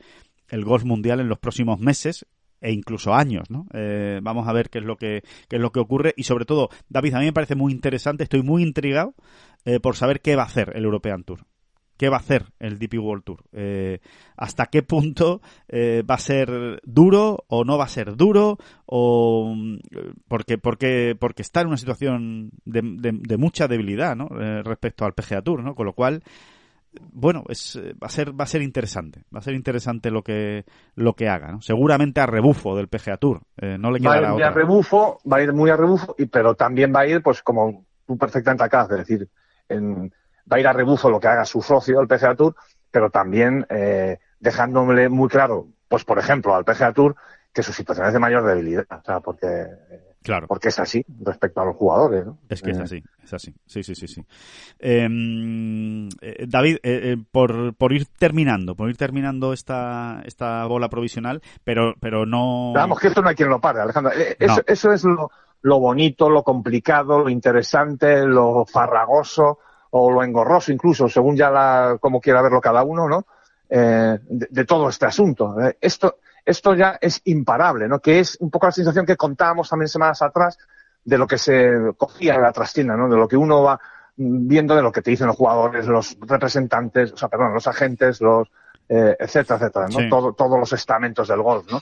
[0.53, 2.27] el golf mundial en los próximos meses
[2.61, 3.67] e incluso años, ¿no?
[3.75, 6.45] Eh, vamos a ver qué es lo que qué es lo que ocurre y sobre
[6.45, 9.15] todo, David, a mí me parece muy interesante, estoy muy intrigado
[9.65, 11.41] eh, por saber qué va a hacer el European Tour.
[12.03, 13.45] ¿Qué va a hacer el DP World Tour?
[13.53, 14.01] Eh,
[14.37, 18.59] ¿Hasta qué punto eh, va a ser duro o no va a ser duro?
[18.87, 19.79] O mm,
[20.27, 24.29] porque porque porque está en una situación de, mucha debilidad, ¿no?
[24.41, 25.77] Eh, respecto al PGA Tour, ¿no?
[25.77, 26.25] Con lo cual
[27.01, 30.23] bueno, es, eh, va a ser va a ser interesante, va a ser interesante lo
[30.23, 30.65] que
[30.95, 31.61] lo que haga, ¿no?
[31.63, 35.19] Seguramente a rebufo del PGA Tour, eh, no le Va a ir quedará a rebufo,
[35.31, 38.19] va a ir muy a rebufo, y, pero también va a ir, pues como tú
[38.19, 39.29] perfectamente acabas de decir,
[39.69, 40.13] en-
[40.51, 42.55] va a ir a rebufo lo que haga su socio, el PGA Tour,
[42.91, 47.15] pero también eh, dejándole muy claro, pues por ejemplo, al PGA Tour,
[47.53, 49.47] que su situación es de mayor debilidad, o sea, porque,
[50.23, 50.47] Claro.
[50.47, 52.39] porque es así respecto a los jugadores, ¿no?
[52.49, 53.55] Es que es Eh, así, es así.
[53.67, 54.25] Sí, sí, sí, sí.
[54.79, 60.89] Em, eh, David, eh, eh, por, por ir terminando, por ir terminando esta, esta bola
[60.89, 62.73] provisional, pero, pero no.
[62.75, 64.13] Vamos, que esto no hay quien lo pare, Alejandro.
[64.15, 64.23] No.
[64.39, 65.31] Eso, eso es lo,
[65.63, 69.59] lo bonito, lo complicado, lo interesante, lo farragoso
[69.91, 73.27] o lo engorroso incluso, según ya la, como quiera verlo cada uno, ¿no?
[73.69, 75.57] Eh, de, de todo este asunto.
[75.81, 78.01] Esto, esto ya es imparable, ¿no?
[78.01, 80.59] Que es un poco la sensación que contábamos también semanas atrás
[81.05, 83.09] de lo que se cogía en la trastienda, ¿no?
[83.09, 83.81] De lo que uno va
[84.17, 88.21] viendo de lo que te dicen los jugadores, los representantes, o sea, perdón, los agentes,
[88.21, 88.49] los,
[88.89, 89.99] eh, etcétera, etcétera, ¿no?
[89.99, 90.09] Sí.
[90.09, 91.81] Todo- todos los estamentos del golf, ¿no?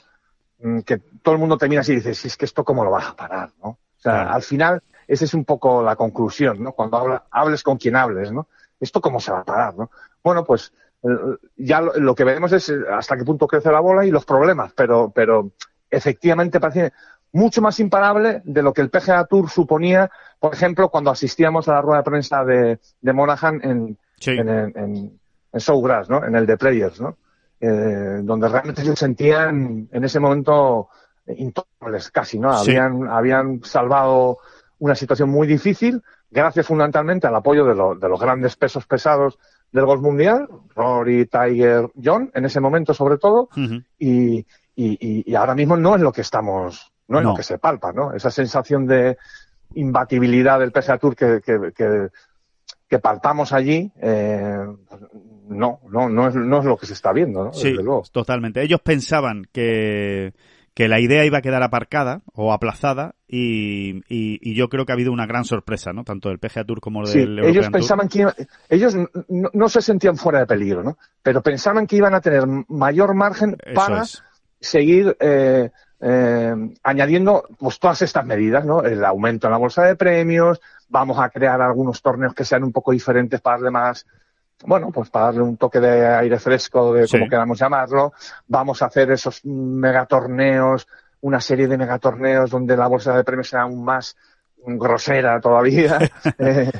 [0.59, 2.83] Mm, que todo el mundo te mira así y dice, si es que esto cómo
[2.83, 3.69] lo vas a parar, ¿no?
[3.69, 4.29] O sea, Claro.
[4.31, 6.71] al final, esa es un poco la conclusión, ¿no?
[6.71, 8.47] Cuando habla- hables con quien hables, ¿no?
[8.79, 9.91] Esto cómo se va a parar, ¿no?
[10.23, 10.71] Bueno, pues
[11.57, 14.25] ya lo, lo que veremos es eh, hasta qué punto crece la bola y los
[14.25, 15.51] problemas, pero, pero
[15.89, 16.93] efectivamente parece
[17.33, 21.73] mucho más imparable de lo que el PGA Tour suponía, por ejemplo, cuando asistíamos a
[21.73, 24.31] la rueda de prensa de, de Monaghan en, Sí.
[24.31, 26.23] en, en, en Showgrass, ¿no?
[26.23, 27.17] En el de Players, ¿no?
[27.59, 30.89] Eh, donde realmente se sentían en ese momento
[31.27, 32.53] intocables casi, ¿no?
[32.59, 32.71] Sí.
[32.71, 34.37] Habían, habían salvado
[34.79, 39.37] una situación muy difícil gracias fundamentalmente al apoyo de, lo- de los grandes pesos pesados
[39.71, 43.49] del golf mundial, Rory, Tiger, John, en ese momento sobre todo,
[43.99, 44.45] y, y,
[44.75, 47.29] y- y ahora mismo no es lo que estamos, no es No.
[47.31, 48.13] lo que se palpa, ¿no?
[48.13, 49.17] Esa sensación de
[49.75, 52.07] imbatibilidad del PGA Tour que, que, que,
[52.89, 54.65] que palpamos allí, eh,
[55.47, 57.53] no, no, no es, no es lo que se está viendo, ¿no?
[57.53, 58.03] Sí, Desde luego.
[58.11, 58.61] totalmente.
[58.61, 60.33] Ellos pensaban que,
[60.73, 64.93] que la idea iba a quedar aparcada o aplazada y, y, y yo creo que
[64.93, 66.03] ha habido una gran sorpresa, ¿no?
[66.03, 67.73] Tanto del PGA Tour como del Sí, European ellos Tour.
[67.73, 68.25] pensaban que
[68.69, 70.97] ellos no, no se sentían fuera de peligro, ¿no?
[71.21, 74.23] Pero pensaban que iban a tener mayor margen Eso para es.
[74.61, 76.53] seguir eh, eh,
[76.83, 78.81] añadiendo pues todas estas medidas, ¿no?
[78.83, 82.71] El aumento en la bolsa de premios, vamos a crear algunos torneos que sean un
[82.71, 84.05] poco diferentes para darle más,
[84.65, 87.17] bueno, pues para darle un toque de aire fresco, de Sí.
[87.17, 88.13] como queramos llamarlo,
[88.47, 90.87] vamos a hacer esos megatorneos,
[91.21, 94.15] una serie de megatorneos donde la bolsa de premios sea aún más
[94.63, 95.99] grosera todavía.
[96.39, 96.71] eh,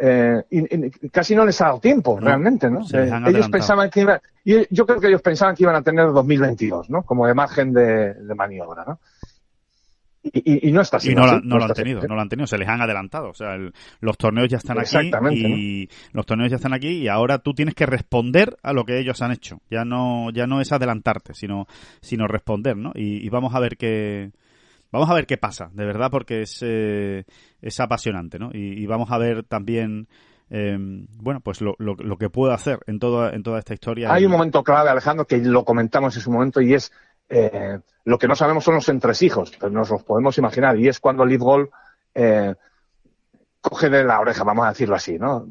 [0.00, 2.80] eh, y, y casi no les ha dado tiempo, No, realmente, ¿no?
[2.92, 6.06] Eh, ellos pensaban que iba, y yo creo que ellos pensaban que iban a tener
[6.12, 7.02] 2022, ¿no?
[7.02, 9.00] Como de margen de, de maniobra, ¿no?
[10.22, 12.14] Y, y- y no está Y siendo no, la- así, no lo han tenido, no
[12.16, 13.30] lo han tenido, se les han adelantado.
[13.30, 14.96] O sea, el- los torneos ya están aquí
[15.36, 18.98] y los torneos ya están aquí y ahora tú tienes que responder a lo que
[18.98, 19.60] ellos han hecho.
[19.70, 21.66] Ya no, ya no es adelantarte, sino,
[22.00, 22.90] sino responder, ¿no?
[22.94, 24.32] Y, y vamos a ver qué,
[24.90, 27.24] vamos a ver qué pasa, de verdad, porque es, eh,
[27.62, 28.50] es apasionante, ¿no?
[28.52, 30.08] Y, y vamos a ver también,
[30.50, 34.12] eh, bueno, pues lo, lo, lo que puede hacer en toda, en toda esta historia.
[34.12, 36.90] Hay un momento clave, Alejandro, que lo comentamos en su momento y es
[37.28, 40.78] Eh, lo que no sabemos son los entresijos, pero nos los podemos imaginar.
[40.78, 41.68] Y es cuando Liv Gold
[42.14, 42.54] eh,
[43.60, 45.46] coge de la oreja, vamos a decirlo así, ¿no?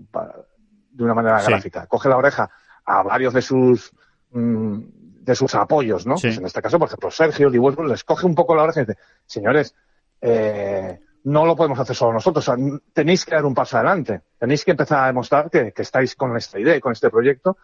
[0.91, 1.85] de una manera gráfica.
[1.85, 2.49] Coge la oreja
[2.85, 3.91] a varios de sus
[4.31, 4.79] mm,
[5.27, 6.15] de sus apoyos, ¿no?
[6.15, 8.85] Pues en este caso, por ejemplo, Sergio Di les coge un poco la oreja y
[8.85, 9.75] dice, señores,
[10.21, 12.49] eh, no lo podemos hacer solo nosotros,
[12.93, 16.57] tenéis que dar un paso adelante, tenéis que empezar a demostrar que, estáis con esta
[16.57, 17.57] idea y con este proyecto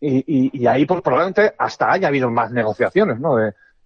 [0.00, 3.36] y, ahí pues, probablemente hasta haya habido más negociaciones, ¿no?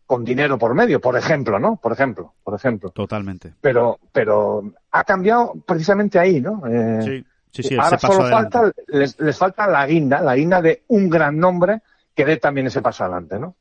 [0.07, 1.77] con dinero por medio, por ejemplo, ¿no?
[1.77, 2.91] Por ejemplo, por ejemplo.
[2.91, 3.55] Totalmente.
[3.61, 6.63] Pero, pero ha cambiado precisamente ahí, ¿no?
[6.67, 7.77] Eh, sí, sí, sí.
[7.81, 11.81] Ahora solo falta, les, les, falta la guinda, la guinda de un gran nombre
[12.15, 13.57] que dé también ese paso adelante, ¿no?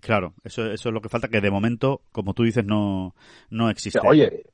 [0.00, 3.14] Claro, eso, eso es lo que falta, que de momento, como tú dices, no,
[3.50, 3.98] no existe.
[4.04, 4.44] Oye,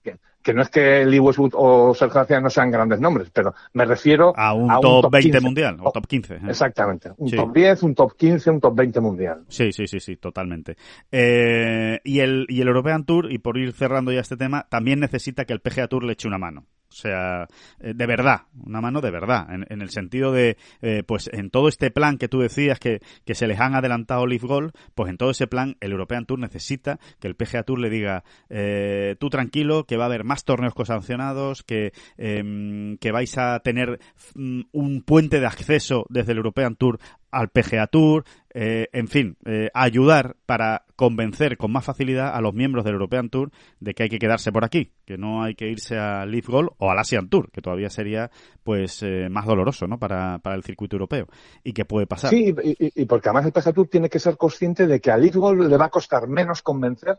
[0.43, 3.85] que, no es que Lee Westwood o Sergio García no sean grandes nombres, pero me
[3.85, 6.35] refiero a un, top, 20 mundial o top 15.
[6.35, 6.41] ¿eh?
[6.49, 9.45] Exactamente, un top 10, un top 15, un top 20 mundial.
[9.49, 10.77] Sí, sí, sí, sí, totalmente.
[11.11, 15.01] Eh, y, el, y el European Tour, y por ir cerrando ya este tema, también
[15.01, 16.67] necesita que el PGA Tour le eche una mano.
[16.93, 17.49] O sea,
[17.81, 21.69] eh, de verdad, una mano de verdad, en, el sentido de, eh, pues en todo
[21.69, 25.17] este plan que tú decías que, que se les han adelantado Leaf Gold, pues en
[25.17, 29.31] todo ese plan el European Tour necesita que el PGA Tour le diga, eh, tú
[29.31, 33.99] tranquilo, que va a haber más torneos cosancionados, que, em, que vais a tener
[34.35, 36.99] mm, un puente de acceso desde el European Tour
[37.33, 42.55] al PGA Tour, eh, en fin, eh, ayudar para convencer con más facilidad a los
[42.55, 43.51] miembros del European Tour
[43.81, 46.71] de que hay que quedarse por aquí, que no hay que irse a Leaf Gold
[46.77, 48.31] o al Asian Tour, que todavía sería
[48.63, 49.99] pues eh, más doloroso ¿no?
[49.99, 51.27] para, para el circuito europeo
[51.65, 52.31] y que puede pasar.
[52.31, 55.35] Sí, y, porque además el PGA Tour tiene que ser consciente de que a Leaf
[55.35, 57.19] Gold le va a costar menos convencer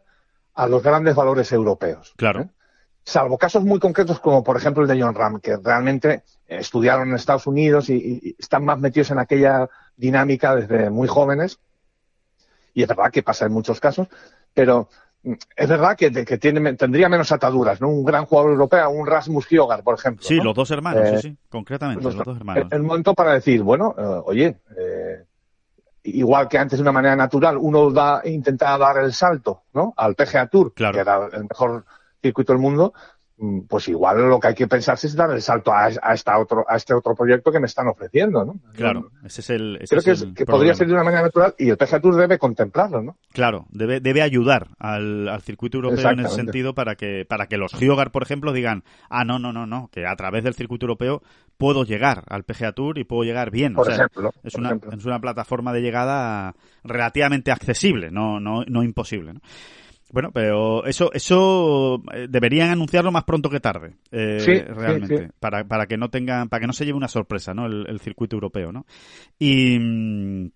[0.54, 2.14] a los grandes valores europeos.
[2.16, 2.50] Claro
[3.04, 7.16] salvo casos muy concretos como por ejemplo el de John Ram, que realmente estudiaron en
[7.16, 11.60] Estados Unidos y, están más metidos en aquella dinámica desde muy jóvenes.
[12.74, 14.08] Y es verdad que pasa en muchos casos,
[14.54, 14.90] pero
[15.24, 17.90] mm, es verdad que, que tiene, tendría menos ataduras, ¿no?
[17.90, 20.26] Un gran jugador europeo, un Rasmus Hyogar, por ejemplo.
[20.26, 22.68] Sí, los dos hermanos, sí, eh, sí, concretamente, los, dos hermanos.
[22.72, 25.26] El, momento para decir, bueno, eh, oye, eh,
[26.04, 29.94] igual que antes de una manera natural, uno da, intentaba dar el salto, ¿no?
[29.96, 31.86] Al PGA Tour, que era el mejor
[32.22, 32.94] circuito del mundo,
[33.68, 36.76] pues igual lo que hay que pensar es dar el salto a, esta otro, a
[36.78, 38.56] este otro proyecto que me están ofreciendo, ¿no?
[38.74, 39.80] Claro, ese es el.
[39.90, 40.02] Creo
[40.36, 43.18] que, podría ser de una manera natural y el PGA Tour debe contemplarlo, ¿no?
[43.34, 47.58] Claro, debe, debe ayudar al, al circuito europeo en ese sentido para que, para que
[47.58, 50.86] los Giogar, por ejemplo, digan, ah, no, no, no, no, que a través del circuito
[50.86, 51.22] europeo
[51.58, 53.74] puedo llegar al PGA Tour y puedo llegar bien.
[53.74, 59.34] Por ejemplo, es, una, es una plataforma de llegada relativamente accesible, no, no, no imposible,
[59.34, 59.40] ¿no?
[60.14, 65.88] Bueno, pero eso eso eh, deberían anunciarlo más pronto que tarde, eh, realmente, Para, para
[65.88, 67.66] que no tengan, para que no se lleve una sorpresa, ¿no?
[67.66, 68.86] El, el circuito europeo, ¿no?
[69.40, 70.52] Y mm,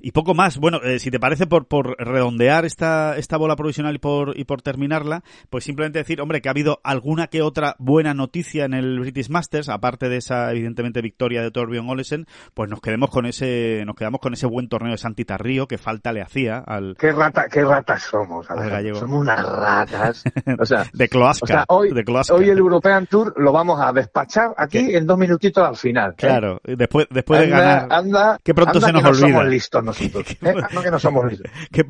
[0.00, 0.58] y poco más.
[0.58, 4.44] Bueno, eh, si te parece, por, por redondear esta, esta bola provisional y por, y
[4.44, 8.74] por terminarla, pues simplemente decir, hombre, que ha habido alguna que otra buena noticia en
[8.74, 13.26] el British Masters, aparte de esa, evidentemente, victoria de Torbjörn Olesen, pues nos quedemos con
[13.26, 16.96] ese, nos quedamos con ese buen torneo de Santita Río que falta le hacía al...
[16.98, 18.98] Qué rata, qué ratas somos, gallego.
[18.98, 20.24] Somos unas ratas.
[20.58, 21.64] O sea, de cloasca.
[21.68, 25.76] hoy, de hoy el European Tour lo vamos a despachar aquí en dos minutitos al
[25.76, 26.10] final.
[26.10, 26.14] ¿eh?
[26.16, 27.88] Claro, después, después de ganar.
[27.90, 29.42] Anda, que pronto se nos olvida
[29.80, 30.26] nosotros.
[30.42, 30.54] ¿eh?
[30.72, 31.50] No que no somos listos.
[31.70, 31.84] que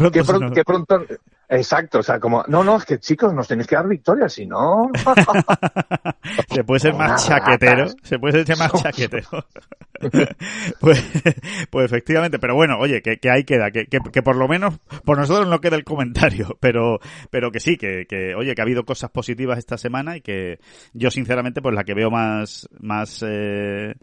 [0.64, 1.04] pronto,
[1.48, 4.46] exacto, o sea, como, no, no, es que chicos, nos tenéis que dar victoria, si
[4.46, 4.90] no.
[6.48, 9.28] se puede ser más chaquetero, se puede ser más chaquetero.
[10.80, 11.04] pues,
[11.70, 15.18] pues efectivamente, pero bueno, oye, que, que ahí queda, que, que, por lo menos por
[15.18, 16.98] nosotros no queda el comentario, pero,
[17.30, 20.58] pero que sí, que, que, oye, que ha habido cosas positivas esta semana y que
[20.92, 23.94] yo sinceramente, pues la que veo más, más, eh,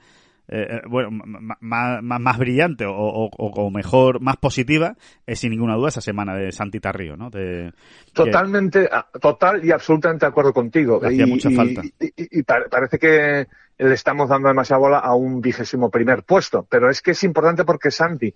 [0.51, 4.95] eh, eh, bueno, más, más, brillante o, o, mejor, más positiva,
[5.27, 7.30] es sin ninguna duda esa semana de Santita Río, ¿no?
[7.30, 7.71] De,
[8.13, 10.99] Totalmente, ah, total y absolutamente de acuerdo contigo.
[11.03, 11.84] Hacía mucha falta.
[11.99, 13.47] Y, parece que
[13.77, 17.63] le estamos dando demasiada bola a un vigésimo primer puesto, pero es que es importante
[17.63, 18.34] porque Santi,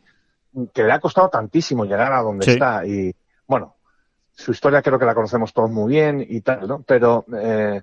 [0.72, 3.11] que le ha costado tantísimo llegar a donde está y,
[3.48, 3.76] bueno,
[4.31, 6.84] su historia creo que la conocemos todos muy bien y tal, ¿no?
[6.84, 7.81] Pero eh,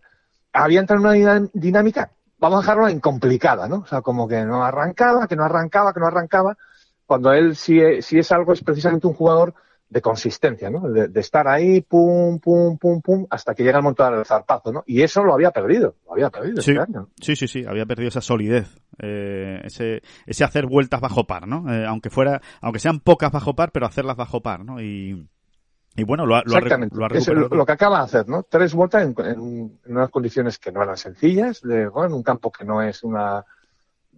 [0.53, 3.77] había entrado en una dinámica vamos a dejarlo en complicada, ¿no?
[3.77, 6.57] O sea, como que no arrancaba, que no arrancaba, que no arrancaba,
[7.07, 9.55] cuando él sí, si es algo, es precisamente un jugador
[9.89, 10.89] de consistencia, ¿no?
[10.89, 14.85] De, estar ahí, pum, pum, pum, pum, hasta que llega el momento del zarpazo, ¿no?
[14.87, 17.09] Y eso lo había perdido, lo había perdido sí, este año.
[17.21, 18.69] Sí, sí, sí, había perdido esa solidez,
[18.99, 21.73] eh, ese, ese hacer vueltas bajo par, ¿no?
[21.73, 24.81] Eh, aunque fuera, aunque sean pocas bajo par, pero hacerlas bajo par, ¿no?
[24.81, 25.29] Y,
[26.01, 26.97] y bueno, lo ha, lo Exactamente.
[26.97, 28.43] Lo, es lo, que acaba de hacer, ¿no?
[28.43, 32.81] Tres vueltas en, unas condiciones que no eran sencillas, de, en un campo que no
[32.81, 33.45] es una,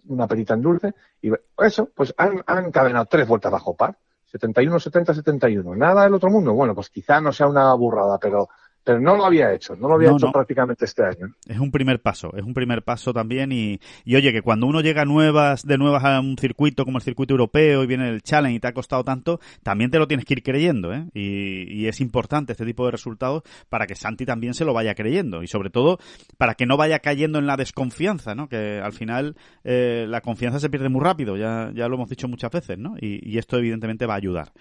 [0.07, 0.93] una perita en dulce.
[1.21, 3.97] Y eso, pues han, han encadenado tres vueltas bajo par.
[4.31, 5.75] 71, 70, 71.
[5.75, 6.53] Nada del otro mundo.
[6.53, 8.47] Bueno, pues quizá no sea una burrada, pero
[8.83, 10.31] pero no lo había hecho, no lo había No, hecho no.
[10.31, 11.33] prácticamente este año.
[11.47, 14.81] Es un primer paso, es un primer paso también y, y oye, que cuando uno
[14.81, 18.57] llega nuevas, de nuevas a un circuito como el circuito europeo y viene el challenge
[18.57, 21.05] y te ha costado tanto, también te lo tienes que ir creyendo, ¿eh?
[21.13, 24.95] Y, y es importante este tipo de resultados para que Santi también se lo vaya
[24.95, 25.97] creyendo y sobre todo
[26.37, 28.47] para que no vaya cayendo en la desconfianza, ¿no?
[28.49, 32.27] Que al final eh, la confianza se pierde muy rápido, ya, ya lo hemos dicho
[32.27, 32.95] muchas veces, ¿no?
[32.99, 34.51] Y, y esto evidentemente va a ayudar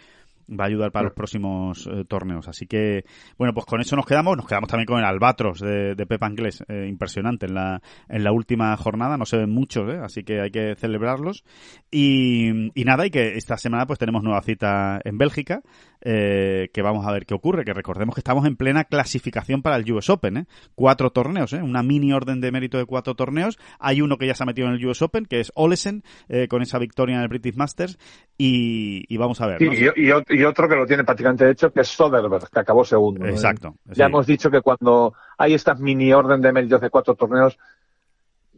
[0.59, 2.49] va a ayudar para los próximos eh, torneos.
[2.49, 3.05] Así que,
[3.39, 4.37] bueno, pues con eso nos quedamos.
[4.37, 8.25] Nos quedamos también con el Albatros de, de Pepa Anglés, eh, impresionante en la, en
[8.25, 9.17] la última jornada.
[9.17, 9.99] No se ven muchos, ¿eh?
[10.03, 11.45] así que hay que celebrarlos.
[11.91, 15.63] Y, y nada, y que esta semana pues tenemos nueva cita en Bélgica,
[16.03, 17.65] eh, que vamos a ver qué ocurre.
[17.65, 20.47] Que recordemos que estamos en plena clasificación para el US Open, ¿eh?
[20.75, 21.63] Cuatro torneos, ¿eh?
[21.63, 23.59] Una mini orden de mérito de cuatro torneos.
[23.79, 26.49] Hay uno que ya se ha metido en el US Open, que es Olesen, eh,
[26.49, 27.99] con esa victoria en el British Masters.
[28.37, 29.59] Y, y vamos a ver.
[29.59, 29.73] Sí, ¿no?
[29.73, 32.85] y, y ot- y otro que lo tiene prácticamente hecho, que es Soderbergh, que acabó
[32.85, 33.21] segundo.
[33.25, 33.29] ¿no?
[33.31, 37.57] Exacto, Ya hemos dicho que cuando hay estas mini orden de méritos de cuatro torneos,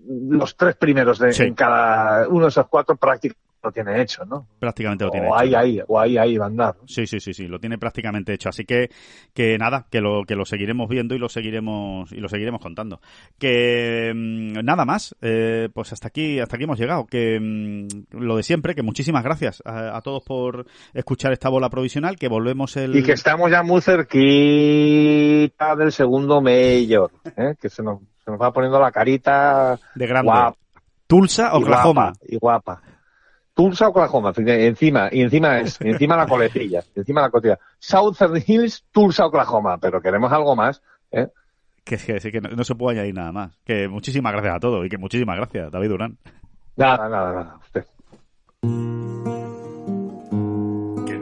[0.07, 1.43] los tres primeros de, Sí.
[1.45, 4.47] en cada uno de esos cuatro prácticamente lo tiene hecho, ¿no?
[4.59, 5.39] prácticamente lo tiene O hecho.
[5.41, 6.75] ahí, ahí, o ahí, ahí va a andar.
[6.87, 8.49] Sí, sí, sí, sí, lo tiene prácticamente hecho.
[8.51, 8.91] Así que,
[9.33, 13.01] que nada, que lo, que lo seguiremos viendo y lo seguiremos, y lo seguiremos contando.
[13.39, 17.07] Que mm, nada más, eh, pues hasta aquí, hasta aquí hemos llegado.
[17.07, 17.89] Que mm,
[18.21, 22.29] lo de siempre, que muchísimas gracias a, a todos por escuchar esta bola provisional, que
[22.29, 22.95] volvemos el.
[22.97, 23.81] Y que estamos ya muy
[24.49, 27.55] cerquita del segundo mayor, ¿eh?
[27.61, 30.27] que se nos, se nos va poniendo la carita De grande.
[30.31, 30.57] guapa.
[31.07, 32.13] Tulsa, y Oklahoma.
[32.13, 32.83] guapa, Y guapa.
[33.55, 37.59] Tulsa, Oklahoma, encima, y encima es, encima la coletilla, encima la coletilla.
[37.79, 40.83] Southern Hills, Tulsa, Oklahoma, pero queremos algo más,
[41.13, 41.29] ¿eh?
[41.85, 43.57] Que, que, sí, que no, no se puede añadir nada más.
[43.65, 46.19] Que muchísimas gracias a todos y que muchísimas gracias, David Durán.
[46.77, 47.85] Nada, nada, nada, usted.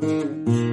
[0.00, 0.67] Mm-hmm.